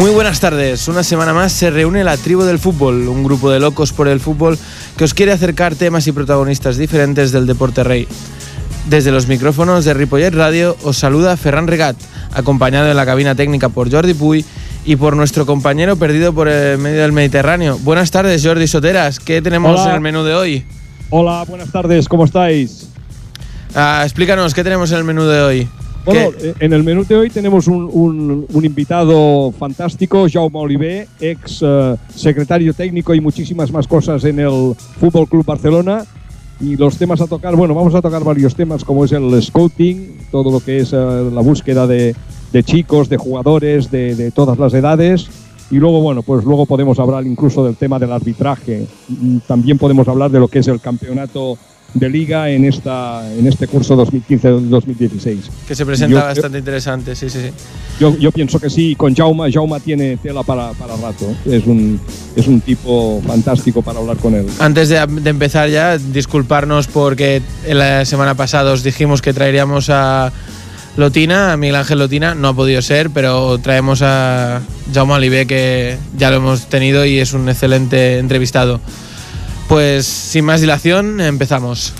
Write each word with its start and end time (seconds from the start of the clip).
Muy 0.00 0.12
buenas 0.12 0.40
tardes. 0.40 0.88
Una 0.88 1.04
semana 1.04 1.34
más 1.34 1.52
se 1.52 1.68
reúne 1.68 2.04
la 2.04 2.16
tribu 2.16 2.44
del 2.44 2.58
fútbol, 2.58 3.06
un 3.06 3.22
grupo 3.22 3.50
de 3.50 3.60
locos 3.60 3.92
por 3.92 4.08
el 4.08 4.18
fútbol 4.18 4.58
que 4.96 5.04
os 5.04 5.12
quiere 5.12 5.30
acercar 5.30 5.74
temas 5.74 6.06
y 6.06 6.12
protagonistas 6.12 6.78
diferentes 6.78 7.32
del 7.32 7.46
deporte 7.46 7.84
rey. 7.84 8.08
Desde 8.88 9.12
los 9.12 9.28
micrófonos 9.28 9.84
de 9.84 9.92
Ripollet 9.92 10.30
Radio 10.32 10.74
os 10.84 10.96
saluda 10.96 11.36
Ferran 11.36 11.66
Regat, 11.66 11.96
acompañado 12.32 12.90
en 12.90 12.96
la 12.96 13.04
cabina 13.04 13.34
técnica 13.34 13.68
por 13.68 13.92
Jordi 13.92 14.14
Puy 14.14 14.42
y 14.86 14.96
por 14.96 15.16
nuestro 15.16 15.44
compañero 15.44 15.96
perdido 15.96 16.32
por 16.32 16.48
el 16.48 16.78
medio 16.78 17.02
del 17.02 17.12
Mediterráneo. 17.12 17.78
Buenas 17.80 18.10
tardes, 18.10 18.42
Jordi 18.42 18.68
Soteras. 18.68 19.20
¿Qué 19.20 19.42
tenemos 19.42 19.80
Hola. 19.80 19.90
en 19.90 19.94
el 19.96 20.00
menú 20.00 20.22
de 20.22 20.34
hoy? 20.34 20.64
Hola, 21.10 21.44
buenas 21.46 21.70
tardes, 21.70 22.08
¿cómo 22.08 22.24
estáis? 22.24 22.88
Ah, 23.74 24.00
explícanos, 24.04 24.54
¿qué 24.54 24.64
tenemos 24.64 24.90
en 24.92 24.96
el 24.96 25.04
menú 25.04 25.24
de 25.24 25.42
hoy? 25.42 25.68
Bueno, 26.04 26.30
¿Qué- 26.38 26.50
eh, 26.50 26.54
en 26.60 26.72
el 26.72 26.82
menú 26.82 27.04
de 27.04 27.14
hoy 27.16 27.30
tenemos 27.30 27.66
un, 27.68 27.88
un- 27.92 28.46
un 28.50 28.64
invitado 28.64 29.52
fantástico, 29.52 30.26
Jaume 30.32 30.58
Oliver, 30.58 31.06
ex 31.20 31.60
eh, 31.62 31.96
secretario 32.14 32.72
técnico 32.72 33.14
y 33.14 33.20
muchísimas 33.20 33.70
más 33.70 33.86
cosas 33.86 34.24
en 34.24 34.38
el 34.40 34.74
Fútbol 34.98 35.28
Club 35.28 35.44
Barcelona. 35.44 36.04
Y 36.60 36.76
los 36.76 36.96
temas 36.98 37.20
a 37.22 37.26
tocar, 37.26 37.56
bueno, 37.56 37.74
vamos 37.74 37.94
a 37.94 38.02
tocar 38.02 38.22
varios 38.22 38.54
temas 38.54 38.84
como 38.84 39.04
es 39.06 39.12
el 39.12 39.42
scouting, 39.42 40.18
todo 40.30 40.50
lo 40.50 40.60
que 40.60 40.78
es 40.80 40.92
eh, 40.92 41.30
la 41.32 41.40
búsqueda 41.40 41.86
de, 41.86 42.14
de 42.52 42.62
chicos, 42.62 43.08
de 43.08 43.16
jugadores, 43.16 43.90
de, 43.90 44.14
de 44.14 44.30
todas 44.30 44.58
las 44.58 44.74
edades. 44.74 45.28
Y 45.70 45.76
luego, 45.76 46.00
bueno, 46.02 46.22
pues 46.22 46.44
luego 46.44 46.66
podemos 46.66 46.98
hablar 46.98 47.26
incluso 47.26 47.64
del 47.64 47.76
tema 47.76 47.98
del 47.98 48.12
arbitraje. 48.12 48.86
Mm, 49.08 49.38
También 49.46 49.78
podemos 49.78 50.06
hablar 50.08 50.30
de 50.30 50.40
lo 50.40 50.48
que 50.48 50.58
es 50.58 50.68
el 50.68 50.80
campeonato 50.80 51.56
de 51.94 52.08
liga 52.08 52.48
en, 52.50 52.64
esta, 52.64 53.22
en 53.36 53.46
este 53.46 53.66
curso 53.66 53.96
2015-2016. 53.96 55.38
que 55.66 55.74
se 55.74 55.84
presenta 55.86 56.12
yo- 56.14 56.20
yo- 56.20 56.24
bastante 56.26 56.58
interesante, 56.58 57.14
sí, 57.16 57.28
sí, 57.30 57.38
sí. 57.40 57.50
Yo, 57.98 58.16
yo 58.16 58.32
pienso 58.32 58.58
que 58.58 58.70
sí, 58.70 58.94
con 58.94 59.14
Jauma, 59.14 59.50
Jauma 59.52 59.80
tiene 59.80 60.16
tela 60.16 60.42
para, 60.42 60.72
para 60.72 60.96
rato. 60.96 61.34
Es 61.44 61.66
un, 61.66 62.00
es 62.36 62.46
un 62.46 62.60
tipo 62.60 63.20
fantástico 63.26 63.82
para 63.82 63.98
hablar 63.98 64.16
con 64.18 64.34
él. 64.34 64.46
Antes 64.58 64.88
de, 64.88 65.04
de 65.06 65.30
empezar 65.30 65.68
ya, 65.68 65.98
disculparnos 65.98 66.86
porque 66.86 67.42
en 67.66 67.78
la 67.78 68.04
semana 68.04 68.34
pasada 68.34 68.72
os 68.72 68.82
dijimos 68.82 69.20
que 69.20 69.32
traeríamos 69.34 69.90
a 69.90 70.32
Lotina, 70.96 71.52
a 71.52 71.56
Miguel 71.56 71.76
Ángel 71.76 71.98
Lotina, 71.98 72.34
no 72.34 72.48
ha 72.48 72.54
podido 72.54 72.80
ser, 72.82 73.10
pero 73.10 73.58
traemos 73.58 74.00
a 74.02 74.60
Jaume 74.94 75.12
Olivé 75.14 75.46
que 75.46 75.96
ya 76.16 76.30
lo 76.30 76.36
hemos 76.36 76.66
tenido 76.68 77.04
y 77.04 77.18
es 77.18 77.32
un 77.32 77.48
excelente 77.48 78.18
entrevistado. 78.18 78.80
Pues 79.70 80.04
sin 80.04 80.44
más 80.44 80.60
dilación, 80.60 81.20
empezamos. 81.20 81.94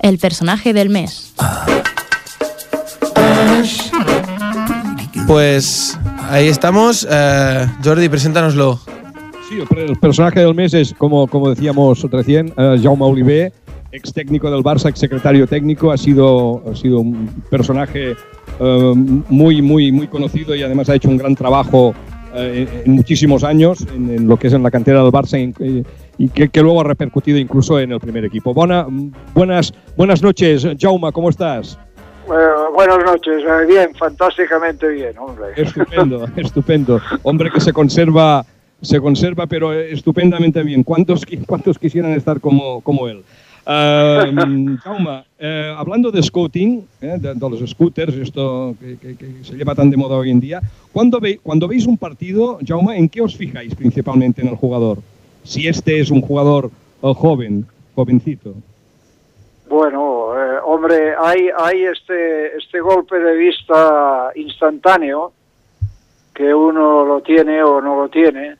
El 0.00 0.18
personaje 0.18 0.72
del 0.72 0.88
mes. 0.88 1.34
Pues 5.26 5.98
ahí 6.30 6.46
estamos. 6.48 7.06
Eh, 7.10 7.66
Jordi, 7.84 8.08
preséntanoslo. 8.08 8.78
Sí, 9.48 9.58
el, 9.60 9.66
per- 9.66 9.78
el 9.78 9.96
personaje 9.98 10.40
del 10.40 10.54
mes 10.54 10.74
es, 10.74 10.94
como, 10.96 11.26
como 11.26 11.50
decíamos 11.50 12.02
recién, 12.10 12.52
eh, 12.56 12.78
Jaume 12.82 13.04
Oliver, 13.04 13.52
ex 13.92 14.12
técnico 14.12 14.50
del 14.50 14.62
Barça, 14.62 14.88
ex 14.88 14.98
secretario 15.00 15.46
técnico. 15.46 15.90
Ha 15.90 15.96
sido, 15.98 16.62
ha 16.70 16.76
sido 16.76 17.00
un 17.00 17.26
personaje 17.50 18.16
eh, 18.60 18.92
muy, 19.28 19.62
muy, 19.62 19.92
muy 19.92 20.06
conocido 20.08 20.54
y 20.54 20.62
además 20.62 20.88
ha 20.88 20.94
hecho 20.94 21.08
un 21.08 21.16
gran 21.18 21.34
trabajo 21.34 21.94
eh, 22.34 22.82
en, 22.84 22.92
muchísimos 22.92 23.44
años 23.44 23.86
en, 23.94 24.10
en 24.10 24.28
lo 24.28 24.36
que 24.38 24.48
es 24.48 24.52
en 24.52 24.62
la 24.62 24.70
cantera 24.70 25.02
del 25.02 25.12
Barça 25.12 25.38
y, 25.38 25.44
en- 25.44 25.86
y 26.18 26.28
que, 26.28 26.48
que 26.48 26.62
luego 26.62 26.80
ha 26.80 26.84
repercutido 26.84 27.38
incluso 27.38 27.78
en 27.80 27.92
el 27.92 28.00
primer 28.00 28.24
equipo. 28.24 28.52
Bona- 28.54 28.86
buenas, 29.34 29.72
buenas 29.96 30.22
noches, 30.22 30.66
Jaume, 30.78 31.12
¿cómo 31.12 31.30
estás? 31.30 31.78
Eh, 32.26 32.30
buenas 32.74 32.98
noches, 33.04 33.42
eh, 33.44 33.66
bien, 33.68 33.90
fantásticamente 33.94 34.88
bien, 34.88 35.16
hombre. 35.18 35.46
Estupendo, 35.56 36.26
estupendo. 36.36 37.00
Hombre 37.22 37.50
que 37.52 37.60
se 37.60 37.72
conserva, 37.72 38.44
se 38.82 39.00
conserva, 39.00 39.46
pero 39.46 39.72
estupendamente 39.72 40.62
bien. 40.62 40.82
¿Cuántos, 40.82 41.22
cuántos 41.46 41.78
quisieran 41.78 42.12
estar 42.12 42.40
como, 42.40 42.80
como 42.80 43.06
él? 43.08 43.22
Um, 43.68 44.76
Jaume, 44.78 45.24
eh, 45.40 45.74
hablando 45.76 46.12
de 46.12 46.22
scouting, 46.22 46.86
eh, 47.00 47.16
de, 47.18 47.34
de 47.34 47.50
los 47.50 47.68
scooters, 47.68 48.14
esto 48.14 48.76
que, 48.78 48.96
que- 48.96 49.16
que 49.16 49.26
se 49.42 49.54
lleva 49.56 49.74
tan 49.74 49.90
de 49.90 49.96
moda 49.96 50.16
hoy 50.16 50.30
en 50.30 50.38
día, 50.38 50.60
cuando, 50.92 51.18
ve- 51.18 51.40
cuando 51.42 51.66
veis 51.66 51.84
un 51.86 51.98
partido, 51.98 52.58
Jaume, 52.64 52.96
¿en 52.96 53.08
qué 53.08 53.20
os 53.22 53.36
fijáis 53.36 53.74
principalmente 53.74 54.40
en 54.40 54.48
el 54.48 54.54
jugador? 54.54 54.98
Si 55.42 55.66
este 55.66 55.98
es 55.98 56.10
un 56.12 56.20
jugador 56.20 56.70
eh, 57.02 57.12
joven, 57.16 57.66
jovencito. 57.96 58.54
Bueno, 59.68 60.28
eh, 60.40 60.58
hombre, 60.64 61.14
hay, 61.18 61.48
hay 61.58 61.82
este, 61.86 62.56
este 62.56 62.78
golpe 62.80 63.18
de 63.18 63.34
vista 63.36 64.30
instantáneo 64.36 65.32
que 66.32 66.54
uno 66.54 67.04
lo 67.04 67.20
tiene 67.20 67.64
o 67.64 67.80
no 67.80 68.00
lo 68.00 68.08
tiene, 68.08 68.54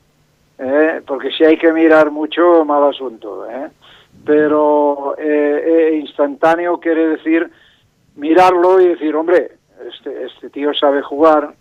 eh, 0.59 1.03
porque 1.07 1.31
si 1.31 1.45
hay 1.45 1.57
que 1.59 1.73
mirar 1.73 2.11
mucho, 2.11 2.65
mal 2.65 2.85
asunto. 2.85 3.47
eh. 3.49 3.69
Pero 4.25 5.15
eh, 5.19 5.63
eh, 5.93 5.97
instantáneo 5.99 6.81
quiere 6.81 7.09
decir 7.09 7.51
mirarlo 8.17 8.81
y 8.81 8.89
decir, 8.89 9.15
hombre, 9.15 9.53
este, 9.89 10.25
este 10.25 10.51
tío 10.51 10.73
sabe 10.75 11.03
jugar, 11.03 11.55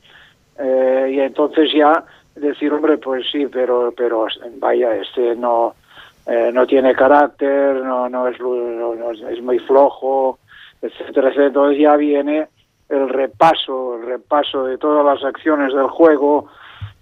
eh, 0.57 1.11
y 1.13 1.19
entonces 1.19 1.71
ya 1.73 2.03
decir, 2.35 2.71
hombre, 2.73 2.97
pues 2.97 3.25
sí, 3.31 3.45
pero, 3.47 3.93
pero 3.95 4.27
vaya, 4.57 4.95
este 4.95 5.35
no, 5.35 5.75
no 6.53 6.65
tiene 6.65 6.93
carácter, 6.95 7.75
no, 7.83 8.09
no, 8.09 8.27
es, 8.27 8.39
no- 8.39 9.11
es 9.11 9.41
muy 9.41 9.59
flojo, 9.59 10.39
etcétera, 10.81 11.27
etcétera. 11.27 11.47
Entonces 11.47 11.79
ya 11.79 11.95
viene 11.97 12.47
el 12.89 13.09
repaso, 13.09 13.97
el 13.97 14.05
repaso 14.07 14.63
de 14.65 14.77
todas 14.77 15.05
las 15.05 15.23
acciones 15.23 15.73
del 15.73 15.87
juego 15.87 16.47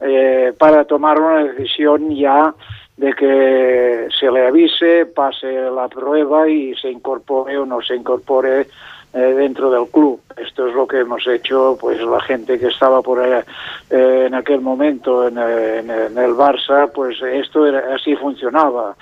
eh, 0.03 0.53
para 0.57 0.85
tomar 0.85 1.19
una 1.19 1.43
decisión 1.45 2.13
ya 2.15 2.53
de 2.97 3.13
que 3.13 4.07
se 4.19 4.29
le 4.29 4.47
avise, 4.47 5.05
pase 5.07 5.51
la 5.51 5.87
prueba 5.87 6.47
y 6.47 6.75
se 6.75 6.91
incorpore 6.91 7.57
o 7.57 7.65
no 7.65 7.81
se 7.81 7.95
incorpore 7.95 8.67
eh, 9.13 9.19
dentro 9.19 9.71
del 9.71 9.87
club. 9.89 10.19
Esto 10.37 10.67
es 10.67 10.75
lo 10.75 10.87
que 10.87 10.99
hemos 10.99 11.25
hecho, 11.27 11.77
pues 11.79 12.01
la 12.01 12.19
gente 12.21 12.59
que 12.59 12.67
estaba 12.67 13.01
por 13.01 13.19
ahí, 13.19 13.43
eh, 13.89 14.25
en 14.27 14.35
aquel 14.35 14.61
momento 14.61 15.27
en, 15.27 15.37
eh, 15.37 15.79
el 15.79 16.33
Barça, 16.35 16.91
pues 16.93 17.21
esto 17.21 17.65
era, 17.65 17.95
así 17.95 18.15
funcionaba. 18.15 18.95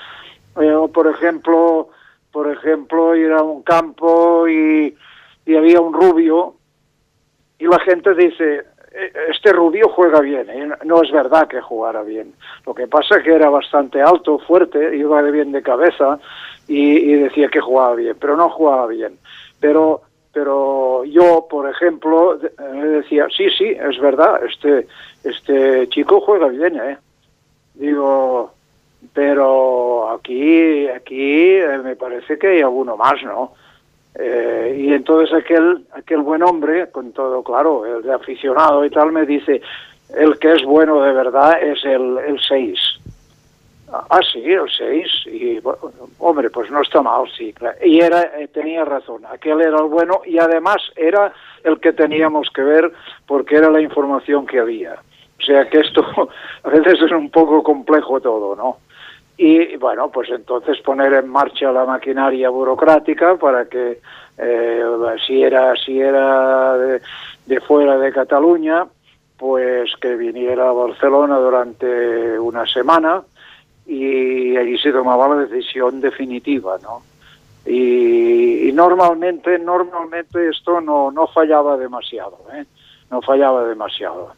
Eh, 0.61 0.75
por 0.93 1.07
ejemplo, 1.07 1.89
por 2.31 2.51
ejemplo, 2.51 3.15
ir 3.15 3.31
a 3.31 3.41
un 3.43 3.63
campo 3.63 4.47
y, 4.47 4.95
y 5.45 5.55
había 5.55 5.81
un 5.81 5.93
rubio 5.93 6.55
y 7.59 7.67
la 7.67 7.79
gente 7.79 8.13
dice, 8.15 8.55
"Eh, 8.55 8.63
este 9.29 9.53
rubio 9.53 9.87
juega 9.89 10.19
bien, 10.19 10.49
¿eh?". 10.49 10.69
no 10.83 11.01
es 11.01 11.11
verdad 11.11 11.47
que 11.47 11.61
jugara 11.61 12.01
bien. 12.03 12.33
Lo 12.65 12.73
que 12.73 12.87
pasa 12.87 13.17
es 13.17 13.23
que 13.23 13.33
era 13.33 13.49
bastante 13.49 14.01
alto, 14.01 14.39
fuerte, 14.39 14.95
iba 14.97 15.21
bien 15.23 15.51
de 15.51 15.61
cabeza 15.63 16.19
y, 16.67 16.97
y 16.97 17.13
decía 17.15 17.47
que 17.49 17.61
jugaba 17.61 17.95
bien, 17.95 18.15
pero 18.19 18.35
no 18.35 18.49
jugaba 18.49 18.87
bien. 18.87 19.17
Pero, 19.59 20.01
pero 20.33 21.03
yo, 21.05 21.47
por 21.49 21.69
ejemplo, 21.69 22.35
de- 22.37 22.47
eh, 22.47 22.85
decía, 22.87 23.27
sí, 23.35 23.49
sí, 23.57 23.65
es 23.69 23.99
verdad, 23.99 24.41
este, 24.45 24.87
este 25.23 25.87
chico 25.89 26.19
juega 26.21 26.47
bien, 26.47 26.77
¿eh? 26.77 26.97
Digo, 27.75 28.51
pero 29.13 30.09
aquí, 30.11 30.87
aquí 30.89 31.55
eh, 31.55 31.79
me 31.83 31.95
parece 31.95 32.37
que 32.37 32.47
hay 32.47 32.61
alguno 32.61 32.97
más, 32.97 33.21
¿no? 33.23 33.53
Eh, 34.15 34.75
y 34.77 34.93
entonces 34.93 35.33
aquel, 35.33 35.85
aquel 35.93 36.19
buen 36.19 36.43
hombre, 36.43 36.89
con 36.91 37.11
todo 37.13 37.43
claro, 37.43 37.85
el 37.85 38.03
de 38.03 38.13
aficionado 38.13 38.83
y 38.83 38.89
tal, 38.89 39.11
me 39.11 39.25
dice, 39.25 39.61
el 40.15 40.37
que 40.39 40.53
es 40.53 40.63
bueno 40.63 41.01
de 41.01 41.13
verdad 41.13 41.61
es 41.61 41.83
el, 41.85 42.17
el 42.17 42.39
6. 42.39 42.79
Ah, 43.91 44.19
sí, 44.31 44.39
el 44.43 44.69
6. 44.69 45.07
Y, 45.27 45.59
bueno, 45.59 45.79
hombre, 46.19 46.49
pues 46.49 46.71
no 46.71 46.81
está 46.81 47.01
mal, 47.01 47.25
sí. 47.37 47.53
Y 47.83 47.99
era, 47.99 48.21
eh, 48.39 48.47
tenía 48.47 48.85
razón, 48.85 49.25
aquel 49.29 49.61
era 49.61 49.77
el 49.77 49.89
bueno 49.89 50.21
y 50.25 50.37
además 50.37 50.77
era 50.95 51.33
el 51.63 51.79
que 51.79 51.93
teníamos 51.93 52.49
que 52.51 52.61
ver 52.61 52.91
porque 53.25 53.55
era 53.57 53.69
la 53.69 53.81
información 53.81 54.45
que 54.45 54.59
había. 54.59 54.95
O 55.39 55.43
sea 55.43 55.69
que 55.69 55.79
esto 55.79 56.05
a 56.63 56.69
veces 56.69 57.01
es 57.01 57.11
un 57.11 57.29
poco 57.29 57.63
complejo 57.63 58.19
todo, 58.21 58.55
¿no? 58.55 58.77
Y 59.43 59.75
bueno, 59.77 60.11
pues 60.11 60.29
entonces 60.29 60.79
poner 60.81 61.13
en 61.13 61.27
marcha 61.27 61.71
la 61.71 61.83
maquinaria 61.83 62.47
burocrática 62.51 63.37
para 63.37 63.65
que 63.65 63.99
eh, 64.37 64.83
si 65.25 65.41
era 65.41 65.73
si 65.83 65.99
era 65.99 66.77
de, 66.77 67.59
fuera 67.61 67.97
de 67.97 68.13
Cataluña, 68.13 68.85
pues 69.37 69.95
que 69.99 70.15
viniera 70.15 70.69
a 70.69 70.73
Barcelona 70.73 71.37
durante 71.39 72.37
una 72.37 72.67
semana 72.67 73.23
y 73.87 74.55
allí 74.57 74.77
se 74.77 74.91
tomaba 74.91 75.29
la 75.29 75.47
decisión 75.47 76.01
definitiva, 76.01 76.77
¿no? 76.83 77.01
Y, 77.65 78.69
y 78.69 78.71
normalmente 78.73 79.57
normalmente 79.57 80.49
esto 80.49 80.79
no 80.81 81.09
no 81.09 81.25
fallaba 81.25 81.77
demasiado, 81.77 82.37
¿eh? 82.53 82.65
No 83.09 83.23
fallaba 83.23 83.65
demasiado. 83.65 84.33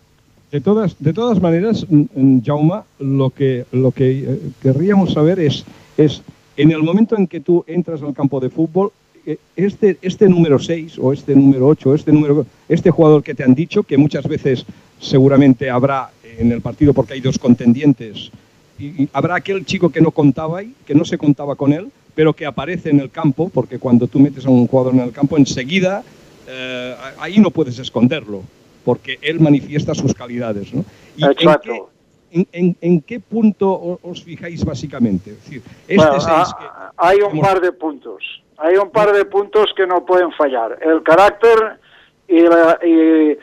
De 0.54 0.62
todas, 0.62 0.96
de 1.00 1.14
todas 1.14 1.42
maneras, 1.42 1.84
mm, 1.90 2.04
mm, 2.14 2.44
Jaume, 2.46 2.82
lo 3.00 3.32
que, 3.32 3.66
lo 3.72 3.92
que 3.92 4.20
eh, 4.20 4.40
querríamos 4.62 5.14
saber 5.14 5.40
es, 5.40 5.66
es, 5.98 6.22
en 6.58 6.70
el 6.70 6.84
momento 6.84 7.18
en 7.18 7.26
que 7.26 7.40
tú 7.40 7.66
entras 7.66 8.04
al 8.04 8.14
campo 8.14 8.40
de 8.40 8.52
fútbol, 8.52 8.92
eh, 9.26 9.38
este, 9.56 9.98
este 10.04 10.30
número 10.30 10.60
6 10.60 11.00
o 11.00 11.12
este 11.12 11.36
número 11.36 11.66
8, 11.70 11.96
este, 11.96 12.12
número, 12.12 12.46
este 12.70 12.92
jugador 12.92 13.24
que 13.24 13.34
te 13.34 13.44
han 13.44 13.56
dicho, 13.56 13.82
que 13.82 13.98
muchas 13.98 14.28
veces 14.28 14.64
seguramente 15.00 15.72
habrá 15.72 16.12
en 16.38 16.52
el 16.52 16.62
partido 16.62 16.94
porque 16.94 17.14
hay 17.14 17.22
dos 17.22 17.40
contendientes, 17.40 18.30
y, 18.78 19.10
habrá 19.12 19.38
aquel 19.38 19.66
chico 19.66 19.90
que 19.90 20.02
no 20.02 20.12
contaba 20.12 20.60
ahí, 20.60 20.76
que 20.86 20.94
no 20.94 21.04
se 21.04 21.18
contaba 21.18 21.56
con 21.56 21.74
él, 21.74 21.88
pero 22.14 22.34
que 22.34 22.46
aparece 22.46 22.92
en 22.92 23.00
el 23.00 23.10
campo, 23.10 23.50
porque 23.52 23.80
cuando 23.80 24.06
tú 24.06 24.20
metes 24.20 24.46
a 24.46 24.52
un 24.52 24.68
jugador 24.68 24.94
en 24.94 25.00
el 25.00 25.14
campo, 25.14 25.36
enseguida 25.36 26.04
eh, 26.48 26.96
ahí 27.18 27.40
no 27.40 27.50
puedes 27.50 27.80
esconderlo, 27.80 28.44
porque 28.84 29.18
él 29.22 29.40
manifiesta 29.40 29.94
sus 29.94 30.14
calidades. 30.14 30.74
¿no? 30.74 30.84
¿Y 31.16 31.26
Exacto. 31.26 31.90
En 32.32 33.02
qué, 33.02 33.20
punto 33.20 34.00
os 34.02 34.24
fijáis 34.24 34.66
básicamente? 34.66 35.32
Es 35.32 35.44
decir, 35.44 35.62
este 35.88 36.06
ah, 36.08 36.92
hay 36.98 37.22
un 37.22 37.40
par 37.40 37.62
de 37.62 37.72
puntos. 37.72 38.42
Hay 38.58 38.76
un 38.76 38.90
par 38.90 39.14
de 39.14 39.26
puntos 39.26 39.72
que 39.76 39.86
no 39.86 40.04
pueden 40.04 40.32
fallar. 40.32 40.80
El 40.82 41.04
carácter 41.04 41.80
y 42.28 42.42
la, 42.42 42.80
y, 42.84 43.38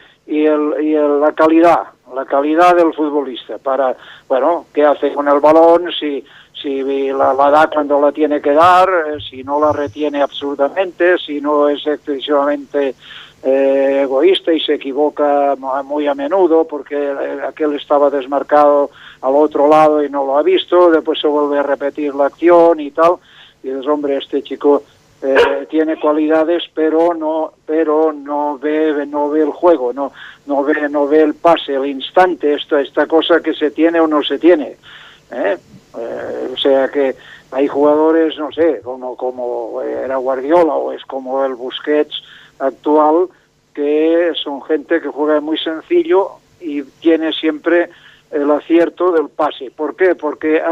el, 0.45 0.75
y 0.83 0.95
la 0.95 1.33
calidad 1.37 1.85
la 2.15 2.25
calidad 2.25 2.75
del 2.75 2.93
futbolista 2.93 3.59
para, 3.59 3.97
bueno, 4.29 4.67
qué 4.73 4.85
hace 4.85 5.13
con 5.13 5.29
el 5.29 5.41
balón, 5.41 5.91
si, 5.99 6.25
si 6.61 6.83
la, 7.13 7.35
da 7.35 7.69
cuando 7.73 8.01
la 8.01 8.13
tiene 8.13 8.41
que 8.41 8.53
dar, 8.53 8.89
eh, 8.89 9.19
si 9.29 9.43
no 9.43 9.61
la 9.61 9.73
retiene 9.73 10.23
absolutamente, 10.23 11.19
si 11.19 11.41
no 11.41 11.69
es 11.69 11.87
excesivamente 11.87 12.95
eh, 13.43 14.01
egoísta 14.03 14.53
y 14.53 14.61
se 14.61 14.75
equivoca 14.75 15.57
muy 15.85 16.07
a 16.07 16.15
menudo 16.15 16.67
porque 16.67 16.97
eh, 16.97 17.39
aquel 17.49 17.75
estaba 17.75 18.11
desmarcado 18.11 18.91
al 19.23 19.35
otro 19.35 19.69
lado 19.69 20.05
y 20.05 20.11
no 20.11 20.25
lo 20.25 20.37
ha 20.37 20.43
visto, 20.43 20.91
después 20.91 21.19
se 21.19 21.27
vuelve 21.27 21.59
a 21.59 21.63
repetir 21.63 22.15
la 22.15 22.27
acción 22.27 22.81
y 22.81 22.91
tal, 22.91 23.15
y 23.63 23.69
dices, 23.69 23.87
hombre, 23.87 24.17
este 24.19 24.43
chico 24.43 24.83
eh, 25.23 25.67
tiene 25.69 26.01
cualidades 26.01 26.63
pero 26.73 27.13
no 27.13 27.53
pero 27.67 28.11
no 28.11 28.59
ve 28.59 29.05
no 29.07 29.29
ve 29.29 29.43
el 29.43 29.51
juego 29.51 29.93
no 29.93 30.13
no 30.47 30.65
ve 30.65 30.89
no 30.89 31.07
ve 31.07 31.21
el 31.21 31.35
pase 31.35 31.75
el 31.75 31.85
instante 31.85 32.55
esta 32.55 32.81
esta 32.81 33.07
cosa 33.07 33.43
que 33.43 33.53
se 33.53 33.71
tiene 33.71 34.01
o 34.01 34.07
no 34.07 34.23
se 34.23 34.39
tiene 34.39 34.79
¿eh? 35.33 35.59
Eh, 35.99 36.51
o 36.53 36.57
sea 36.57 36.89
que 36.89 37.17
hay 37.51 37.67
jugadores 37.67 38.39
no 38.39 38.53
sé 38.53 38.81
como 38.83 39.17
como 39.17 39.83
era 39.83 40.17
Guardiola 40.17 40.75
o 40.75 40.93
es 40.93 41.05
como 41.05 41.45
el 41.45 41.55
Busquets 41.55 42.23
actual 42.59 43.29
que 43.75 44.33
son 44.43 44.63
gente 44.63 45.01
que 45.01 45.09
juega 45.09 45.41
muy 45.41 45.59
sencillo 45.59 46.33
y 46.61 46.83
tiene 46.83 47.33
siempre 47.33 47.91
el 48.31 48.51
acierto 48.51 49.11
del 49.13 49.29
pase 49.29 49.71
¿por 49.71 49.97
qué? 49.97 50.15
porque 50.15 50.63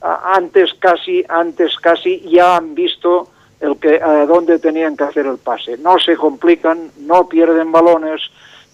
antes 0.00 0.74
casi 0.74 1.24
antes 1.28 1.76
casi 1.78 2.20
ya 2.28 2.56
han 2.56 2.74
visto 2.74 3.28
el 3.60 3.76
que 3.76 4.02
a 4.02 4.26
dónde 4.26 4.58
tenían 4.58 4.96
que 4.96 5.04
hacer 5.04 5.26
el 5.26 5.38
pase. 5.38 5.76
No 5.78 5.98
se 5.98 6.16
complican, 6.16 6.90
no 6.98 7.28
pierden 7.28 7.70
balones, 7.70 8.22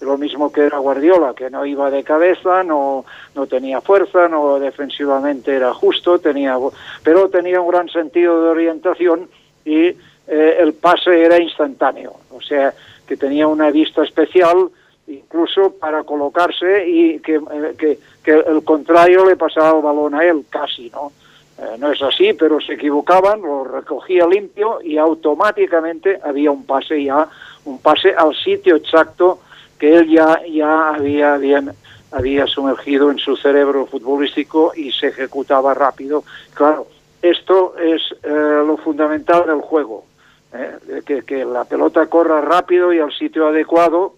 lo 0.00 0.18
mismo 0.18 0.52
que 0.52 0.62
era 0.62 0.78
Guardiola, 0.78 1.34
que 1.34 1.50
no 1.50 1.64
iba 1.64 1.90
de 1.90 2.04
cabeza, 2.04 2.62
no, 2.62 3.04
no 3.34 3.46
tenía 3.46 3.80
fuerza, 3.80 4.28
no 4.28 4.58
defensivamente 4.58 5.54
era 5.54 5.72
justo, 5.72 6.18
tenía, 6.18 6.56
pero 7.02 7.28
tenía 7.28 7.60
un 7.60 7.70
gran 7.70 7.88
sentido 7.88 8.42
de 8.42 8.48
orientación 8.50 9.28
y 9.64 9.86
eh, 9.86 10.56
el 10.58 10.74
pase 10.74 11.24
era 11.24 11.40
instantáneo, 11.40 12.14
o 12.30 12.40
sea 12.40 12.74
que 13.06 13.16
tenía 13.16 13.46
una 13.46 13.70
vista 13.70 14.02
especial 14.02 14.68
incluso 15.06 15.72
para 15.78 16.02
colocarse 16.02 16.88
y 16.88 17.20
que, 17.20 17.36
eh, 17.36 17.98
que, 18.24 18.32
el 18.32 18.64
contrario 18.64 19.24
le 19.24 19.36
pasaba 19.36 19.76
el 19.78 19.84
balón 19.84 20.16
a 20.16 20.24
él, 20.24 20.44
casi, 20.50 20.90
¿no? 20.90 21.12
Eh, 21.58 21.76
no 21.78 21.92
es 21.92 22.02
así, 22.02 22.32
pero 22.32 22.60
se 22.60 22.72
equivocaban, 22.72 23.40
lo 23.40 23.62
recogía 23.62 24.26
limpio 24.26 24.80
y 24.82 24.98
automáticamente 24.98 26.18
había 26.22 26.50
un 26.50 26.66
pase 26.66 27.04
ya, 27.04 27.28
un 27.64 27.78
pase 27.78 28.14
al 28.14 28.34
sitio 28.34 28.76
exacto 28.76 29.38
que 29.78 29.96
él 29.96 30.08
ya, 30.08 30.40
ya 30.46 30.94
había, 30.94 31.36
bien, 31.36 31.72
había 32.12 32.46
sumergido 32.46 33.10
en 33.10 33.18
su 33.18 33.36
cerebro 33.36 33.86
futbolístico 33.86 34.72
y 34.74 34.92
se 34.92 35.08
ejecutaba 35.08 35.74
rápido. 35.74 36.24
Claro, 36.54 36.86
esto 37.22 37.74
es 37.78 38.02
eh, 38.22 38.62
lo 38.66 38.76
fundamental 38.76 39.46
del 39.46 39.60
juego, 39.60 40.04
eh, 40.52 41.02
que, 41.04 41.22
que 41.22 41.44
la 41.44 41.64
pelota 41.64 42.06
corra 42.06 42.40
rápido 42.40 42.92
y 42.92 42.98
al 43.00 43.12
sitio 43.12 43.48
adecuado 43.48 44.14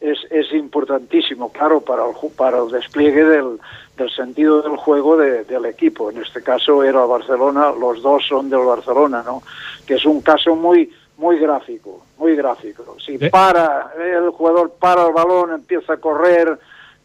es, 0.00 0.18
es 0.30 0.52
importantísimo, 0.52 1.52
claro, 1.52 1.82
para 1.82 2.04
el, 2.06 2.14
para 2.36 2.58
el 2.58 2.70
despliegue 2.70 3.24
del, 3.24 3.58
del 3.98 4.10
sentido 4.10 4.62
del 4.62 4.76
juego 4.76 5.16
del 5.18 5.66
equipo. 5.66 6.10
En 6.10 6.22
este 6.22 6.42
caso 6.42 6.82
era 6.82 7.04
Barcelona, 7.04 7.70
los 7.78 8.00
dos 8.00 8.24
son 8.26 8.48
del 8.48 8.64
Barcelona, 8.64 9.22
¿no? 9.24 9.42
Que 9.86 9.94
es 9.94 10.06
un 10.06 10.22
caso 10.22 10.56
muy 10.56 10.90
muy 11.20 11.38
gráfico, 11.38 12.02
muy 12.18 12.34
gráfico. 12.34 12.96
Si 13.04 13.18
para 13.18 13.92
el 13.98 14.30
jugador 14.30 14.72
para 14.78 15.06
el 15.06 15.12
balón, 15.12 15.52
empieza 15.52 15.92
a 15.92 15.96
correr, 15.98 16.58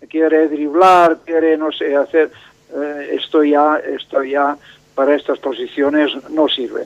quiere 0.09 0.47
driblar, 0.47 1.17
quiere 1.25 1.57
no 1.57 1.71
sé 1.71 1.95
hacer 1.95 2.31
eh, 2.73 3.17
esto 3.19 3.44
ya 3.44 3.77
esto 3.77 4.23
ya 4.23 4.57
para 4.95 5.15
estas 5.15 5.38
posiciones 5.39 6.12
no 6.31 6.47
sirve. 6.47 6.85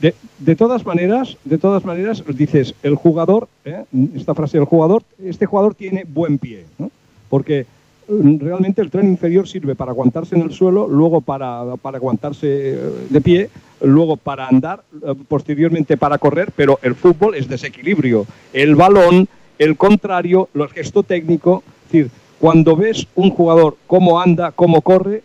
De, 0.00 0.14
de, 0.38 0.56
todas 0.56 0.84
maneras, 0.84 1.36
de 1.44 1.56
todas 1.56 1.84
maneras, 1.84 2.22
dices, 2.26 2.74
el 2.82 2.96
jugador, 2.96 3.48
¿eh? 3.64 3.84
esta 4.14 4.34
frase 4.34 4.58
del 4.58 4.66
jugador, 4.66 5.04
este 5.24 5.46
jugador 5.46 5.74
tiene 5.74 6.04
buen 6.06 6.38
pie, 6.38 6.66
¿no? 6.76 6.90
Porque 7.30 7.66
realmente 8.08 8.82
el 8.82 8.90
tren 8.90 9.08
inferior 9.08 9.48
sirve 9.48 9.74
para 9.74 9.92
aguantarse 9.92 10.34
en 10.34 10.42
el 10.42 10.52
suelo, 10.52 10.86
luego 10.86 11.20
para, 11.20 11.76
para 11.80 11.96
aguantarse 11.96 12.74
eh, 12.74 12.78
de 13.08 13.20
pie, 13.20 13.50
luego 13.80 14.16
para 14.16 14.48
andar, 14.48 14.82
eh, 15.02 15.14
posteriormente 15.28 15.96
para 15.96 16.18
correr, 16.18 16.50
pero 16.54 16.78
el 16.82 16.94
fútbol 16.94 17.34
es 17.34 17.48
desequilibrio. 17.48 18.26
El 18.52 18.74
balón, 18.74 19.28
el 19.58 19.76
contrario, 19.76 20.48
el 20.54 20.68
gesto 20.68 21.02
técnico, 21.02 21.62
es 21.86 21.92
decir, 21.92 22.10
cuando 22.38 22.76
ves 22.76 23.06
un 23.14 23.30
jugador 23.30 23.76
cómo 23.86 24.20
anda, 24.20 24.52
cómo 24.52 24.80
corre, 24.82 25.22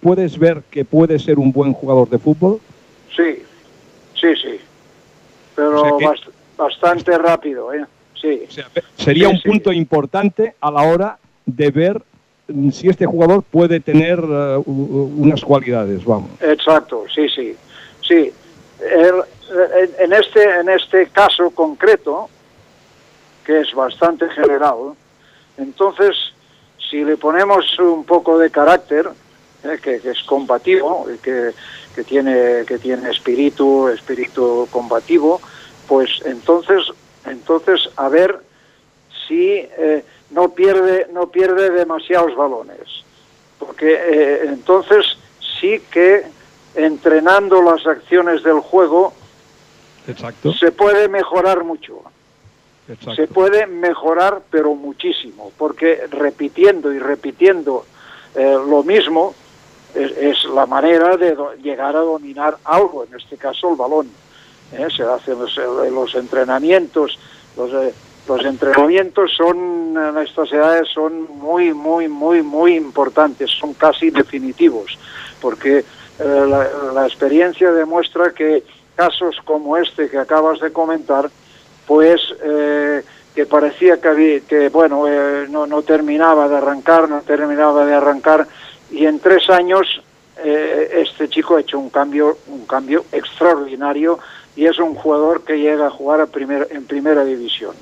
puedes 0.00 0.38
ver 0.38 0.62
que 0.70 0.84
puede 0.84 1.18
ser 1.18 1.38
un 1.38 1.52
buen 1.52 1.72
jugador 1.72 2.08
de 2.08 2.18
fútbol. 2.18 2.60
Sí, 3.14 3.42
sí, 4.14 4.28
sí, 4.40 4.60
pero 5.54 5.98
bastante 6.56 7.16
rápido, 7.18 7.72
¿eh? 7.72 7.84
Sí. 8.20 8.42
sería 8.96 9.28
un 9.28 9.40
punto 9.42 9.70
importante 9.70 10.54
a 10.60 10.70
la 10.70 10.82
hora 10.82 11.18
de 11.44 11.70
ver 11.70 12.02
si 12.72 12.88
este 12.88 13.04
jugador 13.06 13.42
puede 13.42 13.80
tener 13.80 14.20
uh, 14.20 14.62
unas 14.66 15.42
cualidades, 15.42 16.04
vamos. 16.04 16.30
Exacto, 16.40 17.04
sí, 17.14 17.28
sí, 17.28 17.54
sí. 18.06 18.32
en, 18.80 20.12
este, 20.12 20.60
en 20.60 20.68
este 20.68 21.08
caso 21.08 21.50
concreto, 21.50 22.28
que 23.44 23.60
es 23.60 23.72
bastante 23.74 24.28
general, 24.30 24.94
entonces, 25.56 26.16
si 26.90 27.04
le 27.04 27.16
ponemos 27.16 27.78
un 27.78 28.04
poco 28.04 28.38
de 28.38 28.50
carácter, 28.50 29.08
eh, 29.64 29.78
que, 29.82 29.96
es 29.96 30.22
combativo, 30.24 31.06
que, 31.22 31.52
que, 31.94 32.04
tiene, 32.04 32.64
que 32.66 32.78
tiene 32.78 33.10
espíritu, 33.10 33.88
espíritu 33.88 34.68
combativo, 34.70 35.40
pues 35.86 36.10
entonces, 36.24 36.82
entonces 37.26 37.88
a 37.96 38.08
ver 38.08 38.40
si 39.26 39.50
eh, 39.50 40.04
no 40.30 40.50
pierde, 40.50 41.08
no 41.12 41.28
pierde 41.28 41.70
demasiados 41.70 42.34
balones. 42.34 43.04
Porque 43.58 43.94
eh, 43.94 44.40
entonces 44.44 45.16
sí 45.60 45.80
que 45.90 46.24
entrenando 46.74 47.62
las 47.62 47.86
acciones 47.86 48.42
del 48.42 48.60
juego 48.60 49.12
se 50.58 50.72
puede 50.72 51.08
mejorar 51.08 51.64
mucho. 51.64 52.02
Se 53.16 53.26
puede 53.26 53.66
mejorar, 53.66 54.42
pero 54.50 54.74
muchísimo, 54.74 55.50
porque 55.56 56.06
repitiendo 56.10 56.92
y 56.92 56.98
repitiendo 56.98 57.86
eh, 58.34 58.58
lo 58.68 58.82
mismo 58.82 59.34
es, 59.94 60.44
la 60.44 60.66
manera 60.66 61.16
de 61.16 61.34
llegar 61.62 61.96
a 61.96 62.00
dominar 62.00 62.58
algo, 62.64 63.04
en 63.04 63.18
este 63.18 63.38
caso 63.38 63.70
el 63.70 63.76
balón. 63.76 64.10
¿eh? 64.72 64.88
Se 64.94 65.02
hacen 65.02 65.38
los, 65.38 65.56
los 65.56 66.14
entrenamientos, 66.14 67.18
los, 67.56 67.70
los 68.28 68.44
entrenamientos 68.44 69.32
son 69.34 69.96
en 69.96 70.18
estas 70.18 70.50
edades 70.52 70.88
son 70.92 71.30
muy 71.38 71.72
muy 71.72 72.08
muy 72.08 72.42
muy 72.42 72.74
importantes 72.74 73.50
son 73.50 73.74
casi 73.74 74.10
definitivos 74.10 74.98
porque 75.40 75.84
eh, 76.18 76.46
la, 76.94 77.06
experiencia 77.06 77.72
demuestra 77.72 78.32
que 78.32 78.62
casos 78.94 79.36
como 79.44 79.76
este 79.76 80.08
que 80.08 80.18
acabas 80.18 80.60
de 80.60 80.72
comentar 80.72 81.30
pues 81.86 82.20
eh, 82.42 83.02
que 83.34 83.46
parecía 83.46 84.00
que, 84.00 84.42
que 84.48 84.68
bueno 84.68 85.08
eh, 85.08 85.46
no, 85.50 85.66
no 85.66 85.82
terminaba 85.82 86.48
de 86.48 86.56
arrancar 86.56 87.08
no 87.08 87.22
terminaba 87.22 87.84
de 87.84 87.94
arrancar 87.94 88.46
y 88.90 89.06
en 89.06 89.18
tres 89.18 89.50
años 89.50 90.02
este 90.36 91.28
chico 91.28 91.56
ha 91.56 91.60
hecho 91.60 91.78
un 91.78 91.90
cambio 91.90 92.38
un 92.48 92.66
cambio 92.66 93.04
extraordinario 93.12 94.18
y 94.56 94.66
es 94.66 94.78
un 94.78 94.94
jugador 94.94 95.44
que 95.44 95.58
llega 95.58 95.86
a 95.86 95.90
jugar 95.90 96.20
a 96.20 96.26
primer, 96.26 96.68
en 96.70 96.86
primera 96.86 97.24
división. 97.24 97.74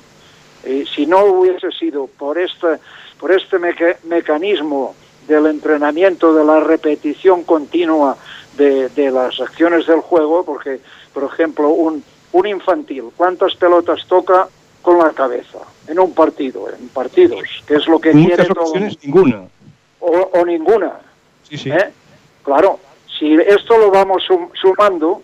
Eh, 0.63 0.85
si 0.93 1.05
no 1.05 1.25
hubiese 1.25 1.71
sido 1.71 2.07
por 2.07 2.37
este, 2.37 2.79
por 3.19 3.31
este 3.31 3.57
mecanismo 4.03 4.95
del 5.27 5.47
entrenamiento, 5.47 6.33
de 6.33 6.43
la 6.45 6.59
repetición 6.59 7.43
continua, 7.43 8.17
de, 8.57 8.89
de 8.89 9.11
las 9.11 9.39
acciones 9.39 9.87
del 9.87 9.99
juego, 10.01 10.43
porque, 10.45 10.79
por 11.13 11.23
ejemplo, 11.23 11.69
un, 11.69 12.03
un 12.33 12.47
infantil, 12.47 13.05
¿cuántas 13.17 13.55
pelotas 13.55 14.05
toca 14.07 14.47
con 14.81 14.97
la 14.99 15.09
cabeza 15.11 15.59
en 15.87 15.99
un 15.99 16.13
partido, 16.13 16.67
en 16.69 16.89
partidos? 16.89 17.39
Que 17.67 17.75
es 17.75 17.87
lo 17.87 17.99
que 17.99 18.11
quiere 18.11 18.45
todo- 18.45 18.73
ninguna. 19.03 19.43
o, 19.99 20.29
o 20.33 20.45
ninguna. 20.45 20.93
Sí, 21.49 21.57
sí. 21.57 21.69
¿eh? 21.71 21.89
Claro, 22.43 22.79
si 23.19 23.33
esto 23.35 23.77
lo 23.77 23.89
vamos 23.91 24.23
sum- 24.27 24.49
sumando, 24.59 25.21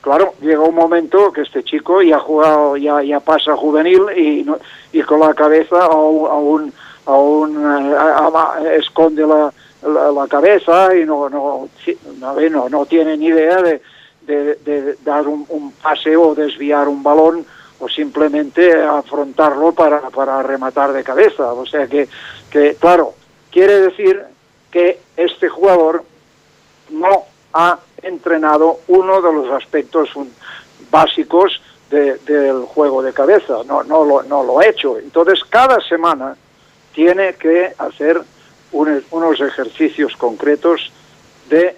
claro, 0.00 0.34
llega 0.40 0.60
un 0.60 0.74
momento 0.74 1.32
que 1.32 1.42
este 1.42 1.64
chico 1.64 2.00
ya 2.02 2.16
ha 2.16 2.20
jugado, 2.20 2.76
ya, 2.76 3.02
ya 3.02 3.20
pasa 3.20 3.56
juvenil 3.56 4.02
y, 4.16 4.46
y 4.96 5.02
con 5.02 5.20
la 5.20 5.34
cabeza 5.34 5.84
aún, 5.86 6.30
aún, 6.30 6.72
aún, 7.06 7.56
eh, 7.56 8.76
esconde 8.78 9.26
la, 9.26 9.52
la, 10.12 10.26
cabeza 10.28 10.94
y 10.96 11.04
no, 11.04 11.28
no, 11.28 11.68
no, 12.68 12.86
tiene 12.86 13.16
ni 13.16 13.26
idea 13.26 13.62
de, 13.62 13.80
de- 14.22 14.96
dar 15.04 15.26
un, 15.28 15.46
un 15.48 15.72
pase 15.72 16.16
o 16.16 16.34
desviar 16.34 16.88
un 16.88 17.02
balón 17.02 17.44
o 17.78 17.88
simplemente 17.88 18.72
afrontarlo 18.82 19.72
para, 19.72 20.00
para 20.10 20.42
rematar 20.42 20.92
de 20.92 21.04
cabeza. 21.04 21.52
O 21.52 21.64
sea 21.66 21.86
que, 21.86 22.08
que, 22.50 22.74
claro, 22.76 23.14
quiere 23.50 23.80
decir 23.80 24.22
que 24.70 25.00
este 25.16 25.48
jugador 25.48 26.02
no 26.90 27.24
ha 27.52 27.78
entrenado 28.02 28.80
uno 28.88 29.20
de 29.22 29.32
los 29.32 29.50
aspectos 29.52 30.10
fun- 30.10 30.32
básicos 30.90 31.60
de- 31.90 32.16
del 32.18 32.62
juego 32.62 33.02
de 33.02 33.12
cabeza, 33.12 33.58
no, 33.66 33.82
no, 33.84 34.04
lo, 34.04 34.22
no 34.24 34.42
lo 34.42 34.58
ha 34.58 34.66
hecho. 34.66 34.98
Entonces, 34.98 35.44
cada 35.48 35.78
semana 35.88 36.36
tiene 36.96 37.34
que 37.34 37.74
hacer 37.78 38.20
un- 38.72 39.04
unos 39.10 39.38
ejercicios 39.40 40.16
concretos 40.16 40.90
de 41.50 41.76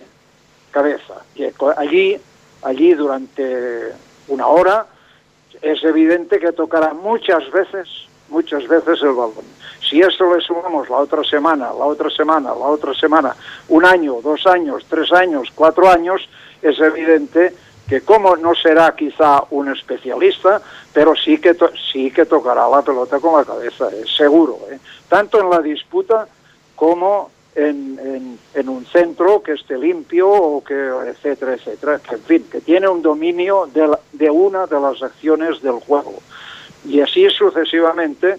cabeza. 0.70 1.14
Y 1.34 1.44
allí, 1.76 2.16
allí 2.62 2.94
durante 2.94 3.92
una 4.28 4.46
hora 4.46 4.87
es 5.60 5.82
evidente 5.82 6.38
que 6.38 6.52
tocará 6.52 6.94
muchas 6.94 7.50
veces, 7.50 7.88
muchas 8.28 8.66
veces 8.68 9.02
el 9.02 9.08
balón. 9.08 9.44
Si 9.90 10.00
eso 10.00 10.32
le 10.34 10.40
sumamos 10.40 10.88
la 10.88 10.98
otra 10.98 11.25
semana, 11.25 11.66
la 11.76 11.87
otra 11.87 12.10
semana, 12.10 12.50
la 12.50 12.66
otra 12.66 12.94
semana, 12.94 13.34
un 13.68 13.84
año, 13.84 14.20
dos 14.22 14.46
años, 14.46 14.87
tres 14.88 15.12
años, 15.12 15.48
cuatro 15.52 15.88
años, 15.88 16.28
es 16.62 16.78
evidente 16.78 17.54
que 17.88 18.02
como 18.02 18.37
no 18.37 18.54
será 18.54 18.95
quizá 18.95 19.42
un 19.50 19.68
especialista, 19.73 20.61
pero 20.92 21.14
sí 21.16 21.38
que 21.38 21.57
sí 21.92 22.11
que 22.11 22.26
tocará 22.26 22.68
la 22.68 22.83
pelota 22.83 23.18
con 23.18 23.38
la 23.38 23.45
cabeza, 23.45 23.88
es 23.90 24.14
seguro, 24.16 24.59
¿eh? 24.71 24.78
tanto 25.09 25.40
en 25.40 25.49
la 25.50 25.61
disputa 25.61 26.28
como 26.76 27.30
en, 27.54 28.38
en- 28.54 28.68
un 28.68 28.85
centro 28.87 29.42
que 29.42 29.52
esté 29.52 29.76
limpio 29.78 30.28
o 30.30 30.62
que 30.62 30.75
etcétera 31.09 31.54
etcétera 31.54 31.99
que 31.99 32.14
en 32.16 32.23
fin 32.23 32.47
que 32.52 32.61
tiene 32.61 32.87
un 32.88 33.00
dominio 33.02 33.68
de, 33.73 33.88
la- 33.88 33.99
de 34.12 34.30
una 34.30 34.66
de 34.66 34.78
las 34.78 35.02
acciones 35.02 35.61
del 35.62 35.80
juego 35.80 36.14
y 36.87 37.00
así 37.00 37.28
sucesivamente 37.30 38.38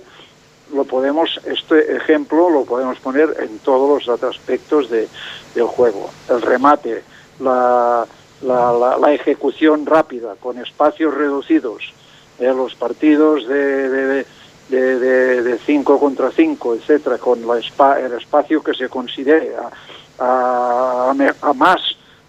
lo 0.73 0.85
podemos 0.85 1.37
este 1.45 1.97
ejemplo 1.97 2.49
lo 2.49 2.63
podemos 2.63 2.97
poner 2.99 3.35
en 3.39 3.59
todos 3.59 4.05
los 4.05 4.23
aspectos 4.23 4.89
de, 4.89 5.09
del 5.55 5.65
juego 5.65 6.09
el 6.29 6.41
remate 6.41 7.03
la, 7.39 8.05
la, 8.41 8.71
la- 8.71 8.97
la 8.97 9.13
ejecución 9.13 9.85
rápida 9.85 10.35
con 10.39 10.57
espacios 10.59 11.13
reducidos 11.13 11.93
eh, 12.39 12.53
los 12.53 12.73
partidos 12.75 13.47
de, 13.47 13.89
de- 13.89 14.05
de- 14.07 14.25
de, 14.69 14.99
de, 14.99 15.41
de 15.43 15.57
cinco 15.59 15.99
contra 15.99 16.29
cinco, 16.31 16.75
etcétera, 16.75 17.17
con 17.17 17.41
la 17.47 17.55
espa- 17.55 17.99
el 17.99 18.13
espacio 18.13 18.61
que 18.61 18.73
se 18.75 18.87
considere 18.87 19.53
a, 20.19 21.13
más 21.55 21.81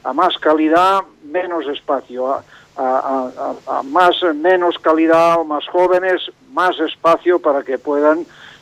a 0.02 0.12
más 0.14 0.38
calidad, 0.38 1.00
menos 1.24 1.66
espacio, 1.68 2.34
a, 2.76 3.52
más 3.84 4.14
menos 4.34 4.78
calidad, 4.78 5.44
más 5.44 5.66
jóvenes, 5.68 6.22
más 6.52 6.78
espacio 6.80 7.38
para 7.38 7.62
que 7.62 7.76
puedan 7.76 8.20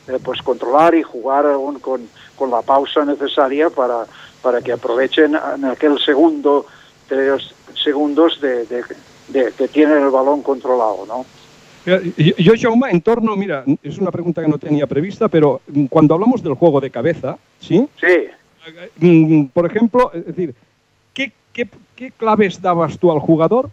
eh, 0.09 0.19
pues 0.21 0.41
controlar 0.41 0.93
y 0.95 1.03
jugar 1.03 1.45
con, 1.81 2.09
con 2.35 2.51
la 2.51 2.61
pausa 2.61 3.05
necesaria 3.05 3.69
para, 3.69 4.05
para 4.41 4.61
que 4.61 4.73
aprovechen 4.73 5.37
en 5.55 5.63
aquel 5.65 5.97
segundo, 5.99 6.65
tres 7.09 7.53
segundos 7.83 8.39
de, 8.39 8.65
de- 8.65 8.83
de- 9.29 9.51
que 9.57 9.67
tienen 9.67 10.03
el 10.03 10.09
balón 10.09 10.41
controlado, 10.43 11.05
¿no? 11.07 11.25
Eh, 11.85 12.33
Yo, 12.37 12.53
Jaume, 12.59 12.91
en 12.91 13.01
torno, 13.01 13.35
mira, 13.35 13.63
es 13.81 13.97
una 13.97 14.11
pregunta 14.11 14.41
que 14.41 14.47
no 14.47 14.57
tenía 14.57 14.85
prevista, 14.85 15.27
pero 15.27 15.61
mm, 15.67 15.85
cuando 15.85 16.13
hablamos 16.13 16.43
del 16.43 16.53
juego 16.53 16.79
de 16.79 16.89
cabeza, 16.91 17.37
¿sí? 17.59 17.87
Sí, 17.99 18.27
Mm, 18.99 19.45
Por 19.45 19.65
ejemplo, 19.65 20.11
es 20.13 20.25
decir, 20.27 20.53
¿qué, 21.13 21.31
qué, 21.51 21.67
qué 21.95 22.11
claves 22.11 22.61
dabas 22.61 22.99
tú 22.99 23.11
al 23.11 23.17
jugador 23.19 23.71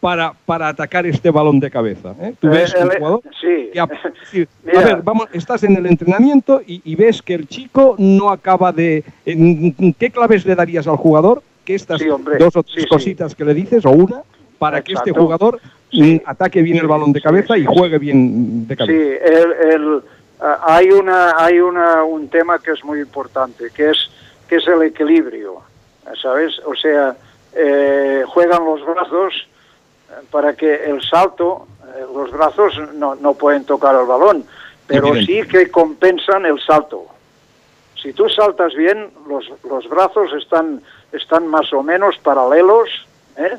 para, 0.00 0.32
para 0.46 0.68
atacar 0.68 1.06
este 1.06 1.30
balón 1.30 1.60
de 1.60 1.70
cabeza? 1.70 2.14
eh? 2.20 2.34
¿Tú 2.40 2.48
ves 2.48 2.74
Eh, 2.74 2.82
un 2.82 2.90
el- 2.90 2.98
jugador 2.98 3.20
sí. 3.40 3.70
que 3.72 3.80
a 4.76 4.80
ver, 4.80 5.02
vamos, 5.02 5.28
estás 5.32 5.62
en 5.62 5.76
el 5.76 5.86
entrenamiento 5.86 6.62
y, 6.66 6.80
y 6.84 6.94
ves 6.96 7.22
que 7.22 7.34
el 7.34 7.46
chico 7.46 7.94
no 7.98 8.30
acaba 8.30 8.72
de... 8.72 9.04
¿Qué 9.24 10.10
claves 10.10 10.44
le 10.46 10.54
darías 10.56 10.88
al 10.88 10.96
jugador? 10.96 11.42
Que 11.64 11.74
estas 11.74 12.00
Sí, 12.00 12.06
dos 12.06 12.56
o 12.56 12.62
sí, 12.62 12.72
tres 12.72 12.82
sí. 12.84 12.88
cositas 12.88 13.34
que 13.34 13.44
le 13.44 13.54
dices, 13.54 13.84
o 13.84 13.90
una, 13.90 14.22
para 14.58 14.82
que 14.82 14.92
este 14.94 15.12
jugador 15.12 15.60
Sí. 15.90 16.22
ataque 16.24 16.62
bien 16.62 16.78
el 16.78 16.86
balón 16.86 17.12
de 17.12 17.20
cabeza 17.20 17.58
y 17.58 17.64
juegue 17.66 17.98
bien 17.98 18.66
de 18.68 18.74
Sí, 18.74 18.78
cabeza. 18.78 19.24
el, 19.24 19.52
el, 19.72 20.00
ah, 20.40 20.58
hay 20.66 20.90
una 20.90 21.34
hay 21.36 21.58
una 21.60 22.04
un 22.04 22.28
tema 22.28 22.58
que 22.60 22.70
es 22.72 22.84
muy 22.84 23.00
importante, 23.00 23.70
que 23.74 23.90
es 23.90 24.10
que 24.48 24.56
es 24.56 24.66
el 24.68 24.82
equilibrio, 24.82 25.62
¿sabes? 26.20 26.60
O 26.64 26.74
sea, 26.74 27.16
eh, 27.54 28.22
juegan 28.26 28.64
los 28.64 28.84
brazos 28.86 29.32
para 30.30 30.54
que 30.54 30.84
el 30.86 31.00
salto, 31.02 31.66
eh, 31.96 32.04
los 32.14 32.30
brazos 32.32 32.72
no, 32.94 33.14
no 33.16 33.34
pueden 33.34 33.64
tocar 33.64 33.94
el 33.94 34.06
balón, 34.06 34.44
pero 34.86 35.14
sí 35.16 35.42
que 35.48 35.70
compensan 35.70 36.46
el 36.46 36.60
salto. 36.60 37.06
Si 38.00 38.12
tú 38.12 38.28
saltas 38.28 38.74
bien, 38.74 39.10
los, 39.28 39.50
los 39.68 39.88
brazos 39.88 40.32
están, 40.40 40.80
están 41.12 41.46
más 41.48 41.72
o 41.72 41.82
menos 41.82 42.16
paralelos, 42.18 42.88
¿eh? 43.36 43.58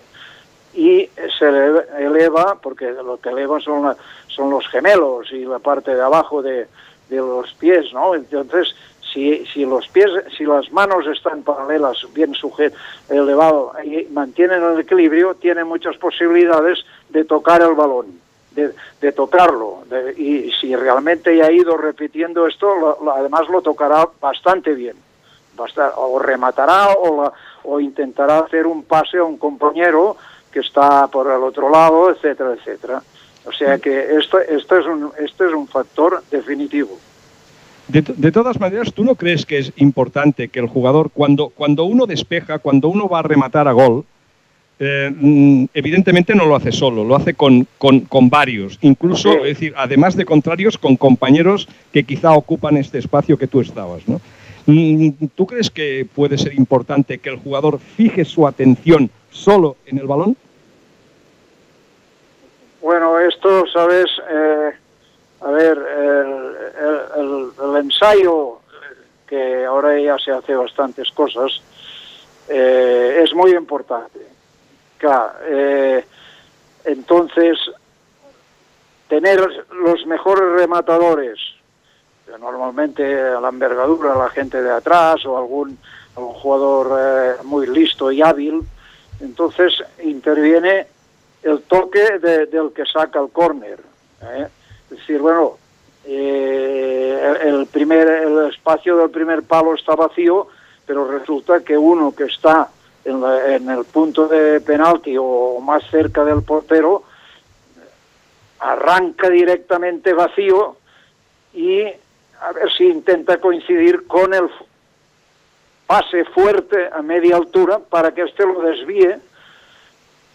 y 0.73 1.09
se 1.37 1.45
ele- 1.47 1.85
eleva, 1.99 2.57
porque 2.61 2.91
lo 2.91 3.19
que 3.19 3.29
eleva 3.29 3.59
son, 3.59 3.83
la- 3.83 3.97
son 4.27 4.49
los 4.49 4.67
gemelos 4.69 5.31
y 5.31 5.43
la 5.45 5.59
parte 5.59 5.93
de 5.93 6.01
abajo 6.01 6.41
de, 6.41 6.67
de 7.09 7.17
los 7.17 7.51
pies, 7.55 7.91
¿no? 7.93 8.15
Entonces, 8.15 8.73
si, 9.13 9.45
si 9.47 9.65
los 9.65 9.87
pies, 9.89 10.09
si 10.37 10.45
las 10.45 10.71
manos 10.71 11.05
están 11.07 11.43
paralelas, 11.43 11.97
bien 12.13 12.33
sujetas, 12.33 12.79
elevado 13.09 13.73
y 13.83 14.05
mantienen 14.13 14.63
el 14.63 14.79
equilibrio, 14.79 15.35
tienen 15.35 15.67
muchas 15.67 15.97
posibilidades 15.97 16.79
de 17.09 17.25
tocar 17.25 17.61
el 17.61 17.73
balón, 17.73 18.05
de, 18.51 18.71
de 19.01 19.11
tocarlo. 19.11 19.79
de- 19.89 20.13
y 20.13 20.51
si 20.53 20.73
realmente 20.73 21.35
ya 21.35 21.47
ha 21.47 21.51
ido 21.51 21.75
repitiendo 21.75 22.47
esto, 22.47 22.73
lo- 23.01 23.11
además 23.11 23.49
lo 23.49 23.61
tocará 23.61 24.07
bastante 24.21 24.73
bien. 24.73 24.95
Basta- 25.55 25.93
o 25.97 26.17
rematará 26.19 26.89
o, 26.93 27.23
la- 27.23 27.33
o 27.63 27.79
intentará 27.79 28.39
hacer 28.39 28.65
un 28.65 28.83
pase 28.83 29.17
a 29.17 29.23
un 29.23 29.37
compañero 29.37 30.15
que 30.51 30.59
está 30.59 31.07
por 31.07 31.27
el 31.31 31.41
otro 31.43 31.69
lado, 31.69 32.09
etcétera, 32.11 32.53
etcétera. 32.53 33.01
O 33.45 33.51
sea 33.51 33.77
que 33.79 34.15
esto, 34.17 34.39
esto, 34.39 34.77
es, 34.77 34.85
un, 34.85 35.11
esto 35.19 35.45
es 35.47 35.53
un 35.53 35.67
factor 35.67 36.23
definitivo. 36.29 36.97
De, 37.87 38.01
de 38.01 38.31
todas 38.31 38.59
maneras, 38.59 38.93
¿tú 38.93 39.03
no 39.03 39.15
crees 39.15 39.45
que 39.45 39.57
es 39.57 39.73
importante 39.77 40.49
que 40.49 40.59
el 40.59 40.67
jugador, 40.67 41.09
cuando, 41.11 41.49
cuando 41.49 41.83
uno 41.83 42.05
despeja, 42.05 42.59
cuando 42.59 42.87
uno 42.87 43.09
va 43.09 43.19
a 43.19 43.23
rematar 43.23 43.67
a 43.67 43.71
gol, 43.73 44.05
eh, 44.79 45.11
mm, 45.13 45.65
evidentemente 45.73 46.33
no 46.33 46.45
lo 46.45 46.55
hace 46.55 46.71
solo, 46.71 47.03
lo 47.03 47.15
hace 47.15 47.33
con, 47.33 47.67
con- 47.77 48.01
con 48.01 48.29
varios, 48.29 48.77
incluso, 48.81 49.31
Sí. 49.31 49.37
es 49.39 49.43
decir, 49.43 49.73
además 49.77 50.15
de 50.15 50.25
contrarios, 50.25 50.77
con 50.77 50.95
compañeros 50.95 51.67
que 51.91 52.03
quizá 52.03 52.31
ocupan 52.33 52.77
este 52.77 52.97
espacio 52.99 53.37
que 53.37 53.47
tú 53.47 53.61
estabas, 53.61 54.07
¿no? 54.07 54.21
¿Tú 55.35 55.45
crees 55.47 55.69
que 55.69 56.07
puede 56.15 56.37
ser 56.37 56.53
importante 56.53 57.17
que 57.19 57.29
el 57.29 57.37
jugador 57.37 57.79
fije 57.79 58.25
su 58.25 58.47
atención 58.47 59.09
solo 59.31 59.75
en 59.85 59.97
el 59.97 60.07
balón? 60.07 60.37
Bueno, 62.81 63.19
esto, 63.19 63.65
¿sabes? 63.71 64.07
Eh, 64.29 64.71
a 65.41 65.51
ver, 65.51 65.77
el, 65.77 66.55
el- 67.19 67.49
el- 67.69 67.77
ensayo, 67.77 68.59
que 69.27 69.65
ahora 69.65 69.99
ya 69.99 70.17
se 70.19 70.31
hace 70.31 70.53
bastantes 70.55 71.09
cosas, 71.11 71.61
eh, 72.49 73.21
es 73.23 73.33
muy 73.33 73.51
importante. 73.51 74.19
Claro, 74.97 75.31
eh, 75.47 76.05
entonces, 76.85 77.57
tener 79.07 79.39
los 79.71 80.05
mejores 80.05 80.59
rematadores, 80.59 81.39
normalmente 82.39 83.03
a 83.19 83.39
la 83.39 83.49
envergadura, 83.49 84.15
la 84.15 84.29
gente 84.29 84.61
de 84.61 84.71
atrás 84.71 85.25
o 85.25 85.37
algún, 85.37 85.77
algún 86.15 86.33
jugador 86.33 86.97
eh, 86.99 87.33
muy 87.43 87.67
listo 87.67 88.11
y 88.11 88.21
hábil, 88.21 88.61
entonces 89.19 89.73
interviene 90.03 90.87
el 91.43 91.61
toque 91.63 92.19
de- 92.19 92.45
del 92.47 92.71
que 92.73 92.85
saca 92.85 93.19
el 93.19 93.29
córner. 93.29 93.79
¿eh? 94.23 94.47
Es 94.91 94.97
decir, 94.97 95.19
bueno, 95.19 95.57
eh, 96.05 97.37
el 97.43 97.65
primer, 97.67 98.07
el 98.07 98.49
espacio 98.51 98.97
del 98.97 99.09
primer 99.09 99.43
palo 99.43 99.75
está 99.75 99.95
vacío, 99.95 100.47
pero 100.85 101.07
resulta 101.19 101.61
que 101.61 101.77
uno 101.77 102.13
que 102.15 102.25
está 102.25 102.69
en, 103.05 103.21
la- 103.21 103.55
en 103.55 103.69
el 103.69 103.85
punto 103.85 104.27
de 104.27 104.59
penalti 104.61 105.15
o 105.19 105.59
más 105.61 105.83
cerca 105.89 106.23
del 106.25 106.43
portero, 106.43 107.03
arranca 108.59 109.29
directamente 109.29 110.13
vacío 110.13 110.77
y 111.53 111.83
a 112.41 112.51
ver 112.51 112.71
si 112.71 112.85
intenta 112.85 113.39
coincidir 113.39 114.07
con 114.07 114.33
el 114.33 114.49
pase 115.85 116.25
fuerte 116.25 116.89
a 116.91 117.01
media 117.01 117.35
altura 117.35 117.79
para 117.79 118.13
que 118.13 118.23
éste 118.23 118.45
lo 118.45 118.61
desvíe 118.61 119.19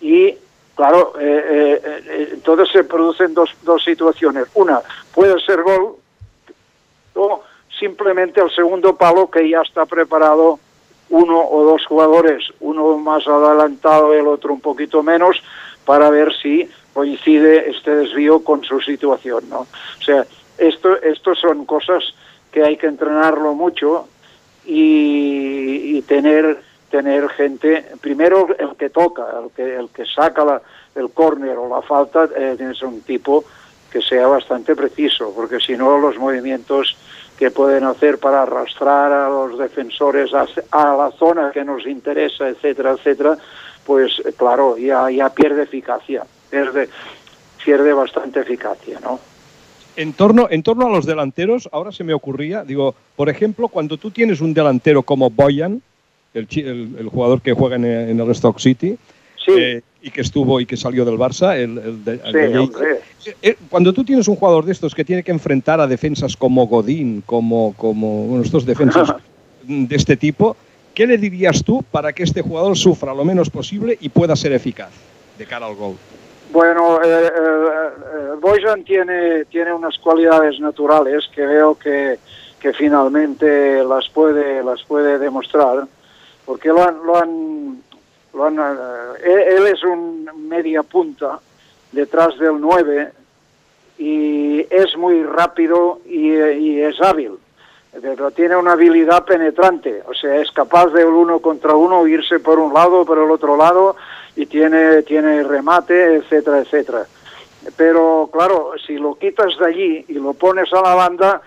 y 0.00 0.34
claro, 0.74 1.14
eh, 1.18 1.24
eh, 1.24 1.80
eh, 1.84 2.28
entonces 2.34 2.68
se 2.70 2.84
producen 2.84 3.34
dos, 3.34 3.50
dos 3.62 3.82
situaciones. 3.82 4.46
Una, 4.54 4.80
puede 5.12 5.40
ser 5.40 5.62
gol 5.62 5.96
o 7.14 7.42
simplemente 7.78 8.40
el 8.40 8.54
segundo 8.54 8.94
palo 8.96 9.30
que 9.30 9.48
ya 9.48 9.62
está 9.62 9.86
preparado 9.86 10.60
uno 11.08 11.40
o 11.40 11.64
dos 11.64 11.86
jugadores, 11.86 12.44
uno 12.60 12.98
más 12.98 13.26
adelantado 13.26 14.12
el 14.12 14.26
otro 14.26 14.52
un 14.52 14.60
poquito 14.60 15.02
menos, 15.02 15.42
para 15.84 16.10
ver 16.10 16.34
si 16.42 16.68
coincide 16.92 17.70
este 17.70 17.94
desvío 17.94 18.42
con 18.42 18.64
su 18.64 18.80
situación, 18.80 19.48
¿no? 19.48 19.60
O 19.60 20.02
sea, 20.04 20.26
esto, 20.58 21.00
esto 21.02 21.34
son 21.34 21.64
cosas 21.66 22.02
que 22.52 22.62
hay 22.64 22.76
que 22.76 22.86
entrenarlo 22.86 23.54
mucho 23.54 24.08
y, 24.64 25.96
y 25.96 26.02
tener 26.02 26.60
tener 26.90 27.28
gente, 27.30 27.84
primero 28.00 28.46
el 28.58 28.76
que 28.76 28.90
toca, 28.90 29.26
el 29.42 29.50
que, 29.50 29.74
el 29.76 29.88
que 29.90 30.06
saca 30.06 30.44
la- 30.44 30.62
el 30.94 31.10
córner 31.10 31.56
o 31.58 31.68
la 31.68 31.82
falta, 31.82 32.24
eh, 32.36 32.54
tiene 32.56 32.72
que 32.72 32.78
ser 32.78 32.88
un 32.88 33.00
tipo 33.02 33.44
que 33.90 34.00
sea 34.00 34.28
bastante 34.28 34.74
preciso, 34.76 35.32
porque 35.34 35.58
si 35.58 35.76
no 35.76 35.98
los 35.98 36.16
movimientos 36.16 36.96
que 37.36 37.50
pueden 37.50 37.84
hacer 37.84 38.18
para 38.18 38.42
arrastrar 38.42 39.12
a 39.12 39.28
los 39.28 39.58
defensores 39.58 40.32
a, 40.32 40.46
a 40.70 40.96
la 40.96 41.10
zona 41.18 41.50
que 41.52 41.64
nos 41.64 41.86
interesa, 41.86 42.48
etcétera, 42.48 42.92
etcétera, 42.92 43.36
pues 43.84 44.22
claro, 44.36 44.78
ya, 44.78 45.10
ya 45.10 45.28
pierde 45.30 45.64
eficacia, 45.64 46.24
pierde, 46.50 46.88
pierde 47.64 47.92
bastante 47.92 48.40
eficacia, 48.40 49.00
¿no? 49.00 49.18
En 49.96 50.12
torno, 50.12 50.48
en 50.50 50.62
torno 50.62 50.86
a 50.86 50.90
los 50.90 51.06
delanteros, 51.06 51.68
ahora 51.72 51.90
se 51.90 52.04
me 52.04 52.12
ocurría, 52.12 52.64
digo, 52.64 52.94
por 53.16 53.28
ejemplo, 53.30 53.68
cuando 53.68 53.96
tú 53.96 54.10
tienes 54.10 54.40
un 54.42 54.52
delantero 54.52 55.02
como 55.02 55.30
Boyan, 55.30 55.80
el, 56.34 56.46
el- 56.54 56.96
el 56.98 57.08
jugador 57.08 57.40
que 57.40 57.54
juega 57.54 57.76
en, 57.76 57.84
el- 57.86 58.10
en 58.10 58.20
el 58.20 58.30
Stock 58.32 58.58
City, 58.58 58.96
Sí, 59.44 59.52
eh, 59.56 59.82
y 60.02 60.10
que 60.10 60.22
estuvo 60.22 60.60
y 60.60 60.66
que 60.66 60.76
salió 60.76 61.04
del 61.04 61.16
Barça, 61.16 61.54
el, 61.56 61.78
el 61.78 62.04
de- 62.04 62.18
sí, 62.18 62.32
de 62.32 62.58
hombre. 62.58 63.00
Eh, 63.42 63.56
Cuando 63.70 63.92
tú 63.92 64.02
tienes 64.04 64.26
un 64.28 64.34
jugador 64.36 64.64
de 64.64 64.72
estos 64.72 64.92
que 64.94 65.04
tiene 65.04 65.22
que 65.22 65.30
enfrentar 65.30 65.80
a 65.80 65.86
defensas 65.86 66.36
como 66.36 66.66
Godín, 66.66 67.22
como, 67.24 67.72
como 67.76 68.24
bueno, 68.26 68.42
estos 68.44 68.66
defensas 68.66 69.14
de 69.62 69.94
este 69.96 70.16
tipo, 70.16 70.56
¿qué 70.94 71.06
le 71.06 71.16
dirías 71.16 71.62
tú 71.62 71.82
para 71.90 72.12
que 72.12 72.24
este 72.24 72.42
jugador 72.42 72.76
sufra 72.76 73.14
lo 73.14 73.24
menos 73.24 73.48
posible 73.48 73.96
y 74.00 74.08
pueda 74.08 74.34
ser 74.36 74.52
eficaz 74.52 74.90
de 75.38 75.46
cara 75.46 75.66
al 75.66 75.74
gol? 75.76 75.94
Bueno, 76.56 77.02
eh, 77.02 77.26
eh, 77.26 77.30
eh, 77.36 78.30
Bojan 78.40 78.82
tiene, 78.82 79.44
tiene 79.44 79.74
unas 79.74 79.98
cualidades 79.98 80.58
naturales 80.58 81.28
que 81.30 81.44
veo 81.44 81.74
que, 81.74 82.18
que 82.58 82.72
finalmente 82.72 83.84
las 83.84 84.08
puede, 84.08 84.64
las 84.64 84.82
puede 84.84 85.18
demostrar, 85.18 85.86
porque 86.46 86.68
lo 86.68 86.82
han, 86.82 87.04
lo 87.04 87.18
han, 87.18 87.82
lo 88.32 88.48
eh, 88.48 89.54
él, 89.54 89.66
es 89.66 89.84
un 89.84 90.30
media 90.48 90.82
punta 90.82 91.40
detrás 91.92 92.38
del 92.38 92.58
9 92.58 93.12
y 93.98 94.60
es 94.70 94.96
muy 94.96 95.24
rápido 95.24 96.00
y, 96.06 96.32
y 96.32 96.80
es 96.80 96.98
hábil, 97.02 97.32
pero 98.00 98.30
tiene 98.30 98.56
una 98.56 98.72
habilidad 98.72 99.26
penetrante, 99.26 100.02
o 100.08 100.14
sea, 100.14 100.36
es 100.36 100.50
capaz 100.52 100.86
de 100.86 101.04
un 101.04 101.16
uno 101.16 101.40
contra 101.40 101.74
uno 101.74 102.06
irse 102.06 102.40
por 102.40 102.58
un 102.58 102.72
lado, 102.72 103.04
por 103.04 103.18
el 103.18 103.30
otro 103.30 103.58
lado 103.58 103.94
y 104.36 104.46
tiene, 104.46 105.02
tiene 105.02 105.42
remate, 105.42 106.16
etcétera, 106.16 106.60
etcétera. 106.60 107.06
Pero 107.76 108.30
claro, 108.32 108.72
si 108.86 108.96
lo 108.96 109.16
quitas 109.16 109.58
de 109.58 109.66
allí 109.66 110.04
y 110.08 110.14
lo 110.14 110.34
pones 110.34 110.72
a 110.72 110.82
la 110.82 110.94
banda, 110.94 111.40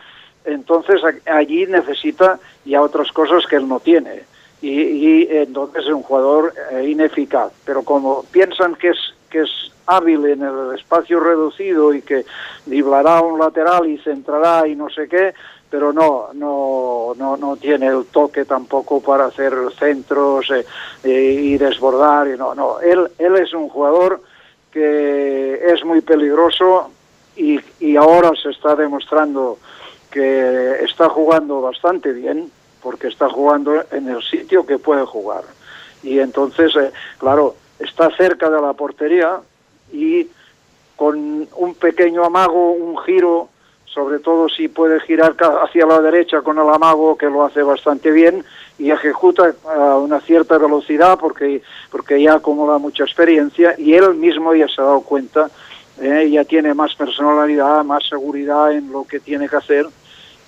entonces 0.43 0.99
allí 1.25 1.65
necesita 1.67 2.39
ya 2.65 2.81
otras 2.81 3.11
cosas 3.11 3.45
que 3.45 3.55
él 3.55 3.67
no 3.67 3.79
tiene. 3.79 4.23
Y, 4.61 4.71
y 4.71 5.27
entonces 5.29 5.85
es 5.85 5.93
un 5.93 6.03
jugador 6.03 6.53
eh, 6.71 6.89
ineficaz. 6.89 7.53
Pero 7.63 7.83
como 7.83 8.23
piensan 8.31 8.75
que 8.75 8.89
es, 8.89 8.97
que 9.29 9.41
es 9.41 9.71
hábil 9.85 10.25
en 10.25 10.41
el 10.41 10.77
espacio 10.77 11.19
reducido 11.19 11.93
y 11.93 12.01
que 12.01 12.25
driblará 12.65 13.21
un 13.21 13.39
lateral 13.39 13.87
y 13.87 13.97
centrará 13.99 14.67
y 14.67 14.75
no 14.75 14.89
sé 14.89 15.07
qué, 15.07 15.33
pero 15.69 15.93
no, 15.93 16.29
no, 16.33 17.13
no, 17.15 17.37
no 17.37 17.57
tiene 17.57 17.87
el 17.87 18.05
toque 18.05 18.45
tampoco 18.45 19.01
para 19.01 19.25
hacer 19.25 19.53
centros 19.77 20.49
eh, 20.51 20.65
eh, 21.03 21.39
y 21.41 21.57
desbordar. 21.57 22.27
Y 22.27 22.37
no, 22.37 22.55
no. 22.55 22.79
Él, 22.79 23.09
él 23.17 23.35
es 23.35 23.53
un 23.53 23.69
jugador 23.69 24.21
que 24.71 25.59
es 25.73 25.83
muy 25.83 26.01
peligroso 26.01 26.89
y, 27.35 27.59
y 27.79 27.95
ahora 27.95 28.31
se 28.41 28.49
está 28.49 28.75
demostrando 28.75 29.57
que 30.11 30.83
está 30.83 31.07
jugando 31.09 31.61
bastante 31.61 32.11
bien 32.13 32.51
porque 32.81 33.07
está 33.07 33.29
jugando 33.29 33.83
en 33.91 34.07
el 34.09 34.23
sitio 34.23 34.65
que 34.65 34.79
puede 34.79 35.05
jugar. 35.05 35.43
Y 36.01 36.19
entonces, 36.19 36.75
eh, 36.75 36.91
claro, 37.17 37.55
está 37.77 38.09
cerca 38.15 38.49
de 38.49 38.61
la 38.61 38.73
portería 38.73 39.39
y 39.91 40.27
con 40.95 41.47
un 41.55 41.75
pequeño 41.75 42.23
amago, 42.23 42.71
un 42.71 42.97
giro, 42.99 43.49
sobre 43.93 44.19
todo 44.19 44.49
si 44.49 44.67
puede 44.67 44.99
girar 45.01 45.35
hacia 45.63 45.85
la 45.85 45.99
derecha 46.01 46.41
con 46.41 46.57
el 46.57 46.69
amago, 46.69 47.17
que 47.17 47.25
lo 47.25 47.43
hace 47.43 47.63
bastante 47.63 48.11
bien, 48.11 48.43
y 48.77 48.91
ejecuta 48.91 49.53
a 49.67 49.97
una 49.97 50.21
cierta 50.21 50.57
velocidad 50.57 51.17
porque, 51.19 51.61
porque 51.91 52.21
ya 52.21 52.35
acumula 52.35 52.77
mucha 52.77 53.03
experiencia 53.03 53.75
y 53.77 53.93
él 53.93 54.15
mismo 54.15 54.53
ya 54.53 54.67
se 54.67 54.81
ha 54.81 54.85
dado 54.85 55.01
cuenta, 55.01 55.49
eh, 56.01 56.29
ya 56.31 56.45
tiene 56.45 56.73
más 56.73 56.95
personalidad, 56.95 57.83
más 57.83 58.07
seguridad 58.07 58.71
en 58.71 58.91
lo 58.91 59.03
que 59.03 59.19
tiene 59.19 59.49
que 59.49 59.57
hacer 59.57 59.85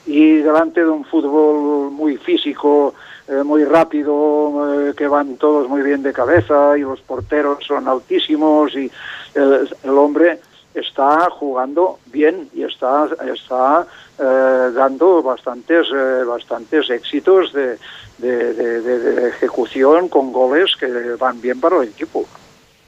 y 0.05 0.37
delante 0.37 0.81
de 0.81 0.89
un 0.89 1.03
fútbol 1.03 1.91
muy 1.91 2.17
físico, 2.17 2.93
eh, 3.27 3.43
muy 3.43 3.65
rápido, 3.65 4.89
eh, 4.89 4.93
que 4.95 5.07
van 5.07 5.35
todos 5.35 5.67
muy 5.67 5.81
bien 5.81 6.01
de 6.01 6.13
cabeza 6.13 6.77
y 6.77 6.81
los 6.81 7.01
porteros 7.01 7.63
son 7.65 7.87
altísimos 7.87 8.73
y 8.75 8.89
el 9.35 9.97
hombre 9.97 10.39
está 10.73 11.29
jugando 11.29 11.99
bien 12.07 12.49
y 12.53 12.63
está, 12.63 13.07
está 13.33 13.85
eh, 14.19 14.71
dando 14.73 15.21
bastantes, 15.21 15.87
eh, 15.93 16.23
bastantes 16.25 16.89
éxitos 16.89 17.51
de, 17.53 17.77
de- 18.19 18.53
de- 18.53 19.29
ejecución 19.29 20.07
con 20.09 20.31
goles 20.31 20.75
que 20.79 20.87
van 21.19 21.41
bien 21.41 21.59
para 21.59 21.77
el 21.81 21.89
equipo. 21.89 22.25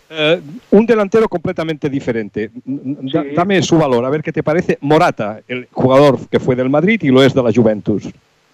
Eh, 0.09 0.39
un 0.71 0.85
delantero 0.85 1.27
completamente 1.27 1.89
diferente. 1.89 2.51
Da- 2.53 3.23
Sí. 3.23 3.29
Dame 3.35 3.61
su 3.63 3.77
valor, 3.77 4.05
a 4.05 4.09
ver 4.09 4.21
qué 4.21 4.31
te 4.31 4.43
parece. 4.43 4.77
Morata, 4.81 5.39
el 5.47 5.67
jugador 5.71 6.19
que 6.29 6.39
fue 6.39 6.55
del 6.55 6.69
Madrid 6.69 7.01
y 7.01 7.09
lo 7.09 7.23
es 7.23 7.33
de 7.33 7.41
la 7.41 7.51
Juventus. 7.51 8.03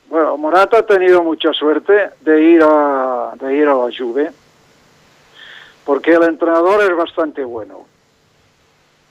Bueno, 0.09 0.37
Morata 0.37 0.79
ha 0.79 0.85
tenido 0.85 1.21
mucha 1.23 1.51
suerte 1.53 1.93
de 2.21 2.41
ir 2.43 2.61
a, 2.63 3.33
de 3.39 3.55
ir 3.57 3.67
a 3.67 3.75
la 3.75 3.89
Juve, 3.95 4.31
porque 5.85 6.13
el 6.13 6.23
entrenador 6.23 6.81
es 6.89 6.95
bastante 6.95 7.43
bueno. 7.43 7.85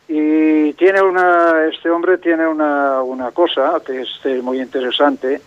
Y 0.08 0.72
tiene 0.72 1.02
una, 1.02 1.66
este 1.66 1.90
hombre 1.90 2.16
tiene 2.18 2.46
una, 2.48 3.02
una 3.02 3.30
cosa 3.30 3.80
que 3.84 4.00
es 4.02 4.08
eh, 4.24 4.40
muy 4.42 4.58
interesante, 4.60 5.42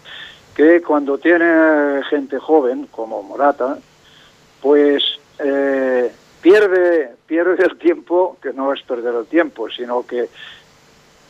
que 0.56 0.82
cuando 0.84 1.17
tiene 1.17 2.04
gente 2.10 2.38
joven, 2.38 2.88
como 2.91 3.24
Morata, 3.24 3.80
pues 4.62 5.04
eh, 5.39 6.12
pierde, 6.41 7.15
pierde 7.26 7.63
el 7.63 7.78
tiempo, 7.80 8.38
que 8.41 8.54
no 8.54 8.71
es 8.71 8.84
perder 8.84 9.15
el 9.15 9.26
tiempo, 9.26 9.67
sino 9.71 10.06
que 10.06 10.30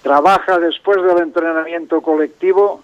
trabaja 0.02 0.60
después 0.60 1.02
del 1.02 1.20
entrenamiento 1.20 2.02
colectivo, 2.02 2.84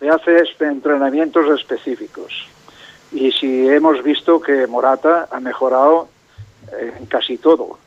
le 0.00 0.08
hace 0.08 0.38
espe- 0.42 0.68
entrenamientos 0.70 1.46
específicos. 1.60 2.48
Y 3.12 3.30
si 3.30 3.68
hemos 3.68 4.02
visto 4.02 4.40
que 4.40 4.66
Morata 4.66 5.28
ha 5.30 5.38
mejorado 5.38 6.08
eh, 6.72 6.92
en 6.98 7.06
casi 7.06 7.36
todo, 7.38 7.78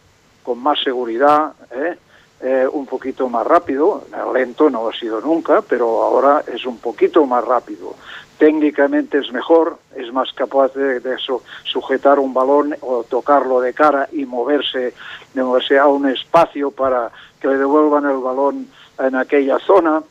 con 0.43 0.59
más 0.59 0.79
seguridad, 0.83 1.53
¿eh? 1.71 1.97
Eh, 2.45 2.67
un 2.69 2.85
poquito 2.85 3.29
más 3.29 3.47
rápido, 3.47 4.03
lento 4.33 4.69
no 4.69 4.89
ha 4.89 4.93
sido 4.93 5.21
nunca, 5.21 5.61
pero 5.61 6.03
ahora 6.03 6.43
es 6.53 6.65
un 6.65 6.77
poquito 6.77 7.25
más 7.25 7.41
rápido. 7.45 7.95
Técnicamente 8.37 9.19
es 9.19 9.31
mejor, 9.31 9.77
es 9.95 10.11
más 10.11 10.33
capaz 10.33 10.73
de, 10.73 10.99
de 10.99 11.17
su- 11.19 11.41
sujetar 11.63 12.19
un 12.19 12.33
balón 12.33 12.75
o 12.81 13.03
tocarlo 13.05 13.61
de 13.61 13.73
cara 13.73 14.09
y 14.11 14.25
moverse, 14.25 14.93
de 15.33 15.43
moverse 15.43 15.79
a 15.79 15.87
un 15.87 16.09
espacio 16.09 16.69
para 16.71 17.11
que 17.39 17.47
le 17.47 17.57
devuelvan 17.57 18.09
el 18.09 18.17
balón 18.17 18.67
en 18.99 19.15
aquella 19.15 19.57
zona. 19.59 20.03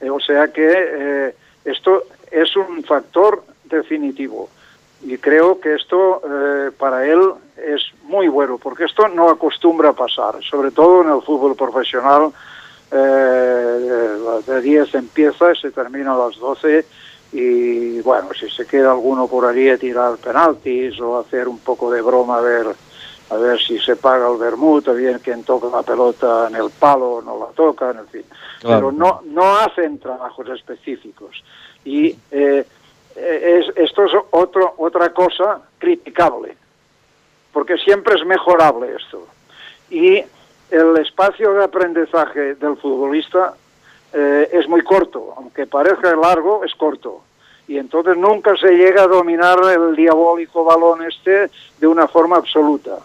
Eh, 0.00 0.10
o 0.10 0.18
sea 0.18 0.48
que 0.52 0.68
eh, 0.68 1.36
esto 1.64 2.02
es 2.32 2.56
un 2.56 2.82
factor 2.82 3.44
definitivo. 3.62 4.48
Y 5.02 5.18
creo 5.18 5.60
que 5.60 5.74
esto 5.74 6.22
eh, 6.24 6.70
para 6.76 7.06
él 7.06 7.20
es 7.56 7.82
muy 8.04 8.28
bueno, 8.28 8.58
porque 8.58 8.84
esto 8.84 9.08
no 9.08 9.28
acostumbra 9.28 9.90
a 9.90 9.92
pasar, 9.92 10.42
sobre 10.42 10.70
todo 10.70 11.02
en 11.02 11.10
el 11.10 11.22
fútbol 11.22 11.54
profesional. 11.54 12.32
eh, 12.90 14.16
de 14.46 14.60
10 14.60 14.94
empieza 14.94 15.52
y 15.52 15.56
se 15.56 15.72
termina 15.72 16.14
a 16.14 16.18
las 16.18 16.36
12 16.38 16.86
y, 17.32 18.00
bueno, 18.02 18.28
si 18.38 18.48
se 18.48 18.66
queda 18.66 18.92
alguno 18.92 19.26
por 19.26 19.44
allí 19.44 19.68
a 19.68 19.76
tirar 19.76 20.16
penaltis 20.18 20.98
o 21.00 21.18
hacer 21.18 21.48
un 21.48 21.58
poco 21.58 21.90
de 21.90 22.00
broma 22.00 22.38
a 22.38 22.40
ver 22.40 22.66
a 23.28 23.36
ver 23.36 23.58
si 23.60 23.78
se 23.80 23.96
paga 23.96 24.30
el 24.30 24.38
vermut, 24.38 24.88
bien 24.94 25.18
quien 25.18 25.42
toca 25.42 25.66
la 25.66 25.82
pelota 25.82 26.46
en 26.48 26.54
el 26.54 26.70
palo 26.70 27.14
o 27.14 27.22
no 27.22 27.38
la 27.38 27.46
toca, 27.46 27.90
en 27.90 28.06
fin. 28.06 28.24
Pero 28.62 28.92
no, 28.92 29.22
no 29.24 29.56
hacen 29.56 29.98
trabajos 29.98 30.48
específicos. 30.48 31.42
Y 31.84 32.16
eh, 32.30 32.64
es, 33.16 33.76
esto 33.76 34.04
es 34.04 34.12
otro, 34.30 34.74
otra 34.78 35.12
cosa 35.12 35.60
criticable, 35.78 36.56
porque 37.52 37.76
siempre 37.78 38.14
es 38.14 38.24
mejorable 38.24 38.94
esto. 38.94 39.26
Y 39.90 40.22
el 40.70 40.96
espacio 40.98 41.54
de 41.54 41.64
aprendizaje 41.64 42.54
del 42.56 42.76
futbolista 42.76 43.54
eh, 44.12 44.48
es 44.52 44.68
muy 44.68 44.82
corto, 44.82 45.34
aunque 45.36 45.66
parezca 45.66 46.14
largo, 46.16 46.64
es 46.64 46.74
corto. 46.74 47.22
Y 47.68 47.78
entonces 47.78 48.16
nunca 48.16 48.56
se 48.56 48.72
llega 48.72 49.02
a 49.02 49.08
dominar 49.08 49.58
el 49.72 49.96
diabólico 49.96 50.64
balón 50.64 51.02
este 51.02 51.50
de 51.78 51.86
una 51.86 52.06
forma 52.06 52.36
absoluta. 52.36 52.98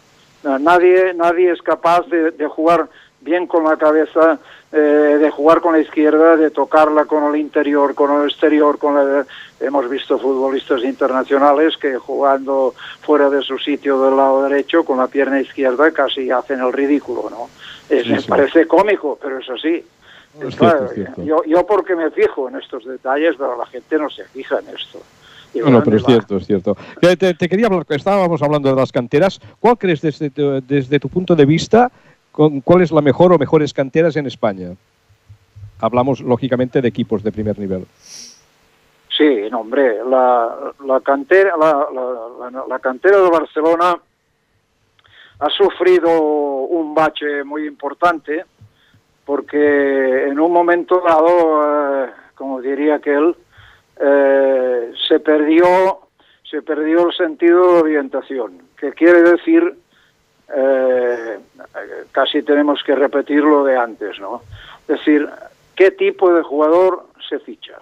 Nadie, 0.44 1.14
nadie 1.14 1.52
es 1.52 1.62
capaz 1.62 2.08
de, 2.08 2.48
jugar 2.48 2.88
bien 3.20 3.46
con 3.46 3.64
la 3.64 3.78
cabeza, 3.78 4.40
eh, 4.72 4.78
de 5.20 5.30
jugar 5.32 5.62
con 5.62 5.74
la 5.74 5.80
izquierda, 5.80 6.38
de 6.38 6.50
tocarla 6.50 7.06
con 7.06 7.24
el 7.34 7.40
interior, 7.40 7.94
con 7.94 8.22
el 8.22 8.30
exterior. 8.30 8.78
Con 8.78 8.96
Hemos 9.60 9.90
visto 9.90 10.18
futbolistas 10.18 10.84
internacionales 10.84 11.78
que 11.78 11.98
jugando 11.98 12.74
fuera 13.02 13.30
de 13.30 13.42
su 13.42 13.60
sitio 13.60 14.02
del 14.02 14.18
lado 14.18 14.44
derecho, 14.44 14.84
con 14.84 14.98
la 14.98 15.08
pierna 15.08 15.40
izquierda, 15.40 15.92
casi 15.92 16.32
hacen 16.32 16.62
el 16.62 16.74
ridículo. 16.74 17.30
¿no? 17.30 17.50
me 17.90 18.22
parece 18.24 18.66
cómico, 18.66 19.20
pero 19.22 19.40
es 19.40 19.50
así. 19.50 19.84
Yo, 21.18 21.44
yo 21.46 21.66
porque 21.66 21.96
me 21.96 22.10
fijo 22.10 22.48
en 22.48 22.56
estos 22.56 22.86
detalles, 22.86 23.36
pero 23.38 23.58
la 23.58 23.66
gente 23.66 23.98
no 23.98 24.10
se 24.10 24.24
fija 24.26 24.60
en 24.60 24.76
esto. 24.76 25.00
No, 25.54 25.84
pero 25.84 25.98
es 25.98 26.06
cierto, 26.06 26.38
es 26.38 26.48
cierto. 26.48 26.78
Te, 27.02 27.36
quería 27.50 27.68
hablar, 27.68 27.86
estábamos 27.90 28.42
hablando 28.42 28.70
de 28.70 28.76
las 28.76 28.92
canteras. 28.92 29.40
¿Cuál 29.60 29.78
crees 29.78 30.02
desde 30.02 30.30
tu, 30.30 30.62
desde 30.62 31.00
tu 31.00 31.10
punto 31.10 31.36
de 31.36 31.46
vista, 31.46 31.92
cuál 32.64 32.82
es 32.82 32.92
la 32.92 33.02
mejor 33.02 33.34
o 33.34 33.38
mejores 33.38 33.74
canteras 33.74 34.16
en 34.16 34.28
España? 34.28 34.76
Hablamos, 35.80 36.22
lógicamente, 36.22 36.82
de 36.82 36.88
equipos 36.88 37.24
de 37.24 37.32
primer 37.32 37.58
nivel. 37.58 37.86
Sí, 39.18 39.48
no, 39.52 39.62
hombre, 39.62 39.98
la, 40.08 40.74
la 40.86 41.00
cantera, 41.02 41.56
la, 41.58 41.88
la, 42.68 42.80
cantera 42.80 43.20
de 43.20 43.30
Barcelona 43.30 44.00
ha 45.40 45.50
sufrido 45.50 46.22
un 46.22 46.94
bache 46.94 47.44
muy 47.44 47.68
importante 47.68 48.46
porque 49.26 50.28
en 50.28 50.40
un 50.40 50.52
momento 50.52 51.02
dado, 51.06 52.06
eh, 52.06 52.10
como 52.36 52.62
diría 52.62 52.96
aquel, 52.96 53.36
eh, 54.00 54.94
se 55.08 55.20
perdió 55.20 56.00
se 56.52 56.62
perdió 56.62 57.08
el 57.08 57.16
sentido 57.16 57.76
de 57.76 57.82
orientación, 57.82 58.62
que 58.78 58.92
quiere 58.92 59.22
decir 59.22 59.78
eh, 60.56 61.40
casi 62.12 62.44
tenemos 62.44 62.84
que 62.84 62.96
repetir 62.96 63.44
lo 63.44 63.64
de 63.64 63.78
antes, 63.78 64.20
¿no? 64.20 64.42
Es 64.82 65.00
decir, 65.00 65.30
qué 65.76 65.92
tipo 65.92 66.34
de 66.34 66.44
jugador 66.44 67.08
se 67.28 67.40
ficha. 67.40 67.78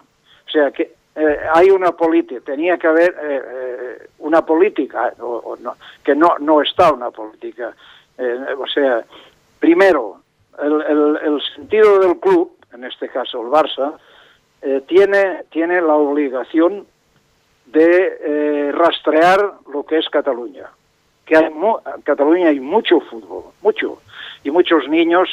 O 0.47 0.49
sea, 0.49 0.71
que 0.71 0.93
eh, 1.15 1.39
hay 1.53 1.69
una 1.69 1.91
política, 1.91 2.41
tenía 2.45 2.77
que 2.77 2.87
haber 2.87 4.09
una 4.19 4.45
política, 4.45 5.13
o, 5.19 5.57
no, 5.59 5.75
que 6.03 6.15
no, 6.15 6.37
no 6.39 6.61
está 6.61 6.91
una 6.91 7.11
política. 7.11 7.73
o 8.57 8.67
sea, 8.67 9.03
primero, 9.59 10.21
el, 10.61 11.17
el 11.23 11.41
sentido 11.55 11.99
del 11.99 12.19
club, 12.19 12.57
en 12.73 12.83
este 12.83 13.09
caso 13.09 13.41
el 13.41 13.47
Barça, 13.47 13.97
eh, 14.61 14.83
tiene, 14.87 15.45
tiene 15.51 15.81
la 15.81 15.95
obligación 15.95 16.85
de 17.65 18.17
eh, 18.21 18.71
rastrear 18.73 19.53
lo 19.71 19.85
que 19.85 19.99
es 19.99 20.09
Cataluña. 20.09 20.69
Que 21.29 21.37
hay 21.37 21.45
en 21.45 22.01
Cataluña 22.01 22.49
hay 22.49 22.59
mucho 22.59 22.99
fútbol, 23.01 23.43
mucho, 23.61 23.99
y 24.43 24.49
muchos 24.49 24.89
niños 24.89 25.29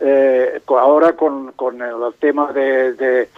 eh, 0.00 0.60
ahora 0.66 1.12
con, 1.12 1.52
con, 1.52 1.80
el 1.80 1.94
tema 2.18 2.52
de, 2.52 2.94
de, 2.94 3.28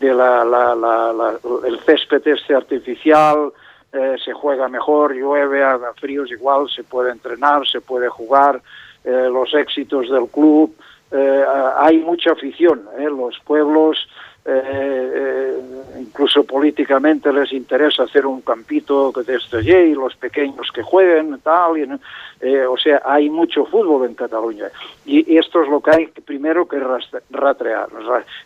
la, 0.00 1.36
el 1.66 1.78
césped 1.80 2.26
este 2.26 2.54
artificial, 2.54 3.52
se 3.92 4.32
juega 4.32 4.68
mejor, 4.68 5.14
llueve, 5.14 5.62
haga 5.62 5.92
fríos 5.94 6.30
igual, 6.30 6.68
se 6.70 6.82
puede 6.82 7.12
entrenar, 7.12 7.66
se 7.66 7.82
puede 7.82 8.08
jugar, 8.08 8.62
los 9.04 9.52
éxitos 9.52 10.08
del 10.10 10.28
club, 10.28 10.74
hay 11.76 11.98
mucha 11.98 12.32
afición, 12.32 12.88
los 12.98 13.38
pueblos 13.40 14.08
eh, 14.46 15.12
eh, 15.14 15.44
incluso 16.00 16.44
políticamente 16.44 17.32
les 17.32 17.52
interesa 17.52 18.02
hacer 18.02 18.26
un 18.26 18.42
campito 18.42 19.10
de 19.10 19.36
este 19.36 19.62
y 19.62 19.94
los 19.94 20.14
pequeños 20.16 20.70
que 20.72 20.82
jueguen, 20.82 21.40
tal, 21.42 21.78
y, 21.78 21.88
eh, 22.40 22.66
o 22.66 22.76
sea, 22.76 23.00
hay 23.04 23.30
mucho 23.30 23.64
fútbol 23.64 24.06
en 24.06 24.14
Cataluña. 24.14 24.66
Y, 25.06 25.36
esto 25.38 25.62
es 25.62 25.68
lo 25.68 25.80
que 25.80 25.90
hay 25.90 26.06
primero 26.06 26.68
que 26.68 26.78
rastrear. 26.78 27.88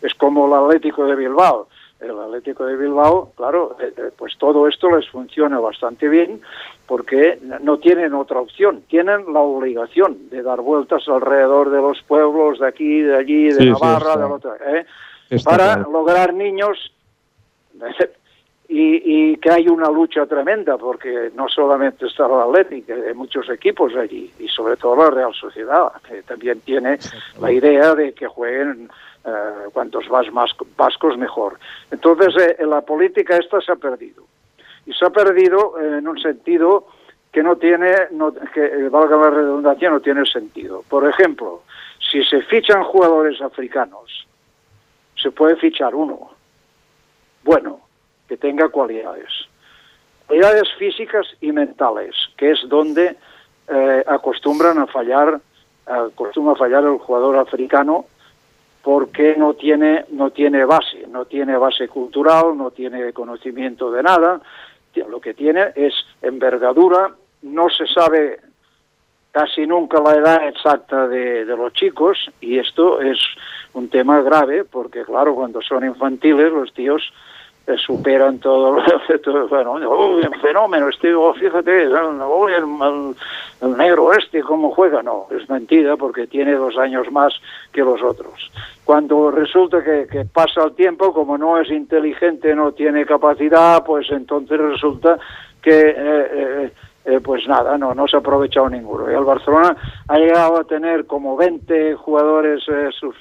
Es 0.01 0.13
como 0.13 0.47
el 0.47 0.65
Atlético 0.65 1.05
de 1.05 1.15
Bilbao. 1.15 1.67
El 1.99 2.17
Atlético 2.17 2.65
de 2.65 2.77
Bilbao, 2.77 3.33
claro, 3.35 3.75
eh, 3.81 4.11
pues 4.17 4.37
todo 4.37 4.69
esto 4.69 4.95
les 4.95 5.09
funciona 5.09 5.59
bastante 5.59 6.07
bien 6.07 6.39
porque 6.87 7.37
no 7.61 7.77
tienen 7.77 8.13
otra 8.13 8.39
opción, 8.39 8.83
tienen 8.87 9.33
la 9.33 9.41
obligación 9.41 10.29
de 10.29 10.41
dar 10.41 10.61
vueltas 10.61 11.07
alrededor 11.09 11.69
de 11.69 11.81
los 11.81 12.01
pueblos 12.03 12.59
de 12.59 12.67
aquí, 12.67 13.01
de 13.01 13.17
allí, 13.17 13.51
de 13.51 13.65
Navarra, 13.65 14.15
de 14.15 14.23
otro, 14.23 14.55
¿eh? 14.55 14.85
Para 15.43 15.77
lograr 15.77 16.33
niños 16.33 16.91
y, 18.67 19.37
que 19.37 19.51
hay 19.51 19.67
una 19.67 19.89
lucha 19.89 20.25
tremenda 20.25 20.77
porque 20.77 21.31
no 21.35 21.47
solamente 21.47 22.07
está 22.07 22.25
el 22.25 22.33
Atlético, 22.33 22.93
hay 22.93 23.13
muchos 23.13 23.49
equipos 23.49 23.95
allí 23.95 24.31
y 24.39 24.47
sobre 24.47 24.77
todo 24.77 24.95
la 24.95 25.09
Real 25.09 25.33
Sociedad 25.33 25.91
que 26.07 26.21
también 26.23 26.61
tiene 26.61 26.99
la 27.39 27.51
idea 27.51 27.95
de 27.95 28.13
que 28.13 28.27
jueguen 28.27 28.89
eh, 29.25 29.69
cuantos 29.73 30.09
más, 30.09 30.31
más 30.31 30.51
vascos 30.77 31.17
mejor. 31.17 31.59
Entonces 31.91 32.35
eh, 32.37 32.65
la 32.65 32.81
política 32.81 33.37
esta 33.37 33.59
se 33.61 33.71
ha 33.71 33.75
perdido 33.75 34.23
y 34.85 34.93
se 34.93 35.05
ha 35.05 35.09
perdido 35.09 35.79
en 35.79 36.07
un 36.07 36.19
sentido 36.19 36.87
que 37.31 37.43
no 37.43 37.55
tiene, 37.57 37.93
no, 38.11 38.33
que 38.33 38.65
eh, 38.65 38.89
valga 38.89 39.17
la 39.17 39.29
redundancia, 39.29 39.89
no 39.89 39.99
tiene 39.99 40.25
sentido. 40.25 40.83
Por 40.89 41.07
ejemplo, 41.07 41.61
si 41.99 42.23
se 42.23 42.41
fichan 42.41 42.83
jugadores 42.83 43.39
africanos 43.41 44.27
se 45.21 45.31
puede 45.31 45.55
fichar 45.55 45.95
uno. 45.95 46.31
Bueno, 47.43 47.81
que 48.27 48.37
tenga 48.37 48.69
cualidades. 48.69 49.29
Cualidades 50.27 50.69
físicas 50.77 51.25
y 51.41 51.51
mentales, 51.51 52.15
que 52.37 52.51
es 52.51 52.59
donde 52.67 53.17
eh, 53.67 54.03
acostumbran 54.05 54.77
a 54.77 54.87
fallar, 54.87 55.39
acostumbra 55.85 56.53
a 56.53 56.57
fallar 56.57 56.83
el 56.83 56.97
jugador 56.99 57.37
africano 57.37 58.05
porque 58.83 59.35
no 59.37 59.55
tiene, 59.55 60.05
no 60.11 60.31
tiene 60.31 60.63
base, 60.65 61.05
no 61.07 61.25
tiene 61.25 61.57
base 61.57 61.87
cultural, 61.87 62.55
no 62.57 62.71
tiene 62.71 63.11
conocimiento 63.11 63.91
de 63.91 64.03
nada, 64.03 64.41
lo 65.07 65.19
que 65.19 65.33
tiene 65.33 65.71
es 65.75 65.93
envergadura, 66.21 67.11
no 67.41 67.69
se 67.69 67.87
sabe 67.87 68.39
casi 69.31 69.65
nunca 69.67 70.01
la 70.01 70.15
edad 70.15 70.47
exacta 70.47 71.07
de, 71.07 71.45
de 71.45 71.57
los 71.57 71.73
chicos 71.73 72.29
y 72.41 72.57
esto 72.57 73.01
es 73.01 73.19
un 73.73 73.89
tema 73.89 74.21
grave 74.21 74.63
porque, 74.65 75.03
claro, 75.03 75.35
cuando 75.35 75.61
son 75.61 75.85
infantiles 75.85 76.51
los 76.51 76.73
tíos 76.73 77.13
eh, 77.67 77.77
superan 77.77 78.39
todo, 78.39 78.81
todo 79.23 79.47
bueno, 79.47 79.73
un 79.73 80.23
fenómeno, 80.41 80.89
este, 80.89 81.13
oh, 81.13 81.33
fíjate, 81.35 81.83
el, 81.83 81.91
el, 83.61 83.77
negro 83.77 84.11
este, 84.13 84.41
cómo 84.41 84.71
juega, 84.71 85.03
no, 85.03 85.27
es 85.29 85.47
mentira 85.47 85.95
porque 85.95 86.25
tiene 86.25 86.55
dos 86.55 86.77
años 86.77 87.11
más 87.11 87.33
que 87.71 87.81
los 87.81 88.01
otros. 88.01 88.51
Cuando 88.83 89.29
resulta 89.29 89.83
que, 89.83 90.07
que 90.11 90.25
pasa 90.25 90.63
el 90.63 90.73
tiempo, 90.73 91.13
como 91.13 91.37
no 91.37 91.59
es 91.59 91.69
inteligente, 91.69 92.55
no 92.55 92.71
tiene 92.71 93.05
capacidad, 93.05 93.83
pues 93.85 94.09
entonces 94.09 94.57
resulta 94.59 95.19
que... 95.61 95.89
Eh, 95.89 96.27
eh, 96.33 96.71
pues 97.23 97.47
nada, 97.47 97.77
no, 97.77 97.95
no 97.95 98.07
se 98.07 98.17
ha 98.17 98.19
aprovechado 98.19 98.69
ninguno. 98.69 99.11
Y 99.11 99.15
el 99.15 99.23
Barcelona 99.23 99.75
ha 100.07 100.17
llegado 100.17 100.59
a 100.59 100.63
tener 100.63 101.05
como 101.05 101.35
20 101.35 101.95
jugadores 101.95 102.63
sus, 102.99 103.15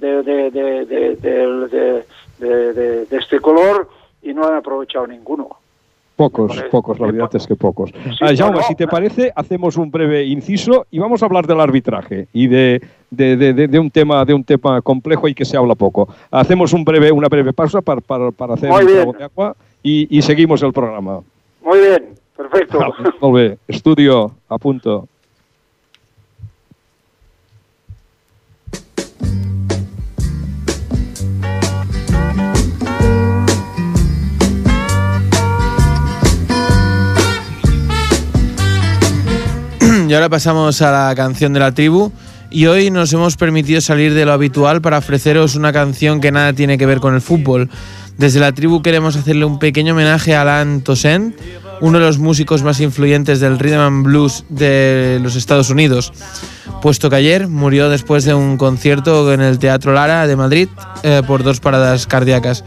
de, 0.00 0.22
de, 0.22 0.50
de, 0.50 2.04
de, 2.38 3.06
este 3.10 3.40
color 3.40 3.88
y 4.22 4.32
no 4.32 4.46
han 4.46 4.54
aprovechado 4.54 5.06
ninguno. 5.06 5.48
Pocos, 6.16 6.62
pocos, 6.70 7.00
la 7.00 7.06
verdad 7.06 7.30
es 7.32 7.46
que 7.46 7.56
pocos. 7.56 7.90
Ah, 8.20 8.32
Jaume, 8.36 8.62
si 8.64 8.74
te 8.74 8.86
parece, 8.86 9.32
hacemos 9.34 9.78
un 9.78 9.90
breve 9.90 10.24
inciso 10.24 10.86
y 10.90 10.98
vamos 10.98 11.22
a 11.22 11.26
hablar 11.26 11.46
del 11.46 11.60
arbitraje 11.60 12.28
y 12.34 12.46
de, 12.46 12.82
de, 13.10 13.78
un 13.78 13.90
tema 13.90 14.22
de 14.26 14.34
un 14.34 14.44
tema 14.44 14.82
complejo 14.82 15.28
y 15.28 15.34
que 15.34 15.46
se 15.46 15.56
habla 15.56 15.74
poco. 15.74 16.08
Hacemos 16.30 16.74
un 16.74 16.84
breve, 16.84 17.10
una 17.10 17.28
breve 17.28 17.54
pausa 17.54 17.80
para, 17.80 18.02
para, 18.02 18.32
para 18.32 18.52
hacer 18.52 18.70
un 18.70 18.86
de 19.16 19.24
agua 19.24 19.56
y, 19.82 20.14
y, 20.14 20.20
seguimos 20.20 20.62
el 20.62 20.74
programa. 20.74 21.20
Muy 21.62 21.78
bien, 21.78 22.08
Perfecto. 22.40 22.80
Ah, 22.80 22.88
molt 23.20 23.34
bé, 23.36 23.58
estudio, 23.68 24.34
apunto. 24.48 25.06
Y 40.08 40.14
ahora 40.14 40.30
pasamos 40.30 40.80
a 40.80 40.90
la 40.90 41.14
canción 41.14 41.52
de 41.52 41.60
la 41.60 41.74
tribu. 41.74 42.10
Y 42.50 42.66
hoy 42.66 42.90
nos 42.90 43.12
hemos 43.12 43.36
permitido 43.36 43.82
salir 43.82 44.14
de 44.14 44.24
lo 44.24 44.32
habitual 44.32 44.80
para 44.80 44.96
ofreceros 44.96 45.56
una 45.56 45.74
canción 45.74 46.22
que 46.22 46.32
nada 46.32 46.54
tiene 46.54 46.78
que 46.78 46.86
ver 46.86 47.00
con 47.00 47.14
el 47.14 47.20
fútbol. 47.20 47.68
Desde 48.16 48.40
la 48.40 48.52
tribu 48.52 48.82
queremos 48.82 49.14
hacerle 49.16 49.44
un 49.44 49.58
pequeño 49.58 49.92
homenaje 49.92 50.34
a 50.34 50.42
Alan 50.42 50.80
Toussaint, 50.80 51.34
uno 51.80 51.98
de 51.98 52.04
los 52.04 52.18
músicos 52.18 52.62
más 52.62 52.80
influyentes 52.80 53.40
del 53.40 53.58
rhythm 53.58 53.80
and 53.80 54.04
blues 54.04 54.44
de 54.48 55.18
los 55.22 55.36
Estados 55.36 55.70
Unidos, 55.70 56.12
puesto 56.82 57.10
que 57.10 57.16
ayer 57.16 57.48
murió 57.48 57.88
después 57.88 58.24
de 58.24 58.34
un 58.34 58.56
concierto 58.56 59.32
en 59.32 59.40
el 59.40 59.58
Teatro 59.58 59.92
Lara 59.92 60.26
de 60.26 60.36
Madrid 60.36 60.68
eh, 61.02 61.22
por 61.26 61.42
dos 61.42 61.60
paradas 61.60 62.06
cardíacas. 62.06 62.64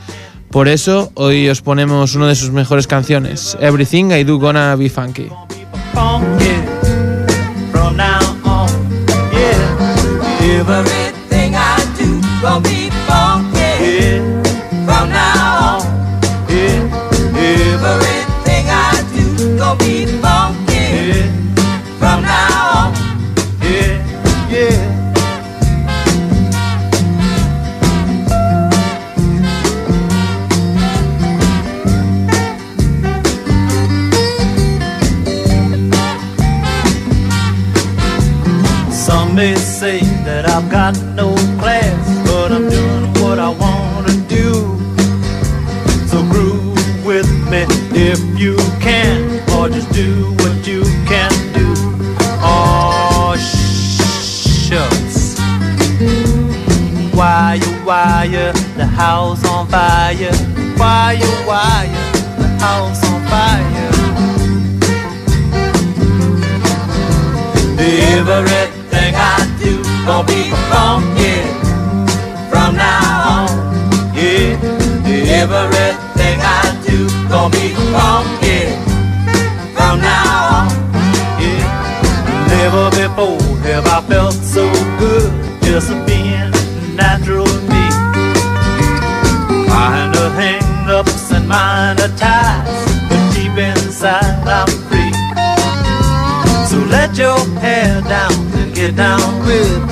Por 0.49 0.67
eso 0.67 1.11
hoy 1.15 1.49
os 1.49 1.61
ponemos 1.61 2.15
una 2.15 2.27
de 2.27 2.35
sus 2.35 2.51
mejores 2.51 2.87
canciones, 2.87 3.57
Everything 3.59 4.11
I 4.11 4.23
Do 4.23 4.37
Gonna 4.37 4.75
Be 4.75 4.89
Funky. 4.89 5.29
House 58.93 59.43
on 59.45 59.67
fire. 59.67 60.31
Wire, 60.77 61.35
wire, 61.47 62.11
the 62.37 62.47
house 62.59 63.03
on 63.11 63.21
fire. 63.29 63.91
Everett 67.79 68.73
gonna 70.05 70.27
be 70.27 70.51
funky 70.69 71.35
from 72.49 72.75
now 72.75 73.35
on. 73.35 73.49
Yeah, 74.13 75.41
everything 75.41 76.39
I 76.41 76.63
do 76.85 77.07
gonna 77.29 77.49
be 77.49 77.73
funky 77.93 78.61
from 79.73 80.01
now 80.01 80.57
on. 80.57 80.67
Yeah, 81.39 81.63
never 82.47 82.89
before 82.91 83.57
have 83.63 83.87
I 83.87 84.01
felt 84.07 84.33
so 84.33 84.69
good 84.99 85.31
just 85.63 85.89
get 98.87 98.97
down 98.97 99.45
with 99.45 99.82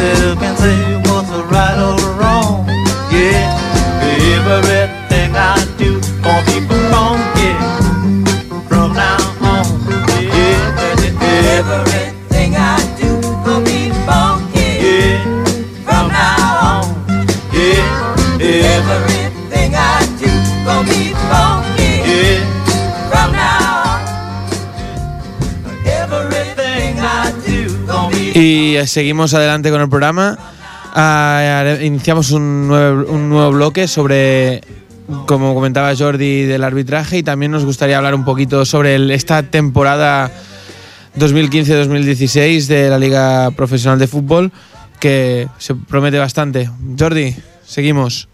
Y 28.82 28.88
seguimos 28.88 29.34
adelante 29.34 29.70
con 29.70 29.82
el 29.82 29.90
programa. 29.90 30.38
Ah, 30.94 31.64
iniciamos 31.82 32.32
un 32.32 32.68
nuevo, 32.68 33.52
bloque 33.52 33.88
sobre, 33.88 34.62
como 35.28 35.54
comentaba 35.54 35.96
Jordi, 35.96 36.44
del 36.44 36.64
arbitraje 36.64 37.20
y 37.20 37.24
también 37.24 37.52
nos 37.52 37.64
gustaría 37.64 37.98
hablar 37.98 38.16
un 38.16 38.26
poquito 38.26 38.66
sobre 38.66 39.14
esta 39.14 39.44
temporada 39.44 40.32
2015-2016 41.18 42.68
de 42.68 42.90
la 42.90 42.98
Liga 42.98 43.52
Profesional 43.52 44.00
de 44.00 44.08
Fútbol 44.08 44.52
que 45.00 45.48
se 45.58 45.76
promete 45.76 46.18
bastante. 46.18 46.70
Jordi, 46.98 47.36
seguimos. 47.66 48.31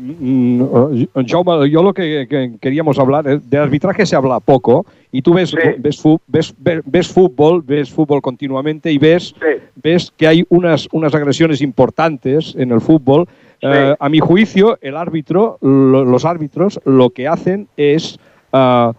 Mm, 0.00 0.62
eh, 0.62 1.08
Jaume, 1.26 1.68
yo 1.70 1.82
lo 1.82 1.92
que, 1.92 2.26
que 2.28 2.52
queríamos 2.60 2.98
hablar, 2.98 3.40
de 3.40 3.58
arbitraje 3.58 4.06
se 4.06 4.16
habla 4.16 4.40
poco 4.40 4.86
y 5.12 5.20
tú 5.20 5.34
ves, 5.34 5.50
Sí. 5.50 5.56
ves, 5.78 6.02
ves, 6.26 6.54
ves- 6.86 7.08
fútbol, 7.08 7.62
ves 7.62 7.90
fútbol 7.90 8.22
continuamente 8.22 8.90
y 8.90 8.96
ves, 8.98 9.34
Sí. 9.38 9.62
ves 9.82 10.12
que 10.16 10.26
hay 10.26 10.44
unas, 10.48 10.88
unas 10.92 11.14
agresiones 11.14 11.60
importantes 11.60 12.54
en 12.56 12.72
el 12.72 12.80
fútbol. 12.80 13.26
Eh, 13.62 13.94
a 13.98 14.08
mi 14.08 14.20
juicio, 14.20 14.78
el 14.80 14.96
árbitro, 14.96 15.58
lo- 15.60 16.04
los 16.06 16.24
árbitros, 16.24 16.80
lo 16.86 17.10
que 17.10 17.28
hacen 17.28 17.68
es 17.76 18.18
mm, 18.52 18.90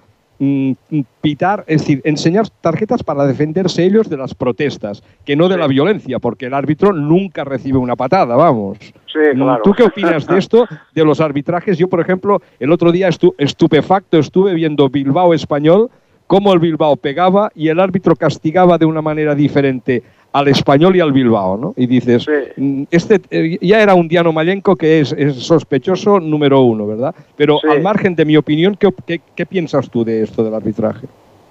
pitar, 1.22 1.64
es 1.68 1.82
decir, 1.82 2.02
enseñar 2.04 2.48
tarjetas 2.62 3.04
para 3.04 3.26
defenderse 3.26 3.84
ellos 3.86 4.10
de 4.10 4.18
las 4.18 4.34
protestas, 4.34 5.04
que 5.26 5.36
no 5.36 5.48
de 5.50 5.58
la 5.58 5.68
violencia, 5.68 6.20
porque 6.20 6.48
el 6.48 6.54
árbitro 6.54 6.94
nunca 6.94 7.44
recibe 7.44 7.78
una 7.78 7.96
patada, 7.96 8.36
vamos. 8.36 8.78
Sí, 8.80 9.20
Mm, 9.36 9.42
claro. 9.42 9.62
¿Tú 9.64 9.74
qué 9.74 9.84
opinas 9.84 10.26
de 10.26 10.38
esto, 10.38 10.66
de 10.96 11.06
los 11.06 11.20
arbitrajes? 11.22 11.78
Yo, 11.78 11.88
por 11.88 12.00
ejemplo, 12.02 12.42
el 12.60 12.72
otro 12.72 12.92
día 12.92 13.10
estu- 13.10 13.36
estupefacto 13.38 14.18
estuve 14.18 14.54
viendo 14.54 14.90
Bilbao 14.90 15.34
español, 15.34 15.90
cómo 16.28 16.54
el 16.54 16.60
Bilbao 16.60 16.96
pegaba 16.96 17.52
y 17.54 17.68
el 17.68 17.80
árbitro 17.80 18.16
castigaba 18.16 18.78
de 18.78 18.86
una 18.86 19.02
manera 19.02 19.36
diferente 19.36 20.02
al 20.34 20.48
español 20.48 20.96
y 20.96 21.00
al 21.02 21.12
Bilbao, 21.12 21.58
¿no? 21.58 21.74
Y 21.76 21.88
dices, 21.88 22.24
Sí. 22.24 22.32
mm, 22.62 22.84
este 22.90 23.20
eh, 23.32 23.58
ya 23.62 23.82
era 23.82 23.94
un 23.96 24.08
Diano 24.08 24.32
Mayenco 24.32 24.76
que 24.78 25.02
es, 25.02 25.12
es 25.18 25.36
sospechoso 25.36 26.20
número 26.20 26.62
uno, 26.62 26.88
¿verdad? 26.88 27.14
Pero 27.36 27.60
Sí. 27.60 27.68
al 27.70 27.82
margen 27.82 28.16
de 28.16 28.24
mi 28.26 28.38
opinión, 28.38 28.76
¿qué, 28.76 28.88
op- 28.88 29.02
qué, 29.06 29.20
qué 29.36 29.46
piensas 29.46 29.90
tú 29.90 30.06
de 30.06 30.24
esto 30.24 30.44
del 30.44 30.54
arbitraje? 30.54 31.08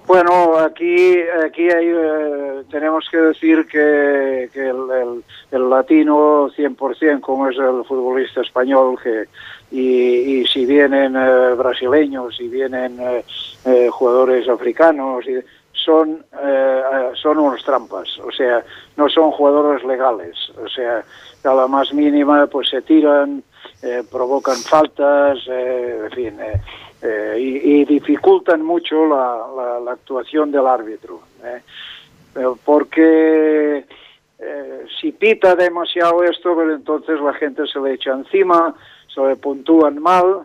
Bueno, 0.07 0.57
aquí, 0.57 1.15
aquí 1.45 1.61
hay, 1.69 1.85
eh, 1.87 2.63
tenemos 2.71 3.07
que 3.09 3.17
decir 3.17 3.65
que, 3.71 4.49
que 4.51 4.59
el, 4.69 4.75
el- 5.01 5.23
el 5.51 5.69
latino 5.69 6.49
100%, 6.57 7.21
como 7.21 7.47
es 7.49 7.57
el 7.57 7.85
futbolista 7.87 8.41
español, 8.41 8.97
que, 9.01 9.25
y, 9.71 10.41
y 10.41 10.47
si 10.47 10.65
vienen 10.65 11.15
eh, 11.15 11.53
brasileños, 11.55 12.35
si 12.35 12.47
vienen 12.47 12.97
jugadores 13.91 14.49
africanos, 14.49 15.23
y 15.27 15.35
son, 15.83 16.23
eh, 16.43 16.81
son 17.15 17.37
unos 17.39 17.63
trampas, 17.63 18.17
o 18.19 18.31
sea, 18.31 18.63
no 18.97 19.09
son 19.09 19.31
jugadores 19.31 19.83
legales, 19.83 20.35
o 20.63 20.67
sea, 20.69 21.03
a 21.43 21.53
la 21.53 21.67
más 21.67 21.93
mínima 21.93 22.47
pues 22.47 22.69
se 22.69 22.81
tiran, 22.81 23.43
eh, 23.81 24.03
provocan 24.11 24.57
faltas, 24.57 25.39
eh, 25.49 26.01
en 26.05 26.11
fin, 26.11 26.39
eh, 26.39 26.61
eh, 27.01 27.35
y, 27.39 27.85
dificultan 27.85 28.61
mucho 28.63 29.07
la, 29.07 29.45
la- 29.57 29.79
la 29.79 29.91
actuación 29.93 30.51
del 30.51 30.67
árbitro. 30.67 31.19
porque 32.65 33.85
si 34.99 35.11
pita 35.11 35.55
demasiado 35.55 36.23
esto, 36.23 36.53
pues 36.55 36.69
entonces 36.73 37.19
la 37.21 37.33
gente 37.33 37.65
se 37.67 37.79
le 37.79 37.93
echa 37.93 38.11
encima, 38.11 38.73
se 39.13 39.21
le 39.21 39.35
puntúan 39.35 39.99
mal 39.99 40.41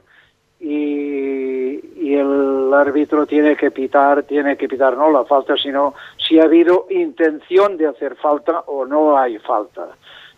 y, 0.68 1.80
y 1.96 2.14
el 2.16 2.74
árbitro 2.74 3.24
tiene 3.24 3.56
que 3.56 3.70
pitar, 3.70 4.24
tiene 4.24 4.56
que 4.56 4.68
pitar 4.68 4.96
no 4.96 5.12
la 5.12 5.24
falta, 5.24 5.56
sino 5.56 5.94
si 6.16 6.40
ha 6.40 6.44
habido 6.44 6.86
intención 6.90 7.76
de 7.76 7.86
hacer 7.86 8.16
falta 8.16 8.64
o 8.66 8.84
no 8.84 9.16
hay 9.16 9.38
falta. 9.38 9.86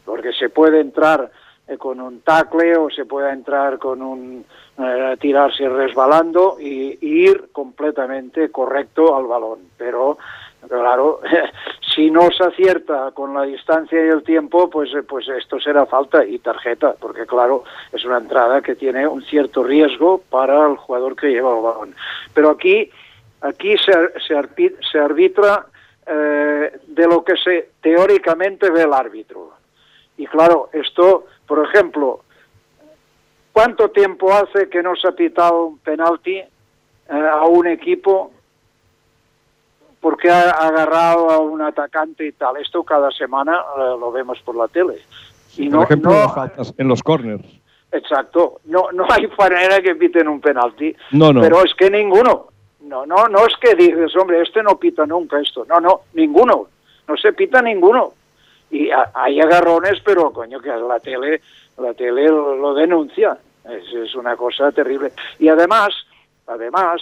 Porque 0.05 0.35
se 0.35 0.51
puede 0.51 0.81
entrar 0.81 1.31
eh, 1.67 1.79
con 1.79 2.01
un 2.01 2.21
tacle 2.21 2.77
o 2.77 2.91
se 2.91 3.07
puede 3.07 3.31
entrar 3.33 3.79
con 3.79 4.03
un 4.03 4.45
eh, 4.77 5.17
tirarse 5.19 5.67
resbalando 5.67 6.59
y, 6.61 6.99
y 7.01 7.31
ir 7.31 7.49
completamente 7.51 8.51
correcto 8.51 9.17
al 9.17 9.25
balón. 9.25 9.61
Pero 9.79 10.19
claro, 10.66 11.21
si 11.94 12.11
no 12.11 12.31
se 12.31 12.44
acierta 12.44 13.11
con 13.12 13.35
la 13.35 13.42
distancia 13.42 14.05
y 14.05 14.09
el 14.09 14.23
tiempo, 14.23 14.68
pues, 14.68 14.92
eh, 14.94 15.03
pues 15.03 15.29
esto 15.29 15.61
será 15.61 15.87
falta 15.87 16.25
y 16.25 16.38
tarjeta, 16.38 16.94
porque 16.99 17.27
claro, 17.27 17.64
es 17.92 18.05
una 18.05 18.18
entrada 18.18 18.61
que 18.62 18.75
tiene 18.75 19.07
un 19.07 19.23
cierto 19.23 19.62
riesgo 19.62 20.23
para 20.31 20.66
el 20.66 20.77
jugador 20.77 21.16
que 21.16 21.29
lleva 21.29 21.57
el 21.57 21.62
balón. 21.62 21.94
Pero 22.35 22.51
aquí, 22.51 22.90
aquí 23.40 23.77
se, 23.79 23.92
se, 24.27 24.75
se 24.90 24.99
arbitra 24.99 25.66
eh, 26.07 26.81
de 26.87 27.07
lo 27.07 27.23
que 27.23 27.37
se 27.37 27.71
teóricamente 27.83 28.71
ve 28.71 28.83
el 28.83 28.92
árbitro. 28.94 29.53
Y 30.16 30.27
claro, 30.27 30.71
esto, 30.73 31.27
por 31.47 31.64
ejemplo, 31.64 32.21
¿cuánto 33.53 33.90
tiempo 33.90 34.33
hace 34.33 34.68
que 34.68 34.83
no 34.83 34.97
se 34.97 35.09
ha 35.09 35.12
pitado 35.12 35.66
un 35.66 35.79
penalti 35.79 36.37
eh, 36.37 36.49
a 37.09 37.44
un 37.44 37.66
equipo 37.66 38.33
porque 40.01 40.31
ha 40.31 40.51
agarrado 40.51 41.31
a 41.31 41.39
un 41.39 41.61
atacante 41.63 42.27
y 42.27 42.33
tal? 42.33 42.57
Esto 42.59 42.83
cada 42.85 43.11
semana 43.11 43.61
eh, 43.77 43.81
lo 43.99 44.11
vemos 44.13 44.39
por 44.43 44.57
la 44.57 44.69
tele. 44.69 45.01
Y 45.57 45.69
Por 45.71 45.85
ejemplo, 45.85 46.13
faltas 46.35 46.73
en 46.79 46.89
los 46.89 47.03
corners. 47.03 47.45
Exacto, 47.91 48.61
no, 48.67 48.93
no 48.93 49.07
hay 49.11 49.27
manera 49.39 49.81
que 49.81 49.95
piten 49.95 50.29
un 50.29 50.41
penalti, 50.41 50.95
No, 51.13 51.33
no. 51.33 51.41
pero 51.41 51.65
es 51.65 51.75
que 51.75 51.91
ninguno. 51.91 52.47
No, 52.81 53.05
no, 53.05 53.27
no 53.29 53.41
es 53.47 53.55
que 53.61 53.75
dices, 53.75 54.15
hombre, 54.17 54.41
este 54.43 54.63
no 54.63 54.79
pita 54.79 55.05
nunca 55.05 55.41
esto. 55.41 55.65
No, 55.69 55.79
no, 55.81 56.03
ninguno. 56.15 56.69
No 57.07 57.17
se 57.17 57.33
pita 57.33 57.61
ninguno. 57.61 58.13
Y 58.71 58.91
a- 58.91 59.11
hay 59.15 59.41
agarrones, 59.41 60.01
pero 60.05 60.31
coño, 60.33 60.61
que 60.61 60.69
la 60.69 61.01
tele, 61.01 61.41
la 61.79 61.93
tele 61.95 62.29
lo, 62.29 62.55
lo 62.57 62.75
denuncia. 62.75 63.37
Es, 63.65 63.93
es 63.93 64.15
una 64.15 64.37
cosa 64.37 64.71
terrible. 64.73 65.13
Y 65.39 65.49
además, 65.49 65.91
además, 66.47 67.01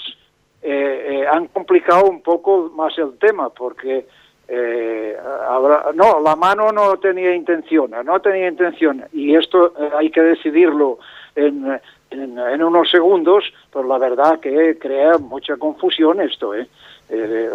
eh, 0.69 1.21
eh, 1.23 1.27
han 1.29 1.47
complicado 1.47 2.07
un 2.07 2.23
poco 2.23 2.73
más 2.75 2.99
el 2.99 3.17
tema, 3.19 3.51
porque 3.51 4.07
eh, 4.49 5.17
habrá- 5.49 5.93
no, 5.95 6.21
la 6.21 6.35
mano 6.35 6.73
no 6.73 6.97
tenía 6.99 7.35
intención, 7.35 7.93
no 8.05 8.21
tenía 8.21 8.49
intención, 8.49 9.05
y 9.13 9.35
esto 9.37 9.73
eh, 9.79 9.91
hay 9.97 10.11
que 10.11 10.23
decidirlo 10.23 10.99
en, 11.37 11.81
en, 12.11 12.63
unos 12.63 12.91
segundos, 12.91 13.45
pues 13.71 13.87
la 13.87 13.99
verdad 13.99 14.41
que 14.41 14.77
crea 14.79 15.19
mucha 15.19 15.57
confusión 15.57 16.21
esto, 16.21 16.55
¿eh? 16.55 16.67
Eh, 17.09 17.49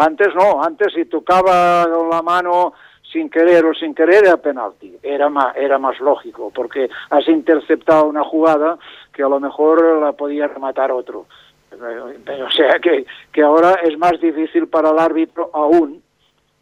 antes 0.00 0.34
no, 0.34 0.62
antes 0.62 0.92
si 0.92 1.04
tocaba 1.04 1.86
la 2.10 2.22
mano 2.22 2.72
sin 3.12 3.30
querer 3.30 3.64
o 3.64 3.72
sin 3.74 3.94
querer 3.94 4.24
era 4.24 4.36
penalti, 4.36 4.96
era 5.02 5.28
más, 5.28 5.56
era 5.56 5.78
más 5.78 5.98
lógico, 6.00 6.50
porque 6.54 6.90
has 7.10 7.26
interceptado 7.28 8.06
una 8.06 8.24
jugada 8.24 8.76
que 9.12 9.22
a 9.22 9.28
lo 9.28 9.38
mejor 9.40 10.00
la 10.00 10.12
podía 10.12 10.46
rematar 10.48 10.90
otro. 10.92 11.26
O 11.72 12.50
sea 12.50 12.78
que, 12.80 13.04
que 13.32 13.42
ahora 13.42 13.74
es 13.84 13.96
más 13.98 14.20
difícil 14.20 14.66
para 14.68 14.90
el 14.90 14.98
árbitro 14.98 15.50
aún 15.52 16.02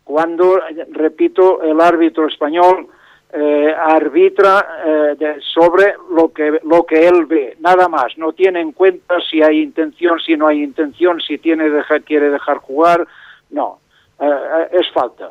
cuando, 0.04 0.60
repito, 0.92 1.62
el 1.62 1.80
árbitro 1.80 2.28
español 2.28 2.86
eh, 3.32 3.74
arbitra 3.76 4.66
eh, 4.86 5.14
de- 5.18 5.40
sobre 5.52 5.94
lo 6.14 6.32
que, 6.32 6.60
lo 6.64 6.84
que 6.86 7.08
él 7.08 7.26
ve, 7.26 7.56
nada 7.60 7.88
más, 7.88 8.16
no 8.16 8.32
tiene 8.32 8.60
en 8.60 8.70
cuenta 8.72 9.16
si 9.28 9.42
hay 9.42 9.60
intención, 9.62 10.20
si 10.20 10.36
no 10.36 10.46
hay 10.46 10.62
intención, 10.62 11.20
si 11.20 11.38
tiene 11.38 11.68
deja- 11.70 11.98
quiere 12.00 12.30
dejar 12.30 12.58
jugar, 12.58 13.06
no, 13.50 13.78
Eh, 14.20 14.68
es 14.80 14.90
falta. 14.92 15.30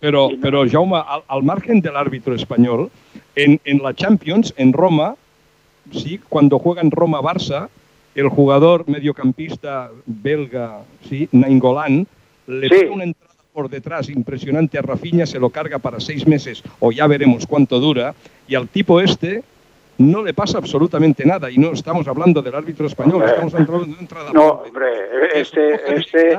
Pero, 0.00 0.28
no. 0.30 0.38
pero 0.40 0.64
Jaume, 0.70 0.96
al, 1.06 1.22
al 1.28 1.42
margen 1.42 1.80
del 1.82 1.96
árbitro 1.96 2.34
español, 2.34 2.90
en, 3.34 3.60
en 3.64 3.82
la 3.82 3.92
Champions, 3.92 4.54
en 4.56 4.72
Roma, 4.72 5.16
sí, 5.90 6.18
cuando 6.28 6.58
juegan 6.58 6.90
Roma-Barça, 6.90 7.68
el 8.16 8.28
jugador 8.28 8.84
mediocampista 8.88 9.90
belga, 10.06 10.78
sí, 11.08 11.28
Nainggolan, 11.32 12.06
le 12.46 12.68
Sí. 12.68 12.74
pega 12.74 12.92
una 12.92 13.04
entrada 13.04 13.34
por 13.52 13.68
detrás 13.70 14.08
impresionante 14.08 14.78
a 14.78 14.82
Rafinha, 14.82 15.26
se 15.26 15.38
lo 15.38 15.50
carga 15.50 15.78
para 15.78 16.00
seis 16.00 16.26
meses 16.26 16.62
o 16.80 16.92
ya 16.92 17.06
veremos 17.06 17.46
cuánto 17.46 17.78
dura, 17.78 18.14
y 18.48 18.54
al 18.54 18.68
tipo 18.68 19.00
este 19.00 19.42
no 19.98 20.22
le 20.22 20.34
pasa 20.34 20.58
absolutamente 20.58 21.24
nada. 21.24 21.50
Y 21.50 21.56
no 21.58 21.72
estamos 21.72 22.06
hablando 22.08 22.42
del 22.42 22.54
árbitro 22.54 22.86
español, 22.86 23.14
Hombre. 23.16 23.30
estamos 23.30 23.54
hablando 23.54 23.78
de 23.78 23.90
una 23.92 24.00
entrada 24.00 24.30
No, 24.32 24.48
hombre, 24.48 24.86
detrás. 24.86 25.30
este, 25.34 25.94
este, 25.96 26.38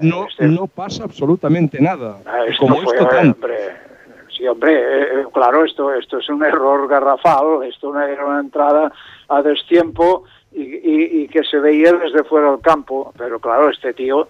no, 0.00 0.26
este- 0.28 0.46
no 0.46 0.66
pasa 0.68 1.04
absolutamente 1.04 1.80
nada. 1.80 2.18
Ah, 2.26 2.44
esto 2.48 2.60
como 2.66 2.76
fue, 2.82 2.94
esto 2.96 3.08
tanto. 3.08 3.34
hombre, 3.44 3.56
sí, 4.36 4.46
hombre, 4.46 4.72
eh, 4.72 5.02
eh, 5.20 5.24
claro, 5.32 5.64
esto, 5.64 5.92
esto 5.94 6.18
es 6.18 6.28
un 6.28 6.44
error 6.44 6.86
garrafal, 6.88 7.64
esto 7.68 7.96
era 8.00 8.24
una 8.24 8.40
entrada 8.40 8.92
a 9.28 9.42
destiempo 9.42 10.24
y, 10.54 10.60
y- 10.62 11.22
y 11.22 11.28
que 11.28 11.42
se 11.44 11.58
veía 11.58 11.92
desde 11.92 12.24
fuera 12.24 12.50
del 12.50 12.60
campo, 12.60 13.12
pero 13.16 13.38
claro, 13.40 13.70
este 13.70 13.92
tío, 13.94 14.28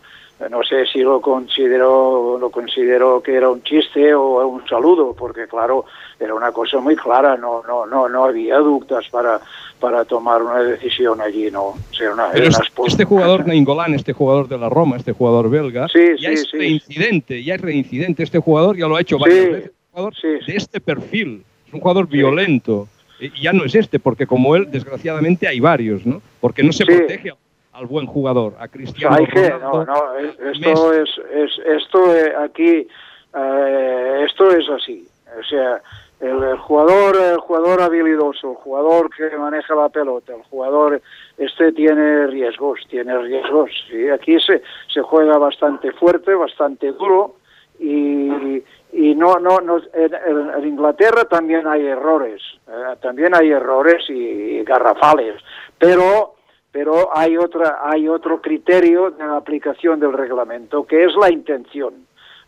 no 0.51 0.63
sé 0.65 0.87
si 0.87 1.01
lo 1.01 1.21
consideró, 1.21 2.37
lo 2.41 2.51
consideró 2.51 3.23
que 3.23 3.35
era 3.35 3.49
un 3.49 3.63
chiste 3.63 4.13
o 4.15 4.47
un 4.49 4.67
saludo, 4.67 5.15
porque 5.17 5.47
claro, 5.47 5.85
era 6.19 6.35
una 6.35 6.51
cosa 6.53 6.81
muy 6.81 6.97
clara, 6.97 7.37
no, 7.37 7.63
no, 7.67 7.87
no, 7.87 8.09
no 8.09 8.25
había 8.25 8.59
dudas 8.59 9.07
para, 9.11 9.41
para 9.79 10.05
tomar 10.05 10.43
una 10.43 10.59
decisión 10.61 11.21
allí, 11.21 11.49
no, 11.51 11.63
o 11.67 11.77
sea, 11.97 12.13
una, 12.13 12.31
Pero 12.33 12.47
era 12.47 12.57
una 12.57 12.65
este, 12.67 12.83
este 12.87 13.05
jugador 13.05 13.47
Nainggolan, 13.47 13.95
este 13.95 14.13
jugador 14.13 14.49
de 14.49 14.59
la 14.59 14.69
Roma, 14.69 14.97
este 14.97 15.13
jugador 15.13 15.49
belga, 15.49 15.87
Sí, 15.89 16.01
ya 16.19 16.29
sí, 16.31 16.35
es 16.35 16.49
sí. 16.51 16.59
reincidente, 16.59 17.45
ya 17.45 17.55
es 17.55 17.61
reincidente. 17.61 18.23
Este 18.25 18.39
jugador 18.41 18.77
ya 18.77 18.87
lo 18.89 18.97
ha 18.97 19.01
hecho 19.01 19.19
varias 19.19 19.51
veces. 19.51 19.71
Un 19.93 20.01
jugador 20.11 20.15
de 20.47 20.57
este 20.57 20.81
perfil, 20.81 21.45
es 21.69 21.75
un 21.75 21.81
jugador 21.81 22.09
violento. 22.09 22.89
Y 23.25 23.43
ya 23.43 23.53
no 23.53 23.65
es 23.65 23.75
este, 23.75 23.99
porque 24.01 24.27
como 24.27 24.57
él, 24.57 24.71
desgraciadamente, 24.71 25.47
hay 25.47 25.61
varios, 25.61 26.05
¿no? 26.05 26.21
Porque 26.41 26.63
no 26.63 26.73
se 26.73 26.85
Sí. 26.85 26.93
protege 26.93 27.33
al, 27.73 27.87
buen 27.87 28.07
jugador, 28.07 28.55
a 28.59 28.69
Cristiano 28.69 29.17
Hay 29.17 29.27
que, 29.27 29.51
no, 29.61 29.85
no, 29.85 30.17
es- 30.19 30.39
esto 30.41 30.93
es, 30.93 31.09
es, 31.33 31.51
esto 31.67 32.15
eh, 32.15 32.33
aquí, 32.45 32.87
eh, 33.35 34.25
esto 34.27 34.51
es 34.51 34.69
así. 34.69 35.07
O 35.39 35.43
sea, 35.45 35.81
el, 36.21 36.43
el 36.43 36.59
jugador, 36.59 37.17
el 37.17 37.39
jugador 37.39 37.81
habilidoso, 37.83 38.51
el 38.51 38.57
jugador 38.57 39.09
que 39.17 39.37
maneja 39.39 39.75
la 39.75 39.89
pelota, 39.89 40.35
el 40.35 40.43
jugador, 40.43 41.01
este 41.39 41.73
tiene 41.73 42.27
riesgos, 42.27 42.81
tiene 42.91 43.17
riesgos. 43.19 43.71
¿sí? 43.91 44.09
Aquí 44.09 44.39
se, 44.41 44.63
se 44.93 45.01
juega 45.01 45.39
bastante 45.39 45.93
fuerte, 45.93 46.35
bastante 46.35 46.93
duro 46.93 47.37
y, 47.81 48.63
y 48.93 49.15
no, 49.15 49.37
no, 49.37 49.59
no 49.61 49.79
en, 49.95 50.67
Inglaterra 50.69 51.25
también 51.25 51.67
hay 51.67 51.87
errores, 51.87 52.43
eh, 52.69 52.97
también 53.01 53.35
hay 53.35 53.51
errores 53.51 54.05
y, 54.11 54.63
garrafales, 54.65 55.37
pero 55.79 56.35
pero 56.71 57.11
hay 57.15 57.37
otra 57.37 57.81
hay 57.83 58.09
otro 58.09 58.41
criterio 58.41 59.11
de 59.11 59.23
aplicación 59.25 60.01
del 60.01 60.13
reglamento 60.15 60.87
que 60.87 61.05
es 61.05 61.15
la 61.17 61.31
intención 61.31 61.93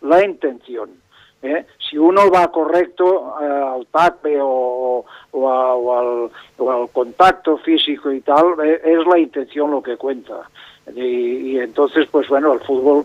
la 0.00 0.24
intención 0.24 0.88
¿eh? 1.42 1.66
si 1.90 1.98
uno 1.98 2.30
va 2.30 2.50
correcto 2.50 3.35
eh, 3.42 3.44
al 3.44 3.87
tackle 3.88 4.38
o, 4.40 5.04
o, 5.33 5.50
a- 5.50 5.74
o 5.74 5.98
al, 5.98 6.30
o 6.57 6.70
al 6.72 6.88
contacto 6.88 7.59
físico 7.59 8.11
y 8.11 8.22
tal 8.22 8.54
eh, 8.64 8.80
es 8.83 9.07
la 9.07 9.18
intención 9.18 9.70
lo 9.70 9.83
que 9.83 9.98
cuenta 9.98 10.48
y, 10.96 11.02
y 11.52 11.59
entonces 11.59 12.07
pues 12.11 12.26
bueno 12.28 12.54
el 12.54 12.61
fútbol 12.61 13.04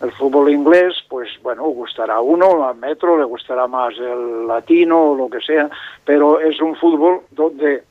el 0.00 0.12
fútbol 0.12 0.50
inglés, 0.52 0.94
pues 1.08 1.28
bueno, 1.42 1.64
gustará 1.64 2.14
a 2.16 2.20
uno, 2.20 2.64
a 2.68 2.74
Metro 2.74 3.18
le 3.18 3.24
gustará 3.24 3.66
más 3.66 3.94
el 3.98 4.46
latino 4.46 5.10
o 5.12 5.16
lo 5.16 5.28
que 5.28 5.40
sea, 5.40 5.68
pero 6.04 6.38
es 6.40 6.60
un 6.60 6.76
fútbol 6.76 7.22
donde 7.30 7.82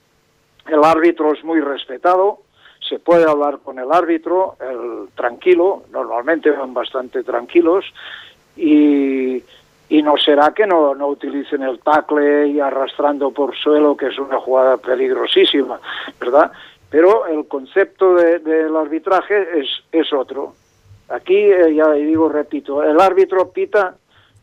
el 0.67 0.83
árbitro 0.83 1.33
es 1.33 1.43
muy 1.43 1.59
respetado, 1.59 2.39
se 2.79 2.99
puede 2.99 3.29
hablar 3.29 3.59
con 3.63 3.79
el 3.79 3.91
árbitro, 3.91 4.55
el 4.61 5.09
tranquilo, 5.15 5.83
normalmente 5.91 6.49
van 6.51 6.73
bastante 6.73 7.23
tranquilos, 7.23 7.83
y, 8.55 9.43
y 9.89 10.01
no 10.01 10.17
será 10.17 10.53
que 10.53 10.65
no, 10.65 10.95
no 10.95 11.07
utilicen 11.07 11.63
el 11.63 11.79
tackle 11.79 12.47
y 12.47 12.59
arrastrando 12.59 13.31
por 13.31 13.55
suelo, 13.55 13.95
que 13.97 14.07
es 14.07 14.17
una 14.19 14.39
jugada 14.39 14.77
peligrosísima, 14.77 15.79
¿verdad? 16.19 16.51
Pero 16.89 17.25
el 17.27 17.47
concepto 17.47 18.15
de- 18.15 18.39
del 18.39 18.75
arbitraje 18.75 19.59
es, 19.59 19.67
es 19.91 20.11
otro. 20.13 20.53
Aquí, 21.09 21.35
eh, 21.35 21.73
ya 21.73 21.91
digo, 21.91 22.29
repito, 22.29 22.83
el 22.83 22.99
árbitro 22.99 23.49
pita 23.51 23.95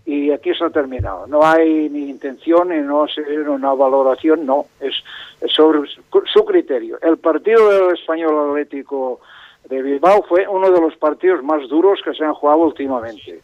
y 0.07 0.31
aquí 0.31 0.55
se 0.55 0.65
ha 0.65 0.71
terminado. 0.71 1.27
No 1.27 1.45
hay 1.45 1.89
ni 1.89 2.11
intención 2.11 2.69
ni 2.69 2.79
no 2.79 3.07
sé, 3.09 3.23
una 3.41 3.73
valoración, 3.73 4.45
no, 4.45 4.67
es, 4.81 4.95
es 5.41 5.53
sobre 5.53 5.89
su, 5.89 6.45
criterio. 6.45 6.99
El 7.01 7.19
partido 7.19 7.71
del 7.71 7.95
Español 7.95 8.51
Atlético 8.51 9.21
de 9.69 9.83
Bilbao 9.83 10.23
fue 10.29 10.47
uno 10.47 10.71
de 10.71 10.81
los 10.81 10.97
partidos 10.97 11.43
más 11.43 11.67
duros 11.69 12.01
que 12.05 12.13
se 12.13 12.25
han 12.25 12.35
jugado 12.35 12.61
últimamente, 12.61 13.41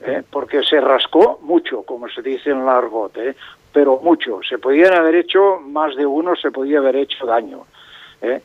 ¿eh? 0.00 0.22
porque 0.30 0.62
se 0.62 0.80
rascó 0.80 1.40
mucho, 1.42 1.82
como 1.82 2.08
se 2.08 2.22
dice 2.22 2.50
en 2.50 2.60
el 2.60 2.68
argot, 2.68 3.16
¿eh? 3.16 3.34
pero 3.72 3.98
mucho. 4.00 4.40
Se 4.48 4.58
podían 4.58 4.94
haber 4.94 5.16
hecho, 5.16 5.58
más 5.60 5.96
de 5.96 6.06
uno 6.06 6.36
se 6.36 6.52
podía 6.52 6.78
haber 6.78 6.96
hecho 6.96 7.26
daño. 7.26 7.66
¿eh? 8.22 8.42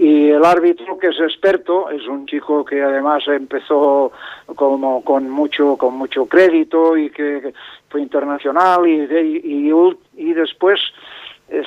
Y 0.00 0.30
el 0.30 0.44
árbitro, 0.44 0.96
que 0.96 1.08
es 1.08 1.18
experto, 1.18 1.90
es 1.90 2.06
un 2.06 2.24
chico 2.26 2.64
que 2.64 2.80
además 2.80 3.26
empezó 3.26 4.12
como 4.54 5.02
con 5.02 5.28
mucho 5.28 5.76
con 5.76 5.94
mucho 5.94 6.26
crédito 6.26 6.96
y 6.96 7.10
que 7.10 7.52
fue 7.88 8.00
internacional 8.02 8.86
y, 8.86 9.06
de- 9.06 9.22
y, 9.42 9.72
y 10.16 10.32
después 10.34 10.78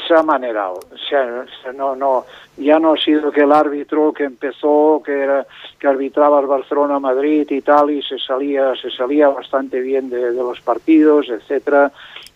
se 0.08 0.14
ha 0.14 0.24
manerado. 0.24 0.80
O 0.94 0.98
sea, 1.10 1.44
se- 1.62 1.74
no, 1.74 1.96
no, 1.96 2.24
ya 2.56 2.80
no 2.80 2.94
ha 2.94 2.98
sido 2.98 3.32
que 3.32 3.42
el 3.42 3.52
árbitro 3.52 4.14
que 4.14 4.24
empezó, 4.24 5.02
que 5.06 5.12
era 5.24 5.46
que 5.80 5.88
arbitraba 5.88 6.40
el 6.40 6.46
Barcelona 6.48 7.00
Madrid 7.00 7.46
y 7.50 7.62
tal, 7.62 7.90
y 7.92 8.02
se 8.02 8.18
salía, 8.20 8.74
se 8.82 8.92
salía 8.92 9.28
bastante 9.28 9.82
bien 9.82 10.10
de, 10.10 10.32
de 10.32 10.42
los 10.42 10.62
partidos, 10.62 11.28
etcétera, 11.30 11.92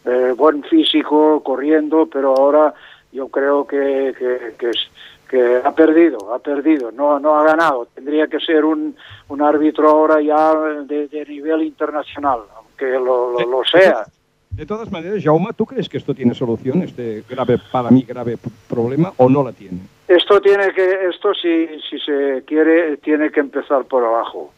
Eh, 0.08 0.34
buen 0.38 0.62
físico, 0.64 1.42
corriendo, 1.42 2.06
pero 2.06 2.36
ahora 2.38 2.74
yo 3.12 3.28
creo 3.30 3.66
que, 3.66 4.14
que, 4.20 4.54
que 4.60 4.70
es- 4.70 4.88
que 5.30 5.62
ha 5.64 5.72
perdido, 5.74 6.34
ha 6.34 6.40
perdido, 6.40 6.92
no, 6.92 7.20
no 7.20 7.38
ha 7.38 7.44
ganado. 7.44 7.88
Tendría 7.94 8.28
que 8.28 8.40
ser 8.40 8.64
un, 8.66 8.96
un 9.28 9.42
árbitro 9.42 9.90
ahora 9.90 10.22
ya 10.22 10.54
de, 10.84 11.08
de 11.08 11.26
nivel 11.26 11.64
internacional, 11.64 12.40
aunque 12.56 12.86
lo, 12.86 13.32
lo, 13.32 13.40
lo 13.40 13.64
sea. 13.64 14.06
De 14.52 14.66
todas 14.66 14.90
maneras, 14.90 15.22
Jaume, 15.22 15.52
¿tú 15.54 15.66
crees 15.66 15.90
que 15.90 15.98
esto 15.98 16.14
tiene 16.14 16.34
solución, 16.34 16.82
este 16.82 17.24
grave, 17.30 17.58
para 17.72 17.90
mí 17.90 18.06
grave 18.08 18.38
problema, 18.70 19.12
o 19.18 19.28
no 19.28 19.44
la 19.44 19.52
tiene? 19.52 19.80
Esto 20.08 20.40
tiene 20.40 20.72
que, 20.72 21.10
esto 21.10 21.34
si, 21.34 21.68
si 21.90 22.00
se 22.00 22.44
quiere, 22.46 22.98
tiene 22.98 23.32
que 23.32 23.42
empezar 23.42 23.84
por 23.86 24.06
abajo. 24.06 24.54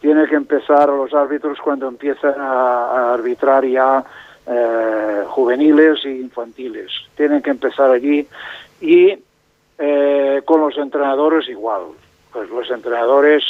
Tiene 0.00 0.26
que 0.26 0.36
empezar 0.36 0.88
los 0.88 1.12
árbitros 1.12 1.58
cuando 1.62 1.86
empiezan 1.86 2.40
a, 2.40 3.10
a 3.10 3.14
arbitrar 3.14 3.66
ya 3.66 4.02
eh, 4.46 5.24
juveniles 5.26 6.02
e 6.06 6.12
infantiles. 6.12 6.90
Tienen 7.14 7.42
que 7.42 7.50
empezar 7.50 7.90
allí 7.90 8.26
y 8.80 9.18
eh, 9.80 10.42
con 10.44 10.60
los 10.60 10.76
entrenadores 10.76 11.48
igual. 11.48 11.82
Pues 12.32 12.48
los 12.50 12.70
entrenadores, 12.70 13.42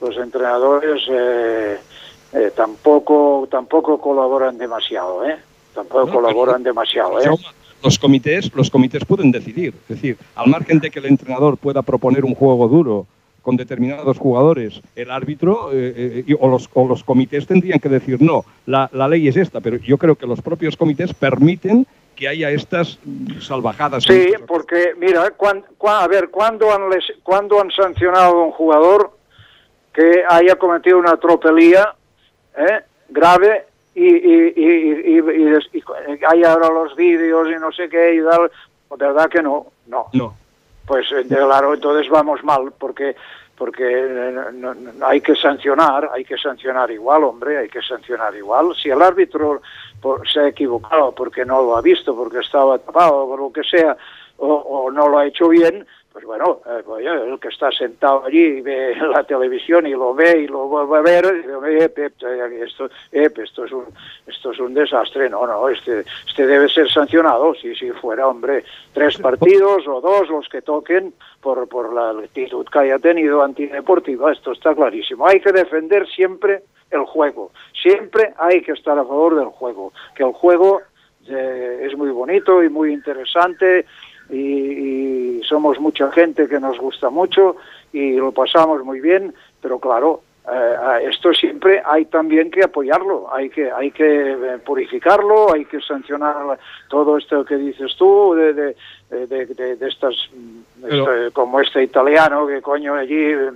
los 0.00 0.16
entrenadores 0.16 1.02
eh, 1.08 1.78
eh, 2.34 2.52
tampoco, 2.54 3.48
tampoco 3.50 3.98
colaboran 3.98 4.58
demasiado, 4.58 5.24
¿eh? 5.24 5.36
Tampoco 5.74 6.06
No, 6.06 6.12
colaboran 6.12 6.62
demasiado, 6.62 7.18
¿eh? 7.20 7.24
Jaume, 7.24 7.44
los 7.82 7.98
comités, 7.98 8.54
los 8.54 8.70
comités 8.70 9.04
pueden 9.04 9.32
decidir. 9.32 9.74
Es 9.88 9.96
decir, 9.96 10.16
al 10.36 10.48
margen 10.48 10.78
de 10.78 10.90
que 10.90 10.98
el 11.00 11.06
entrenador 11.06 11.56
pueda 11.56 11.82
proponer 11.82 12.24
un 12.24 12.34
juego 12.34 12.68
duro 12.68 13.06
con 13.40 13.56
determinados 13.56 14.18
jugadores, 14.18 14.80
el 14.94 15.10
árbitro 15.10 15.70
eh, 15.72 16.24
eh, 16.28 16.36
o, 16.38 16.48
los, 16.48 16.70
o 16.74 16.86
los 16.86 17.02
comités 17.02 17.46
tendrían 17.46 17.80
que 17.80 17.88
decir, 17.88 18.22
no, 18.22 18.44
la, 18.66 18.88
la 18.92 19.08
ley 19.08 19.26
es 19.26 19.36
esta, 19.36 19.60
pero 19.60 19.78
yo 19.78 19.98
creo 19.98 20.14
que 20.14 20.28
los 20.28 20.40
propios 20.40 20.76
comités 20.76 21.12
permiten 21.12 21.86
que 22.22 22.28
haya 22.28 22.50
estas 22.50 23.00
salvajadas. 23.40 24.04
Sí, 24.04 24.32
porque 24.46 24.94
mira, 24.96 25.32
cuan- 25.32 25.64
a 25.88 26.06
ver, 26.06 26.28
¿cuándo 26.30 26.72
han, 26.72 26.88
les- 26.88 27.12
cuándo 27.24 27.60
han 27.60 27.70
sancionado 27.72 28.40
a 28.42 28.44
un 28.44 28.52
jugador 28.52 29.10
que 29.92 30.22
haya 30.28 30.54
cometido 30.54 30.98
una 30.98 31.16
tropelía 31.16 31.94
eh, 32.56 32.80
grave 33.08 33.66
y, 33.96 34.06
y, 34.06 34.52
y, 34.56 35.18
y- 35.18 36.22
hay 36.28 36.44
ahora 36.44 36.68
los 36.68 36.94
vídeos 36.94 37.48
y 37.48 37.58
no 37.60 37.72
sé 37.72 37.88
qué 37.88 38.14
y 38.14 38.20
tal? 38.22 38.50
¿Verdad 38.96 39.28
que 39.28 39.42
no? 39.42 39.66
No. 39.88 40.06
No. 40.12 40.34
Pues 40.86 41.06
eh, 41.10 41.24
claro, 41.26 41.74
entonces 41.74 42.08
vamos 42.08 42.44
mal 42.44 42.72
porque 42.78 43.16
porque 43.62 43.84
eh, 43.88 44.32
no- 44.54 44.74
hay 45.06 45.20
que 45.20 45.36
sancionar, 45.36 46.10
hay 46.12 46.24
que 46.24 46.36
sancionar 46.36 46.90
igual, 46.90 47.22
hombre, 47.22 47.58
hay 47.58 47.68
que 47.68 47.80
sancionar 47.80 48.34
igual. 48.34 48.74
Si 48.74 48.88
el 48.90 49.00
árbitro 49.00 49.62
por- 50.00 50.28
se 50.28 50.40
ha 50.40 50.48
equivocado 50.48 51.12
porque 51.14 51.44
no 51.44 51.62
lo 51.62 51.76
ha 51.76 51.80
visto, 51.80 52.12
porque 52.16 52.40
estaba 52.40 52.76
tapado, 52.78 53.24
por 53.28 53.38
lo 53.38 53.52
que 53.52 53.62
sea, 53.62 53.96
o, 54.38 54.48
o 54.52 54.90
no 54.90 55.06
lo 55.08 55.18
ha 55.18 55.26
hecho 55.26 55.48
bien, 55.48 55.86
pues 56.12 56.24
bueno, 56.24 56.60
eh, 56.66 56.82
pues, 56.84 57.04
el 57.06 57.40
que 57.40 57.48
está 57.48 57.70
sentado 57.70 58.24
allí 58.26 58.58
y 58.58 58.60
ve 58.60 58.94
la 59.00 59.24
televisión 59.24 59.86
y 59.86 59.92
lo 59.92 60.14
ve 60.14 60.42
y 60.42 60.46
lo 60.46 60.68
vuelve 60.68 60.98
a 60.98 61.00
ver, 61.00 61.34
y 61.34 61.72
dice, 61.72 61.84
"Eh, 61.84 61.88
Pep, 61.88 62.14
esto, 62.62 62.86
eh, 63.12 63.30
esto, 63.36 63.64
es 63.64 63.72
un, 63.72 63.86
esto 64.26 64.52
es 64.52 64.58
un 64.58 64.74
desastre, 64.74 65.30
no, 65.30 65.46
no, 65.46 65.68
este, 65.68 66.04
este 66.26 66.46
debe 66.46 66.68
ser 66.68 66.90
sancionado, 66.90 67.54
si, 67.54 67.74
si 67.74 67.90
fuera, 67.90 68.28
hombre, 68.28 68.64
tres 68.92 69.16
partidos 69.18 69.86
o 69.88 70.00
dos 70.00 70.28
los 70.28 70.48
que 70.48 70.60
toquen 70.60 71.14
por, 71.40 71.66
por 71.68 71.92
la 71.92 72.10
actitud 72.10 72.66
que 72.66 72.78
haya 72.78 72.98
tenido 72.98 73.42
antideportiva, 73.42 74.32
esto 74.32 74.52
está 74.52 74.74
clarísimo. 74.74 75.26
Hay 75.26 75.40
que 75.40 75.52
defender 75.52 76.06
siempre 76.08 76.62
el 76.90 77.04
juego, 77.04 77.52
siempre 77.72 78.34
hay 78.36 78.60
que 78.62 78.72
estar 78.72 78.98
a 78.98 79.04
favor 79.04 79.36
del 79.36 79.48
juego, 79.48 79.92
que 80.14 80.24
el 80.24 80.32
juego 80.32 80.82
eh, 81.28 81.86
es 81.88 81.96
muy 81.96 82.10
bonito 82.10 82.62
y 82.62 82.68
muy 82.68 82.92
interesante 82.92 83.86
y, 84.32 85.38
y 85.38 85.42
somos 85.44 85.78
mucha 85.78 86.10
gente 86.10 86.48
que 86.48 86.58
nos 86.58 86.78
gusta 86.78 87.10
mucho 87.10 87.56
y 87.92 88.16
lo 88.16 88.32
pasamos 88.32 88.82
muy 88.84 89.00
bien, 89.00 89.32
pero 89.60 89.78
claro, 89.78 90.22
eh, 90.52 91.08
esto 91.08 91.32
siempre 91.32 91.80
hay 91.84 92.06
también 92.06 92.50
que 92.50 92.64
apoyarlo, 92.64 93.28
hay 93.32 93.48
que 93.50 93.70
hay 93.70 93.92
que 93.92 94.32
eh, 94.32 94.58
purificarlo, 94.64 95.52
hay 95.52 95.64
que 95.66 95.80
sancionar 95.80 96.58
todo 96.88 97.16
esto 97.18 97.44
que 97.44 97.56
dices 97.56 97.94
tú 97.96 98.34
de, 98.34 98.52
de, 98.52 98.74
de, 99.10 99.46
de- 99.46 99.76
de 99.76 99.88
estas 99.88 100.14
mm, 100.34 100.82
Pero- 100.82 101.14
este, 101.14 101.30
como 101.32 101.60
este 101.60 101.82
italiano 101.84 102.46
que 102.48 102.60
coño 102.60 102.94
allí 102.94 103.14
eh, 103.14 103.50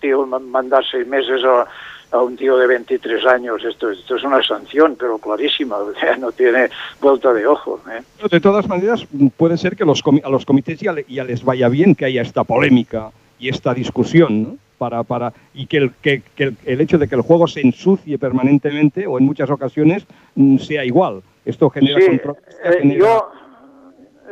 tío 0.00 0.26
ma- 0.26 0.40
mandar 0.40 0.82
seis 0.90 1.06
meses 1.06 1.44
a, 1.44 1.66
a 2.14 2.22
un 2.22 2.36
tío 2.36 2.56
de 2.56 2.66
23 2.68 3.26
años 3.26 3.64
esto, 3.64 3.90
esto 3.90 4.14
es 4.16 4.22
una 4.22 4.40
sanción 4.42 4.96
pero 4.98 5.18
clarísima 5.18 5.76
no 6.20 6.30
tiene 6.32 6.68
vuelta 7.00 7.32
de 7.32 7.46
ojo 7.46 7.80
¿eh? 7.90 8.02
De 8.30 8.40
todas 8.40 8.68
maneras, 8.68 9.04
puede 9.36 9.56
ser 9.56 9.76
que 9.76 9.84
los 9.84 10.02
a 10.22 10.28
los 10.30 10.44
comités 10.46 10.78
ya, 10.78 10.92
le- 10.92 11.04
ya 11.08 11.24
les 11.24 11.44
vaya 11.44 11.68
bien 11.68 11.94
que 11.94 12.04
haya 12.04 12.22
esta 12.22 12.44
polémica 12.44 13.10
y 13.38 13.48
esta 13.48 13.74
discusión, 13.74 14.42
¿no? 14.42 14.56
Para, 14.78 15.02
para, 15.02 15.32
y 15.54 15.66
que 15.66 15.76
el, 15.78 15.92
que, 16.02 16.22
que 16.36 16.44
el, 16.44 16.56
el 16.64 16.80
hecho 16.80 16.98
de 16.98 17.08
que 17.08 17.14
el 17.14 17.20
juego 17.22 17.46
se 17.46 17.60
ensucie 17.60 18.18
permanentemente 18.18 19.06
o 19.06 19.18
en 19.18 19.24
muchas 19.24 19.48
ocasiones 19.50 20.04
mm, 20.34 20.58
sea 20.58 20.84
igual. 20.84 21.22
Esto 21.44 21.68
genera 21.70 22.00
Sí, 22.00 22.06
eh, 22.12 22.78
genera- 22.80 22.98
yo, 22.98 23.30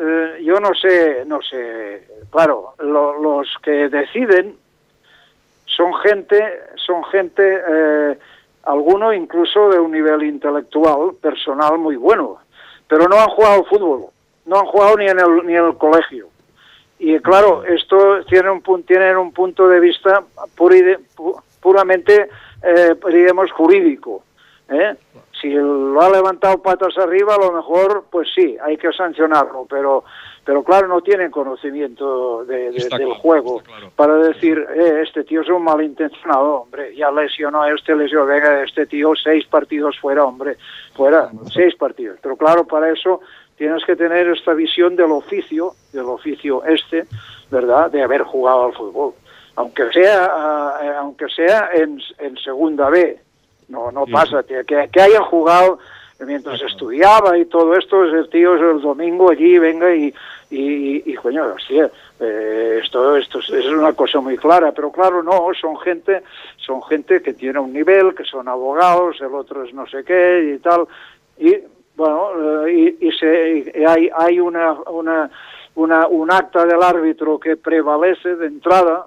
eh, 0.01 0.43
yo 0.45 0.55
no 0.61 0.75
sé, 0.75 1.25
no 1.27 1.41
sé. 1.43 2.07
Claro, 2.31 2.75
lo- 2.81 3.21
los 3.23 3.49
que 3.63 3.89
deciden 3.89 4.57
son 5.77 5.95
gente, 5.95 6.39
son 6.77 7.05
gente, 7.05 7.63
eh, 7.69 8.19
alguno 8.65 9.13
incluso 9.13 9.69
de 9.71 9.79
un 9.79 9.93
nivel 9.93 10.23
intelectual, 10.25 11.15
personal 11.21 11.79
muy 11.79 11.97
bueno, 11.97 12.39
pero 12.89 13.09
no 13.09 13.17
han 13.17 13.29
jugado 13.29 13.65
fútbol, 13.65 14.07
no 14.47 14.59
han 14.59 14.67
jugado 14.67 14.97
ni 14.97 15.07
en 15.07 15.19
el, 15.19 15.47
ni 15.47 15.57
en 15.57 15.65
el 15.65 15.77
colegio. 15.77 16.29
Y 16.99 17.19
claro, 17.19 17.65
esto 17.65 18.25
tiene 18.27 18.51
un, 18.51 18.63
tienen 18.85 19.17
un 19.17 19.33
punto 19.33 19.67
de 19.67 19.81
vista 19.81 20.23
puramente, 21.61 22.29
eh, 22.63 22.95
diríamos, 23.09 23.51
jurídico. 23.51 24.23
¿eh? 24.69 24.95
Si 25.41 25.51
lo 25.51 26.01
ha 26.01 26.11
levantado 26.11 26.63
patas 26.63 26.97
arriba, 26.99 27.35
a 27.35 27.45
lo 27.45 27.53
mejor, 27.53 28.05
pues 28.09 28.29
sí, 28.33 28.57
hay 28.63 28.77
que 28.77 28.93
sancionarlo, 28.93 29.67
pero, 29.69 30.05
pero 30.45 30.65
claro, 30.65 30.89
no 30.89 31.01
tienen 31.03 31.31
conocimiento 31.31 32.45
de- 32.45 32.71
de- 32.71 32.73
del 32.73 32.89
claro, 32.89 33.15
juego 33.15 33.59
claro. 33.61 33.91
para 33.95 34.17
decir, 34.17 34.59
eh, 34.75 35.01
este 35.03 35.25
tío 35.25 35.43
es 35.43 35.49
un 35.49 35.63
malintencionado, 35.65 36.63
hombre, 36.63 36.95
ya 36.97 37.11
lesionó 37.11 37.63
a 37.63 37.71
este, 37.73 37.95
lesionó, 37.95 38.27
venga, 38.27 38.63
este 38.63 38.87
tío 38.87 39.13
seis 39.15 39.47
partidos 39.47 39.99
fuera, 40.01 40.25
hombre, 40.25 40.57
fuera, 40.95 41.31
seis 41.53 41.75
partidos. 41.77 42.19
Pero 42.23 42.37
claro, 42.37 42.65
para 42.67 42.91
eso 42.91 43.21
tienes 43.57 43.85
que 43.85 43.95
tener 43.95 44.27
esta 44.29 44.53
visión 44.55 44.97
del 44.97 45.13
oficio, 45.13 45.75
del 45.93 46.07
oficio 46.07 46.65
este, 46.65 47.05
¿verdad?, 47.51 47.91
de 47.91 48.03
haber 48.03 48.23
jugado 48.23 48.65
al 48.67 48.73
fútbol. 48.73 49.13
Aunque 49.55 49.91
sea, 49.93 50.25
eh, 50.83 50.93
aunque 50.99 51.29
sea 51.29 51.69
en, 51.75 52.01
en 52.19 52.37
segunda 52.39 52.89
B, 52.91 53.19
no, 53.69 53.93
no 53.93 54.07
pasa, 54.07 54.43
tío, 54.43 54.65
que, 54.67 54.89
que 54.91 55.01
hayan 55.01 55.23
jugado 55.25 55.79
mientras 56.27 56.61
estudiaba 56.63 57.37
y 57.39 57.47
todo 57.47 57.75
esto, 57.77 58.05
el 58.05 58.29
tío 58.29 58.55
es 58.57 58.63
el 58.63 58.81
domingo 58.81 59.31
allí, 59.31 59.59
venga 59.59 59.95
y, 59.95 60.13
y, 60.51 61.11
y, 61.11 61.15
coño, 61.15 61.45
hostia, 61.55 61.91
eh, 62.21 62.81
esto, 62.83 63.17
esto 63.17 63.39
es, 63.41 63.51
es 63.51 63.67
una 63.67 63.93
cosa 63.93 64.21
muy 64.21 64.37
clara, 64.37 64.73
pero 64.73 64.93
claro, 64.93 65.23
no, 65.23 65.49
son 65.61 65.79
gente, 65.79 66.23
son 66.57 66.83
gente 66.83 67.23
que 67.23 67.35
tiene 67.35 67.59
un 67.59 67.73
nivel, 67.73 68.15
que 68.15 68.25
son 68.25 68.49
abogados, 68.49 69.21
el 69.21 69.35
otro 69.35 69.65
es 69.65 69.73
no 69.75 69.87
sé 69.87 70.05
qué 70.05 70.55
y 70.55 70.59
tal, 70.59 70.87
y 71.39 71.57
bueno, 71.97 72.67
eh, 72.67 72.97
y, 73.01 73.09
y 73.09 73.13
se, 73.13 73.73
y 73.75 73.85
hay, 73.85 74.11
hay 74.15 74.41
una, 74.41 74.73
una, 74.91 75.31
una, 75.75 76.07
un 76.09 76.31
acta 76.31 76.65
del 76.65 76.83
árbitro 76.83 77.39
que 77.39 77.57
prevalece 77.57 78.37
de 78.37 78.47
entrada, 78.47 79.07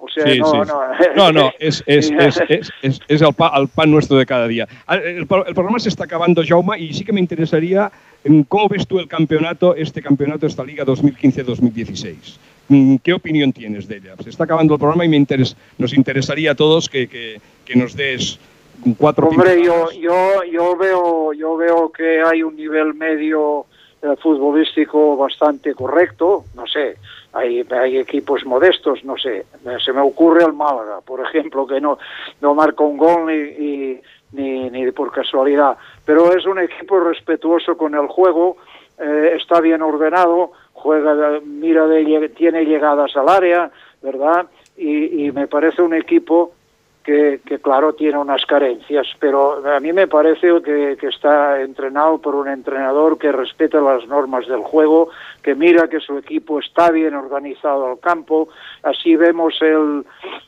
o 0.00 0.08
sea, 0.08 0.26
Sí, 0.26 0.38
no, 0.38 0.50
sí. 0.50 0.58
no, 0.58 1.14
No, 1.16 1.32
no, 1.32 1.52
es, 1.58 1.82
es, 1.86 2.10
es, 2.10 2.70
es, 3.08 3.22
el, 3.22 3.34
pa- 3.34 3.52
el 3.56 3.68
pan 3.68 3.90
nuestro 3.90 4.16
de 4.16 4.26
cada 4.26 4.48
día. 4.48 4.66
Ah, 4.86 4.96
El, 4.96 5.26
pro- 5.26 5.46
el 5.46 5.54
programa 5.54 5.78
se 5.78 5.88
está 5.90 6.04
acabando, 6.04 6.42
Jaume, 6.46 6.78
y 6.78 6.92
sí 6.94 7.04
que 7.04 7.12
me 7.12 7.20
interesaría 7.20 7.90
mm, 8.24 8.42
cómo 8.42 8.68
ves 8.68 8.86
tú 8.86 8.98
el 8.98 9.06
campeonato, 9.08 9.74
este 9.76 10.00
campeonato, 10.02 10.46
esta 10.46 10.64
Liga 10.64 10.84
2015-2016. 10.84 12.14
Mm, 12.68 12.96
¿Qué 13.02 13.12
opinión 13.12 13.52
tienes 13.52 13.88
de 13.88 13.96
ella? 13.96 14.14
Se 14.22 14.30
está 14.30 14.44
acabando 14.44 14.74
el 14.74 14.80
programa 14.80 15.04
y 15.04 15.08
me 15.08 15.24
nos 15.78 15.92
interesaría 15.92 16.52
a 16.52 16.54
todos 16.54 16.88
que, 16.88 17.08
que, 17.08 17.40
que 17.64 17.76
nos 17.76 17.94
des 17.94 18.38
cuatro 18.96 19.28
Hombre, 19.28 19.62
yo, 19.62 19.90
yo, 19.92 20.42
yo 20.50 20.76
veo, 20.76 21.32
yo 21.32 21.56
veo 21.56 21.90
que 21.92 22.22
hay 22.22 22.42
un 22.42 22.56
nivel 22.56 22.94
medio 22.94 23.66
eh, 24.02 24.16
futbolístico 24.16 25.16
bastante 25.16 25.74
correcto, 25.74 26.44
no 26.54 26.66
sé, 26.66 26.96
hay, 27.32 27.66
hay 27.70 27.98
equipos 27.98 28.44
modestos, 28.46 29.04
no 29.04 29.16
sé, 29.16 29.38
eh, 29.38 29.76
se 29.84 29.92
me 29.92 30.00
ocurre 30.00 30.44
el 30.44 30.52
Málaga, 30.52 31.00
por 31.00 31.20
ejemplo, 31.20 31.66
que 31.66 31.80
no, 31.80 31.98
no 32.40 32.54
marca 32.54 32.82
un 32.82 32.96
gol 32.96 33.26
ni, 33.26 34.00
ni, 34.32 34.70
ni 34.70 34.90
por 34.92 35.12
casualidad, 35.12 35.76
pero 36.04 36.34
es 36.34 36.46
un 36.46 36.58
equipo 36.60 36.98
respetuoso 37.00 37.76
con 37.76 37.94
el 37.94 38.06
juego, 38.06 38.56
eh, 38.98 39.34
está 39.36 39.60
bien 39.60 39.82
ordenado, 39.82 40.52
juega, 40.72 41.40
mira, 41.44 41.86
de, 41.86 42.28
tiene 42.30 42.64
llegadas 42.64 43.14
al 43.16 43.28
área, 43.28 43.70
¿verdad? 44.02 44.46
Y, 44.76 45.26
y 45.26 45.32
me 45.32 45.46
parece 45.46 45.82
un 45.82 45.94
equipo 45.94 46.52
que 47.10 47.40
que, 47.44 47.58
claro 47.58 47.92
tiene 47.94 48.18
unas 48.18 48.46
carencias, 48.46 49.06
pero 49.18 49.66
a 49.66 49.80
mí 49.80 49.92
me 49.92 50.06
parece 50.06 50.48
que, 50.62 50.96
que, 50.98 51.08
está 51.08 51.60
entrenado 51.60 52.18
por 52.18 52.36
un 52.36 52.48
entrenador 52.48 53.18
que 53.18 53.32
respeta 53.32 53.80
las 53.80 54.06
normas 54.06 54.46
del 54.46 54.60
juego, 54.60 55.10
que 55.42 55.54
mira 55.54 55.88
que 55.88 55.98
su 55.98 56.18
equipo 56.18 56.60
está 56.60 56.90
bien 56.90 57.14
organizado 57.14 57.86
al 57.86 57.98
campo, 57.98 58.48
así 58.82 59.16
vemos 59.16 59.54
el, 59.60 60.04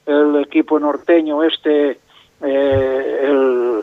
el 0.06 0.42
equipo 0.42 0.78
norteño 0.78 1.42
este, 1.42 1.98
eh, 2.42 3.20
el, 3.22 3.82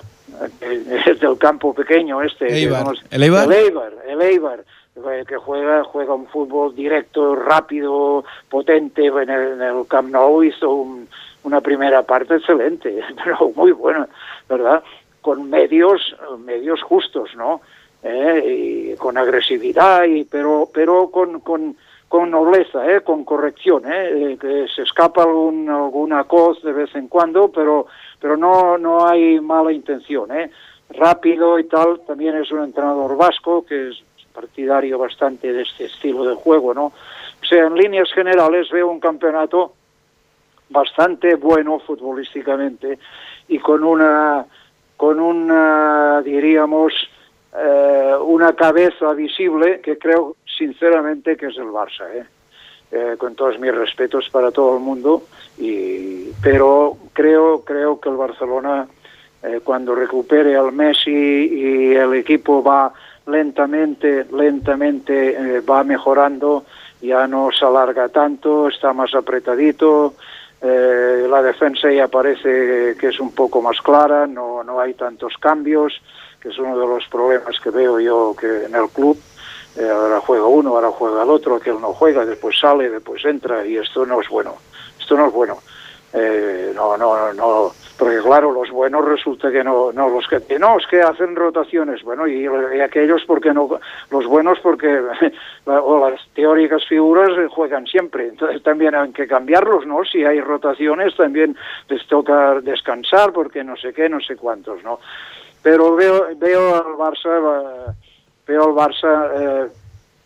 el, 0.61 1.19
del 1.19 1.38
campo 1.38 1.73
pequeño 1.73 2.21
este, 2.21 2.45
Eibar. 2.45 2.80
digamos, 2.93 3.03
¿El 3.11 3.23
Eibar? 3.23 3.43
el 3.45 3.53
Eibar, 3.53 3.93
el 4.07 4.21
Eibar 4.21 4.63
eh, 4.95 5.23
que 5.27 5.38
juega 5.38 5.84
juega 5.84 6.13
un 6.13 6.27
fútbol 6.27 6.75
directo, 6.75 7.36
rápido, 7.36 8.23
potente 8.49 9.05
en 9.07 9.30
el, 9.30 9.53
en 9.53 9.61
el 9.61 9.88
Camp 9.88 10.09
Nou 10.09 10.43
hizo 10.43 10.69
un, 10.71 11.07
una 11.44 11.62
primera 11.62 12.04
parte 12.04 12.36
excelente, 12.36 13.02
pero 13.24 13.52
muy 13.56 13.72
buena, 13.72 14.08
¿verdad? 14.48 14.84
Con 15.22 15.50
medios 15.50 16.16
medios 16.40 16.82
justos, 16.82 17.36
¿no? 17.36 17.62
Eh, 18.02 18.94
y 18.94 18.96
con 18.96 19.18
agresividad 19.18 20.06
y 20.06 20.24
pero 20.24 20.70
pero 20.74 21.10
con, 21.12 21.42
con 21.42 21.76
con 22.10 22.32
nobleza, 22.32 22.92
¿eh? 22.92 23.02
con 23.02 23.24
corrección, 23.24 23.84
¿eh? 23.86 24.36
que 24.42 24.66
se 24.76 24.82
escapa 24.82 25.22
algún, 25.24 25.70
alguna 25.70 26.24
cosa 26.24 26.60
de 26.64 26.74
vez 26.74 26.94
en 26.96 27.08
cuando, 27.08 27.52
pero, 27.52 27.86
pero 28.20 28.36
no, 28.36 28.80
no 28.80 29.08
hay 29.08 29.40
mala 29.40 29.72
intención. 29.72 30.32
¿eh? 30.32 30.50
Rápido 30.90 31.60
y 31.60 31.66
tal, 31.66 32.02
también 32.08 32.36
es 32.36 32.52
un 32.52 32.64
entrenador 32.64 33.16
vasco 33.16 33.64
que 33.64 33.90
es 33.90 34.04
partidario 34.34 34.98
bastante 34.98 35.54
de 35.54 35.62
este 35.62 35.86
estilo 35.86 36.26
de 36.26 36.34
juego. 36.34 36.74
¿no? 36.74 36.86
O 36.86 37.46
sea, 37.48 37.68
en 37.68 37.76
líneas 37.76 38.12
generales 38.12 38.72
veo 38.72 38.90
un 38.90 39.00
campeonato 39.00 39.74
bastante 40.70 41.36
bueno 41.36 41.80
futbolísticamente 41.80 42.99
y 43.47 43.59
con 43.59 43.84
una, 43.84 44.45
con 44.95 45.20
una 45.20 46.22
diríamos, 46.22 46.93
eh, 47.57 48.13
una 48.22 48.53
cabeza 48.53 49.13
visible 49.13 49.82
que 49.82 49.97
creo 49.97 50.36
sinceramente 50.57 51.36
que 51.36 51.47
es 51.47 51.57
el 51.57 51.67
Barça, 51.67 52.05
¿eh? 52.13 52.26
Eh, 52.91 53.15
con 53.20 53.36
todos 53.36 53.59
mis 53.59 53.74
respetos 53.74 54.30
para 54.32 54.49
todo 54.49 54.76
el 54.76 54.82
mundo, 54.82 55.22
y, 55.59 56.32
pero 56.41 56.97
creo, 57.13 57.61
creo 57.63 57.99
que 57.99 58.09
el 58.09 58.15
Barcelona 58.15 58.88
eh, 59.43 59.61
cuando 59.63 59.93
recupere 59.93 60.55
al 60.55 60.72
Messi 60.72 61.11
y 61.11 61.93
el 61.93 62.15
equipo 62.15 62.63
va 62.63 62.91
lentamente, 63.28 64.26
lentamente 64.32 65.61
va 65.61 65.84
mejorando, 65.84 66.65
ya 66.99 67.28
no 67.28 67.51
se 67.51 67.63
alarga 67.63 68.09
tanto, 68.09 68.67
está 68.67 68.91
más 68.91 69.13
apretadito, 69.13 70.15
la 70.62 71.41
defensa 71.41 71.91
ya 71.91 72.07
parece 72.07 72.95
que 72.99 73.07
es 73.07 73.20
un 73.20 73.32
poco 73.32 73.62
más 73.62 73.80
clara, 73.82 74.28
no, 74.28 74.64
no 74.64 74.80
hay 74.80 74.93
tantos 74.93 75.36
cambios, 75.39 76.01
que 76.41 76.49
es 76.49 76.57
uno 76.57 76.78
de 76.78 76.88
los 76.88 77.07
problemas 77.07 77.60
que 77.60 77.70
veo 77.70 77.99
yo 77.99 78.36
que 78.39 78.66
en 78.66 78.76
el 78.76 78.89
club 78.89 79.18
eh, 79.78 79.89
ahora 79.89 80.20
juega 80.20 80.45
uno, 80.45 80.76
ahora 80.76 80.89
juega 80.91 81.24
el 81.24 81.30
otro, 81.30 81.55
aquel 81.55 81.80
no 81.80 81.93
juega, 81.93 82.26
después 82.26 82.57
sale, 82.60 82.89
después 82.89 83.24
entra 83.26 83.66
y 83.66 83.78
esto 83.78 84.05
no 84.05 84.20
es 84.22 84.28
bueno, 84.28 84.55
esto 84.99 85.16
no 85.16 85.28
es 85.28 85.34
bueno. 85.34 85.60
Eh, 86.12 86.72
no, 86.74 86.97
no, 86.97 87.34
no, 87.34 87.72
porque 87.97 88.18
claro, 88.20 88.51
los 88.51 88.72
buenos 88.72 89.05
resulta 89.05 89.51
que 89.51 89.64
no, 89.64 89.91
no 89.91 90.10
los 90.10 90.28
que 90.28 90.57
no, 90.57 90.80
es 90.80 90.88
que 90.88 91.01
hacen 91.01 91.36
rotaciones, 91.36 92.01
bueno, 92.01 92.28
y, 92.28 92.45
y 92.45 92.80
aquellos 92.80 93.24
porque 93.28 93.53
no, 93.53 93.80
los 94.10 94.26
buenos 94.26 94.57
porque 94.60 95.01
o 95.66 96.10
las 96.10 96.20
teóricas 96.34 96.84
figuras 96.88 97.30
juegan 97.51 97.86
siempre, 97.86 98.30
entonces 98.30 98.64
también 98.64 98.95
hay 98.95 99.12
que 99.12 99.28
cambiarlos, 99.28 99.86
¿no? 99.86 100.03
Si 100.03 100.26
hay 100.26 100.41
rotaciones 100.41 101.16
también 101.16 101.55
les 101.89 102.07
toca 102.07 102.60
descansar 102.62 103.32
porque 103.32 103.64
no 103.64 103.78
sé 103.78 103.93
qué, 103.93 104.10
no 104.10 104.20
sé 104.20 104.36
cuántos, 104.36 104.84
¿no? 104.84 104.99
Pero 105.62 105.95
veo, 105.95 106.30
veo 106.38 106.76
al 106.76 106.93
Barça 106.93 107.93
veo 108.47 108.64
al 108.64 108.74
Barça, 108.74 109.32
eh, 109.36 109.68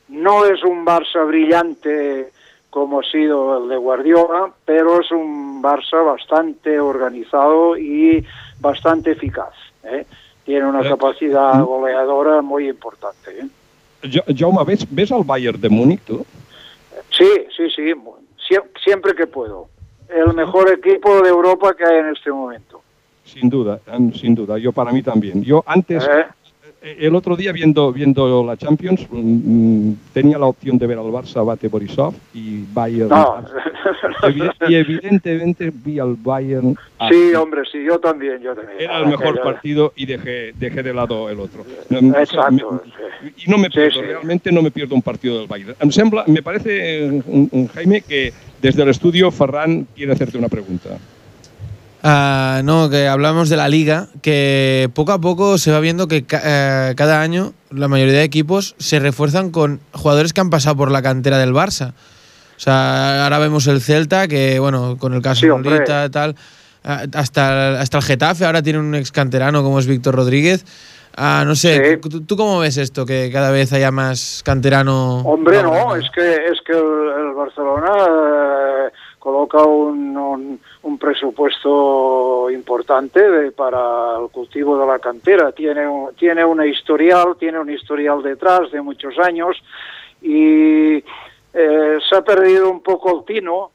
no 0.10 0.46
es 0.46 0.64
un 0.64 0.86
Barça 0.86 1.28
brillante 1.28 2.32
como 2.74 3.02
ha 3.02 3.04
sido 3.04 3.64
el 3.64 3.70
de 3.70 3.78
Guardiola, 3.78 4.52
pero 4.66 5.00
es 5.00 5.12
un 5.12 5.62
Barça 5.62 6.04
bastante 6.04 6.80
organizado 6.80 7.78
y 7.78 8.26
bastante 8.60 9.12
eficaz. 9.12 9.54
¿eh? 9.84 10.06
Tiene 10.44 10.66
una 10.66 10.82
capacidad 10.90 11.64
goleadora 11.64 12.42
muy 12.42 12.68
importante. 12.68 13.30
¿eh? 13.40 13.48
Ja- 14.12 14.24
Jaume, 14.36 14.64
ves, 14.66 14.88
ves 14.90 15.12
el 15.12 15.24
Bayern 15.24 15.62
de 15.62 15.70
Múnich, 15.70 16.02
tu? 16.02 16.26
Sí, 17.12 17.30
sí, 17.56 17.70
sí, 17.70 17.94
siempre 18.84 19.14
que 19.14 19.28
puedo. 19.28 19.68
El 20.10 20.34
mejor 20.34 20.72
equipo 20.72 21.22
de 21.22 21.30
Europa 21.30 21.76
que 21.76 21.86
hay 21.86 22.00
en 22.00 22.08
este 22.08 22.32
momento. 22.32 22.82
Sin 23.24 23.50
duda, 23.50 23.80
sin 24.20 24.34
duda. 24.36 24.58
Yo 24.58 24.72
para 24.72 24.92
mí 24.92 25.02
también. 25.04 25.44
Yo 25.44 25.64
antes, 25.68 26.04
¿eh? 26.08 26.26
Eh, 26.84 26.98
el 27.00 27.16
otro 27.16 27.36
día 27.36 27.52
viendo, 27.52 27.92
viendo 27.94 28.44
la 28.46 28.58
Champions, 28.58 29.08
mm, 29.10 29.18
mm, 29.90 29.98
tenía 30.14 30.38
la 30.38 30.46
opción 30.48 30.78
de 30.78 30.86
ver 30.88 30.98
al 30.98 31.06
Barça 31.06 31.46
bate 31.46 31.68
Borisov 31.70 32.14
y 32.34 32.64
Bayern. 32.74 33.10
No. 33.10 33.44
Y 34.70 34.76
evidentemente 34.76 35.72
vi 35.74 36.00
al 36.00 36.16
Bayern. 36.16 36.76
sí, 37.10 37.34
hombre, 37.36 37.62
sí, 37.72 37.84
yo 37.86 38.00
también, 38.00 38.40
yo 38.42 38.54
también. 38.56 38.78
Era 38.80 39.00
el 39.00 39.08
mejor 39.08 39.42
partido 39.42 39.92
y 39.96 40.06
dejé, 40.06 40.54
dejé 40.58 40.84
de 40.84 40.94
lado 40.94 41.30
el 41.30 41.40
otro. 41.40 41.62
O 41.62 41.90
sea, 41.90 42.22
Exacto, 42.22 42.72
me- 42.72 43.30
sí. 43.30 43.44
y 43.46 43.50
no 43.52 43.58
me 43.58 43.68
Sí, 43.68 43.74
pierdo, 43.76 44.00
sí. 44.00 44.06
realmente 44.06 44.52
no 44.52 44.62
me 44.62 44.72
pierdo 44.72 44.96
un 44.96 45.02
partido 45.02 45.40
del 45.40 45.48
Bayern. 45.48 45.76
Em 45.80 45.92
sembla, 45.92 46.24
me 46.28 46.42
parece, 46.42 47.08
eh, 47.08 47.22
Jaime, 47.74 48.02
que 48.02 48.32
desde 48.62 48.84
el 48.84 48.90
estudio 48.90 49.32
Ferran 49.32 49.86
quiere 49.96 50.14
hacerte 50.14 50.38
una 50.38 50.50
pregunta. 50.50 50.98
Ah, 52.06 52.60
no, 52.66 52.90
que 52.90 53.08
hablamos 53.08 53.48
de 53.48 53.56
la 53.56 53.70
liga, 53.70 54.08
que 54.22 54.90
poco 54.94 55.14
a 55.14 55.22
poco 55.22 55.58
se 55.58 55.72
va 55.72 55.80
viendo 55.80 56.10
que 56.10 56.26
ca- 56.26 56.42
eh, 56.44 56.96
cada 56.98 57.22
año 57.22 57.54
la 57.72 57.88
mayoría 57.88 58.16
de 58.16 58.24
equipos 58.24 58.76
se 58.78 59.00
refuerzan 59.00 59.52
con 59.52 59.80
jugadores 59.94 60.34
que 60.34 60.42
han 60.42 60.50
pasado 60.50 60.76
por 60.76 60.92
la 60.92 61.02
cantera 61.02 61.38
del 61.38 61.54
Barça. 61.54 61.92
O 61.92 62.60
sea, 62.60 63.24
ahora 63.24 63.40
vemos 63.40 63.68
el 63.68 63.80
Celta, 63.82 64.28
que 64.28 64.60
bueno, 64.60 64.98
con 65.00 65.14
el 65.14 65.22
caso 65.22 65.42
Sí, 65.42 65.70
de 65.70 66.10
tal, 66.10 66.36
ah, 66.84 67.04
hasta, 67.14 67.80
hasta 67.80 67.98
el 68.00 68.04
Getafe 68.04 68.46
ahora 68.46 68.62
tiene 68.62 68.80
un 68.80 68.94
ex 68.96 69.12
canterano 69.14 69.64
como 69.64 69.80
es 69.80 69.88
Víctor 69.88 70.16
Rodríguez. 70.16 70.66
Ah, 71.16 71.44
no 71.46 71.56
sé, 71.56 72.00
Sí. 72.04 72.10
¿tú, 72.10 72.22
tú 72.26 72.36
cómo 72.36 72.60
ves 72.60 72.76
esto? 72.78 73.06
Que 73.06 73.30
cada 73.32 73.52
vez 73.52 73.72
haya 73.72 73.92
más 73.92 74.42
canterano. 74.44 75.20
Hombre, 75.20 75.64
no, 75.64 75.96
es 75.96 76.10
que 76.14 76.22
es 76.22 76.60
que 76.66 76.74
el, 76.74 77.28
el 77.28 77.34
Barcelona 77.34 77.92
eh, 77.94 78.92
coloca 79.20 79.64
un, 79.64 80.18
un, 80.18 80.60
un 80.84 80.98
presupuesto 80.98 82.50
importante 82.52 83.20
de- 83.30 83.52
para 83.52 84.18
el 84.22 84.30
cultivo 84.30 84.78
de 84.78 84.86
la 84.86 85.00
cantera. 85.00 85.52
Tiene 85.52 85.88
tiene 86.18 86.46
una 86.46 86.66
historial, 86.66 87.36
tiene 87.40 87.60
un 87.60 87.70
historial 87.70 88.22
detrás 88.22 88.72
de 88.72 88.82
muchos 88.82 89.18
años 89.18 89.58
y 90.22 90.96
eh, 91.54 91.98
se 92.10 92.16
ha 92.16 92.22
perdido 92.22 92.70
un 92.70 92.82
poco 92.82 93.18
el 93.18 93.26
tino 93.26 93.72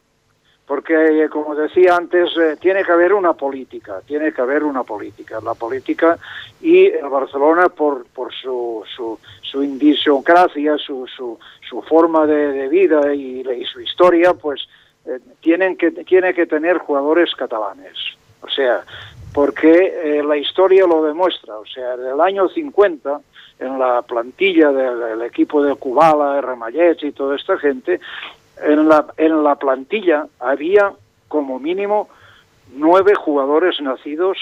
porque 0.66 1.28
como 1.30 1.54
decía 1.54 1.96
antes 1.96 2.28
eh, 2.36 2.56
tiene 2.60 2.84
que 2.84 2.92
haber 2.92 3.14
una 3.14 3.32
política 3.32 4.02
tiene 4.06 4.32
que 4.32 4.42
haber 4.42 4.64
una 4.64 4.82
política 4.82 5.40
la 5.42 5.54
política 5.54 6.18
y 6.60 6.86
el 6.86 7.08
Barcelona 7.08 7.70
por 7.70 8.04
por 8.06 8.34
su 8.34 8.82
su, 8.94 9.18
su 9.40 9.62
idiosincrasia 9.62 10.76
su, 10.76 11.06
su 11.16 11.82
forma 11.82 12.26
de, 12.26 12.68
vida 12.68 13.14
y 13.14 13.64
su 13.64 13.80
historia 13.80 14.34
pues 14.34 14.68
eh, 15.08 15.20
tienen 15.40 15.76
que 15.76 15.90
tiene 15.90 16.34
que 16.34 16.46
tener 16.46 16.78
jugadores 16.78 17.34
catalanes 17.34 17.96
o 18.42 18.48
sea 18.48 18.82
porque 19.32 19.94
eh, 20.02 20.22
la 20.22 20.36
historia 20.36 20.86
lo 20.86 21.02
demuestra 21.02 21.58
o 21.58 21.66
sea 21.66 21.96
del 21.96 22.20
año 22.20 22.48
50 22.48 23.20
en 23.60 23.78
la 23.78 24.02
plantilla 24.02 24.70
del, 24.70 25.22
equipo 25.22 25.62
de 25.62 25.74
Kubala, 25.74 26.40
Ramallets 26.40 27.02
y 27.02 27.12
toda 27.12 27.34
esta 27.36 27.58
gente 27.58 28.00
en 28.62 28.88
la, 28.88 29.06
en 29.16 29.42
la 29.42 29.56
plantilla 29.56 30.26
había 30.38 30.92
como 31.26 31.58
mínimo 31.58 32.08
nueve 32.74 33.14
jugadores 33.14 33.80
nacidos 33.80 34.38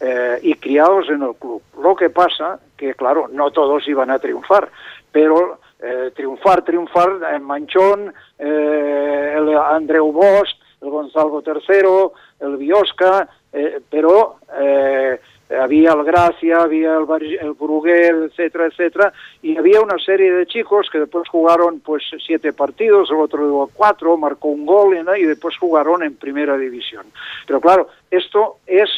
eh, 0.00 0.38
y 0.42 0.54
criados 0.54 1.08
en 1.08 1.22
el 1.22 1.34
club. 1.36 1.62
Lo 1.80 1.94
que 1.94 2.10
pasa 2.10 2.58
que, 2.76 2.94
claro, 2.94 3.28
no 3.28 3.50
todos 3.50 3.86
iban 3.86 4.10
a 4.10 4.18
triunfar, 4.18 4.70
pero 5.12 5.60
eh, 5.84 6.10
triunfar, 6.14 6.64
triunfar 6.64 7.20
en 7.34 7.42
Manchón, 7.42 8.14
eh, 8.38 9.34
el 9.36 9.56
Andreu 9.56 10.10
Bosch, 10.12 10.50
el 10.80 10.90
Gonzalo 10.90 11.42
III, 11.44 12.46
el 12.46 12.56
Biosca, 12.56 13.28
eh, 13.52 13.80
pero 13.90 14.36
eh, 14.58 15.18
había 15.50 15.92
el 15.92 16.04
Gracia, 16.04 16.62
había 16.62 16.96
el, 16.96 17.38
el 17.40 17.52
Bruguel, 17.52 18.30
etcétera, 18.30 18.66
etcétera, 18.66 19.12
y 19.42 19.56
había 19.56 19.80
una 19.80 19.98
serie 19.98 20.32
de 20.32 20.46
chicos 20.46 20.88
que 20.90 21.00
después 21.00 21.28
jugaron 21.28 21.80
pues 21.80 22.02
siete 22.24 22.52
partidos, 22.52 23.10
el 23.10 23.16
otro 23.16 23.68
cuatro, 23.74 24.16
marcó 24.16 24.48
un 24.48 24.66
gol 24.66 24.96
y 25.18 25.24
después 25.24 25.56
jugaron 25.58 26.02
en 26.02 26.16
primera 26.16 26.56
división. 26.56 27.06
Pero 27.46 27.60
claro, 27.60 27.88
esto 28.10 28.58
es, 28.66 28.88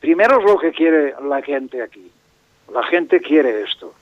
primero 0.00 0.38
es 0.38 0.44
lo 0.44 0.58
que 0.58 0.72
quiere 0.72 1.14
la 1.26 1.42
gente 1.42 1.82
aquí, 1.82 2.10
la 2.72 2.82
gente 2.84 3.20
quiere 3.20 3.62
esto, 3.62 3.94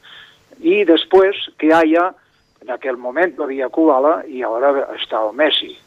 y 0.61 0.85
después 0.85 1.37
que 1.59 1.73
haya, 1.73 2.15
en 2.61 2.71
aquel 2.71 2.97
momento 2.97 3.45
había 3.45 3.69
Kubala 3.69 4.25
y 4.27 4.43
ahora 4.43 4.89
ha 4.93 4.97
estado 4.97 5.33
Messi, 5.33 5.79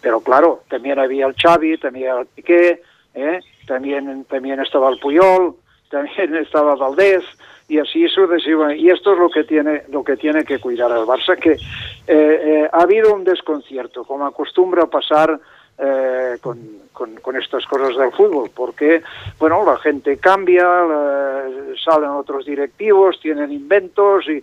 pero 0.00 0.20
claro, 0.20 0.62
también 0.68 0.98
había 0.98 1.26
el 1.26 1.34
Xavi, 1.34 1.78
también 1.78 2.16
el 2.18 2.26
Piqué, 2.26 2.82
¿eh? 3.14 3.40
también, 3.66 4.24
también 4.24 4.60
estaba 4.60 4.90
el 4.90 4.98
Puyol, 4.98 5.56
también 5.90 6.34
estaba 6.36 6.76
Valdés, 6.76 7.24
y 7.68 7.78
así 7.78 8.08
sucesivamente. 8.08 8.82
Y 8.82 8.90
esto 8.90 9.12
es 9.12 9.18
lo 9.18 9.28
que 9.28 9.44
tiene, 9.44 9.82
lo 9.90 10.02
que, 10.02 10.16
tiene 10.16 10.44
que 10.44 10.58
cuidar 10.58 10.90
el 10.90 11.04
Barça, 11.04 11.38
que 11.38 11.52
eh, 11.52 11.58
eh, 12.06 12.68
ha 12.72 12.82
habido 12.82 13.14
un 13.14 13.24
desconcierto, 13.24 14.04
como 14.04 14.26
acostumbra 14.26 14.86
pasar 14.86 15.38
eh, 15.78 16.38
con, 16.40 16.58
con, 16.92 17.14
con, 17.16 17.36
estas 17.36 17.64
cosas 17.66 17.96
del 17.96 18.12
fútbol, 18.12 18.50
porque 18.54 19.02
bueno, 19.38 19.64
la 19.64 19.78
gente 19.78 20.16
cambia, 20.18 20.64
la, 20.64 21.44
salen 21.82 22.10
otros 22.10 22.44
directivos, 22.44 23.20
tienen 23.20 23.52
inventos 23.52 24.28
y 24.28 24.42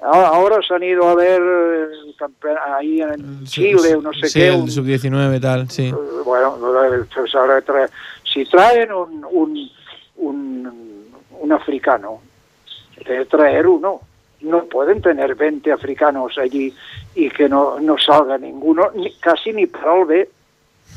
ahora 0.00 0.60
se 0.66 0.74
han 0.74 0.82
ido 0.82 1.08
a 1.08 1.14
ver 1.14 1.42
ahí 2.74 3.02
en 3.02 3.44
Chile, 3.44 3.98
no 4.02 4.12
sé 4.12 4.28
sí, 4.28 4.40
qué. 4.40 4.48
el 4.48 4.70
sub-19 4.70 5.40
tal, 5.40 5.70
sí. 5.70 5.92
Bueno, 6.24 6.56
pues 7.14 7.34
ahora 7.34 7.62
si 8.24 8.44
traen 8.46 8.92
un, 8.92 9.24
un, 9.30 9.70
un, 10.16 11.12
un 11.38 11.52
africano, 11.52 12.20
de 13.04 13.24
traer 13.26 13.66
uno. 13.66 14.00
No 14.40 14.64
pueden 14.64 15.00
tener 15.00 15.34
20 15.36 15.70
africanos 15.70 16.36
allí 16.36 16.74
y 17.14 17.30
que 17.30 17.48
no, 17.48 17.78
no 17.78 17.96
salga 17.98 18.38
ninguno, 18.38 18.90
ni, 18.94 19.12
casi 19.14 19.52
ni 19.52 19.66
para 19.66 20.00
el 20.00 20.04
B. 20.04 20.30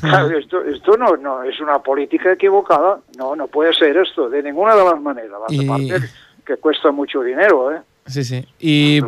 Claro, 0.00 0.36
esto, 0.38 0.62
esto 0.62 0.96
no, 0.96 1.16
no 1.16 1.42
es 1.42 1.58
una 1.60 1.78
política 1.78 2.32
equivocada, 2.32 2.98
no, 3.16 3.34
no 3.34 3.46
puede 3.46 3.72
ser 3.74 3.96
esto 3.96 4.28
de 4.28 4.42
ninguna 4.42 4.74
de 4.76 4.84
las 4.84 5.00
maneras. 5.00 5.32
Y- 5.48 5.64
Aparte 5.66 6.00
que 6.44 6.56
cuesta 6.58 6.90
mucho 6.92 7.22
dinero, 7.22 7.72
¿eh? 7.72 7.80
Sí, 8.06 8.22
sí. 8.22 8.46
Y 8.60 9.00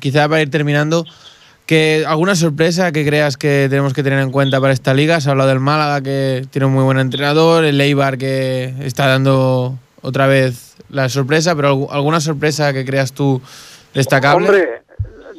quizá 0.00 0.28
para 0.28 0.40
ir 0.40 0.50
terminando, 0.50 1.04
que 1.66 2.04
¿alguna 2.06 2.34
sorpresa 2.34 2.90
que 2.92 3.04
creas 3.04 3.36
que 3.36 3.66
tenemos 3.68 3.92
que 3.92 4.02
tener 4.02 4.18
en 4.20 4.30
cuenta 4.30 4.60
para 4.60 4.72
esta 4.72 4.94
liga? 4.94 5.20
Se 5.20 5.28
ha 5.28 5.32
hablado 5.32 5.50
del 5.50 5.60
Málaga, 5.60 6.00
que 6.00 6.46
tiene 6.50 6.66
un 6.66 6.72
muy 6.72 6.84
buen 6.84 6.98
entrenador, 6.98 7.64
el 7.64 7.78
Eibar, 7.80 8.16
que 8.16 8.72
está 8.80 9.08
dando 9.08 9.74
otra 10.00 10.26
vez 10.26 10.76
la 10.88 11.08
sorpresa, 11.10 11.54
pero 11.56 11.74
algu- 11.74 11.88
¿alguna 11.90 12.20
sorpresa 12.20 12.72
que 12.72 12.84
creas 12.86 13.12
tú 13.12 13.42
destacable? 13.92 14.46
Hombre, 14.48 14.82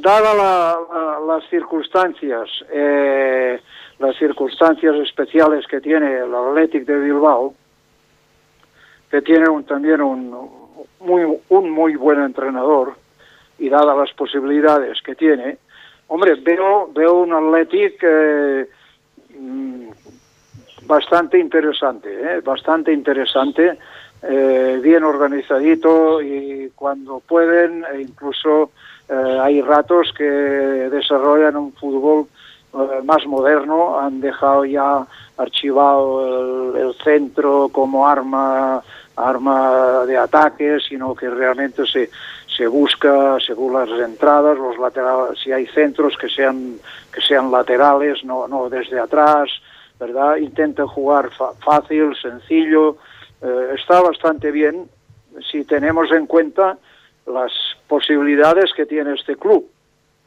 dadas 0.04 0.36
la, 0.38 0.78
la, 0.94 1.20
las 1.36 1.50
circunstancias, 1.50 2.48
eh, 2.72 3.60
las 4.00 4.16
circunstancias 4.18 4.96
especiales 4.96 5.66
que 5.68 5.82
tiene 5.82 6.18
el 6.18 6.34
Athletic 6.34 6.86
de 6.86 7.00
Bilbao, 7.00 7.54
que 9.10 9.22
tiene 9.22 9.50
un, 9.50 9.64
también 9.64 10.02
un 10.02 10.50
muy, 11.00 11.40
un 11.50 11.70
muy 11.70 11.96
buen 11.96 12.22
entrenador, 12.22 12.96
y 13.60 13.70
dadas 13.70 13.98
las 13.98 14.14
posibilidades 14.14 15.02
que 15.02 15.16
tiene, 15.16 15.58
hombre, 16.08 16.36
veo, 16.36 16.92
veo 16.94 17.22
un 17.22 17.34
Athletic 17.34 18.00
eh, 18.02 18.70
mm, 19.38 19.90
bastante 20.86 21.40
interesante, 21.40 22.10
¿eh? 22.10 22.42
bastante 22.42 22.94
interesante, 22.94 23.78
eh, 24.24 24.80
bien 24.82 25.04
organizadito 25.04 26.22
y 26.22 26.72
cuando 26.76 27.20
pueden, 27.20 27.86
e 27.94 28.02
incluso 28.02 28.72
eh, 29.10 29.40
hay 29.42 29.62
ratos 29.62 30.14
que 30.18 30.24
desarrollan 30.24 31.56
un 31.56 31.74
fútbol 31.74 32.28
eh, 32.80 33.02
más 33.04 33.26
moderno, 33.26 34.00
han 34.00 34.22
dejado 34.22 34.66
ya 34.66 35.06
archivado 35.38 36.76
el, 36.76 36.94
centro 37.04 37.70
como 37.70 38.08
arma 38.08 38.82
arma 39.16 40.06
de 40.06 40.16
ataque, 40.18 40.78
sino 40.88 41.16
que 41.16 41.30
realmente 41.30 41.86
se, 41.88 42.10
se 42.56 42.68
busca 42.68 43.38
según 43.40 43.74
las 43.74 43.90
entradas, 43.90 44.58
los 44.58 44.78
laterales, 44.78 45.40
si 45.44 45.52
hay 45.52 45.66
centros 45.68 46.16
que 46.18 46.30
sean 46.30 46.76
que 47.12 47.22
sean 47.22 47.52
laterales, 47.52 48.24
no, 48.24 48.48
no 48.48 48.70
desde 48.70 49.00
atrás, 49.00 49.50
¿verdad? 50.00 50.38
Intenta 50.38 50.86
jugar 50.86 51.32
fácil, 51.64 52.16
sencillo, 52.16 52.98
eh, 53.42 53.74
está 53.76 54.02
bastante 54.02 54.52
bien 54.52 54.90
si 55.52 55.64
tenemos 55.64 56.12
en 56.12 56.26
cuenta 56.26 56.78
las 57.26 57.52
posibilidades 57.88 58.72
que 58.76 58.86
tiene 58.86 59.14
este 59.14 59.36
club, 59.36 59.70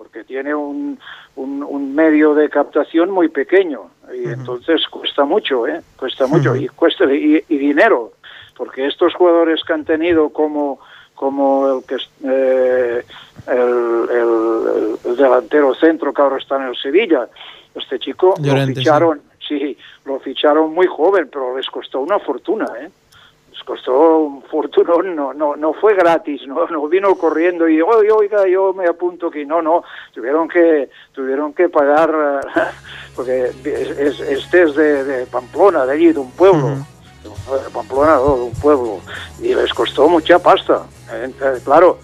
porque 0.00 0.24
tiene 0.24 0.54
un, 0.54 0.98
un, 1.36 1.62
un 1.62 1.94
medio 1.94 2.32
de 2.34 2.48
captación 2.48 3.10
muy 3.10 3.28
pequeño 3.28 3.90
y 4.14 4.28
entonces 4.32 4.88
cuesta 4.88 5.26
mucho, 5.26 5.66
¿eh? 5.66 5.82
Cuesta 5.98 6.26
mucho 6.26 6.56
y 6.56 6.68
cuesta 6.68 7.04
y, 7.12 7.44
y 7.46 7.58
dinero, 7.58 8.12
porque 8.56 8.86
estos 8.86 9.12
jugadores 9.12 9.62
que 9.62 9.74
han 9.74 9.84
tenido 9.84 10.30
como 10.30 10.78
como 11.14 11.68
el 11.68 11.84
que 11.84 11.96
eh, 12.24 13.04
el, 13.46 14.08
el- 14.18 14.96
el 15.04 15.16
delantero 15.18 15.74
centro 15.74 16.14
que 16.14 16.22
ahora 16.22 16.38
está 16.38 16.56
en 16.56 16.68
el 16.70 16.76
Sevilla, 16.76 17.28
este 17.74 17.98
chico 17.98 18.36
Llorente, 18.40 18.72
lo 18.76 18.80
ficharon, 18.80 19.20
sí. 19.46 19.76
lo 20.06 20.18
ficharon 20.20 20.72
muy 20.72 20.86
joven, 20.86 21.28
pero 21.30 21.54
les 21.58 21.66
costó 21.68 22.00
una 22.00 22.18
fortuna, 22.20 22.66
¿eh? 22.80 22.88
Costó 23.70 24.18
un 24.18 24.42
fortunón, 24.50 25.14
no, 25.14 25.32
no, 25.32 25.54
no 25.54 25.72
fue 25.74 25.94
gratis, 25.94 26.40
no, 26.44 26.66
no 26.72 26.88
vino 26.88 27.14
corriendo 27.14 27.68
y 27.68 27.80
oiga, 27.80 28.16
oiga, 28.16 28.48
yo 28.48 28.72
me 28.72 28.84
apunto 28.88 29.28
aquí, 29.28 29.46
no, 29.46 29.62
no, 29.62 29.84
tuvieron 30.12 30.48
que, 30.48 30.90
tuvieron 31.12 31.52
que 31.52 31.68
pagar, 31.68 32.10
eh, 32.12 32.60
porque 33.14 33.52
es- 33.62 33.90
es- 33.96 34.20
este 34.20 34.62
es 34.64 34.74
de, 34.74 35.04
de 35.04 35.26
Pamplona, 35.26 35.86
de 35.86 35.92
allí, 35.92 36.12
de 36.12 36.18
un 36.18 36.32
pueblo, 36.32 36.66
de 37.22 37.70
Pamplona, 37.72 38.16
no, 38.16 38.34
de 38.38 38.42
un 38.42 38.54
pueblo, 38.54 38.98
y 39.40 39.54
les 39.54 39.72
costó 39.72 40.08
mucha 40.08 40.40
pasta, 40.40 40.82
eh, 41.12 41.30
eh, 41.40 41.60
claro, 41.64 42.00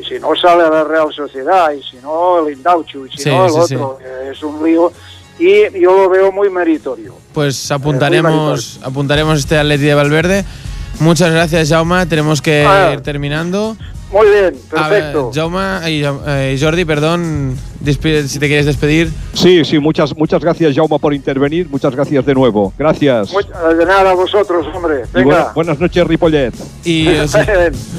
y 0.00 0.04
si 0.04 0.20
no 0.20 0.36
sale 0.36 0.62
a 0.62 0.70
la 0.70 0.84
Real 0.84 1.12
Sociedad, 1.12 1.72
y 1.72 1.82
si 1.82 1.96
no 1.96 2.46
el 2.46 2.54
Indauchu, 2.54 3.06
y 3.06 3.10
si 3.10 3.24
Sí, 3.24 3.30
no 3.30 3.46
el 3.46 3.50
sí, 3.50 3.74
otro, 3.74 3.98
eh, 4.00 4.28
es 4.30 4.40
un 4.44 4.62
lío, 4.64 4.92
y 5.40 5.76
yo 5.80 5.92
lo 6.04 6.08
veo 6.08 6.30
muy 6.30 6.48
meritorio. 6.50 7.14
Pues 7.34 7.68
apuntaremos, 7.72 8.78
apuntaremos 8.84 9.40
este 9.40 9.58
Atleti 9.58 9.86
de 9.86 9.94
Valverde. 9.96 10.44
Muchas 10.98 11.30
gracias, 11.30 11.68
Jauma. 11.68 12.06
Tenemos 12.06 12.42
que 12.42 12.64
Ah. 12.66 12.90
ir 12.94 13.00
terminando. 13.00 13.76
Muy 14.12 14.26
bien, 14.28 14.56
perfecto. 14.68 15.30
Jauma 15.32 15.82
y 15.88 16.02
eh, 16.04 16.58
Jordi, 16.60 16.84
perdón, 16.84 17.56
despide- 17.80 18.26
si 18.26 18.40
te 18.40 18.48
quieres 18.48 18.66
despedir. 18.66 19.08
Sí, 19.34 19.64
sí, 19.64 19.78
muchas, 19.78 20.16
muchas 20.16 20.42
gracias, 20.42 20.74
Jauma, 20.74 20.98
por 20.98 21.14
intervenir. 21.14 21.68
Muchas 21.70 21.94
gracias 21.94 22.26
de 22.26 22.34
nuevo. 22.34 22.72
Gracias. 22.76 23.30
De 23.78 23.86
nada 23.86 24.10
a 24.10 24.14
vosotros, 24.14 24.66
hombre. 24.74 25.04
Buena- 25.12 25.28
Venga. 25.36 25.52
buenas 25.54 25.78
noches, 25.78 26.04
Ripollet. 26.08 26.52
Y 26.84 27.06
os, 27.18 27.36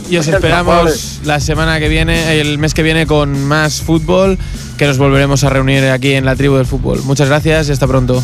y 0.09 0.17
os 0.17 0.27
esperamos 0.27 1.21
la 1.23 1.39
semana 1.39 1.79
que 1.79 1.87
viene, 1.87 2.41
el 2.41 2.57
mes 2.57 2.73
que 2.73 2.83
viene, 2.83 3.07
con 3.07 3.45
más 3.45 3.79
fútbol, 3.81 4.37
que 4.77 4.87
nos 4.87 4.97
volveremos 4.97 5.45
a 5.45 5.49
reunir 5.49 5.85
aquí 5.85 6.11
en 6.11 6.25
la 6.25 6.35
tribu 6.35 6.57
del 6.57 6.65
fútbol. 6.65 6.99
Muchas 7.05 7.29
gracias 7.29 7.69
y 7.69 7.71
hasta 7.71 7.87
pronto. 7.87 8.21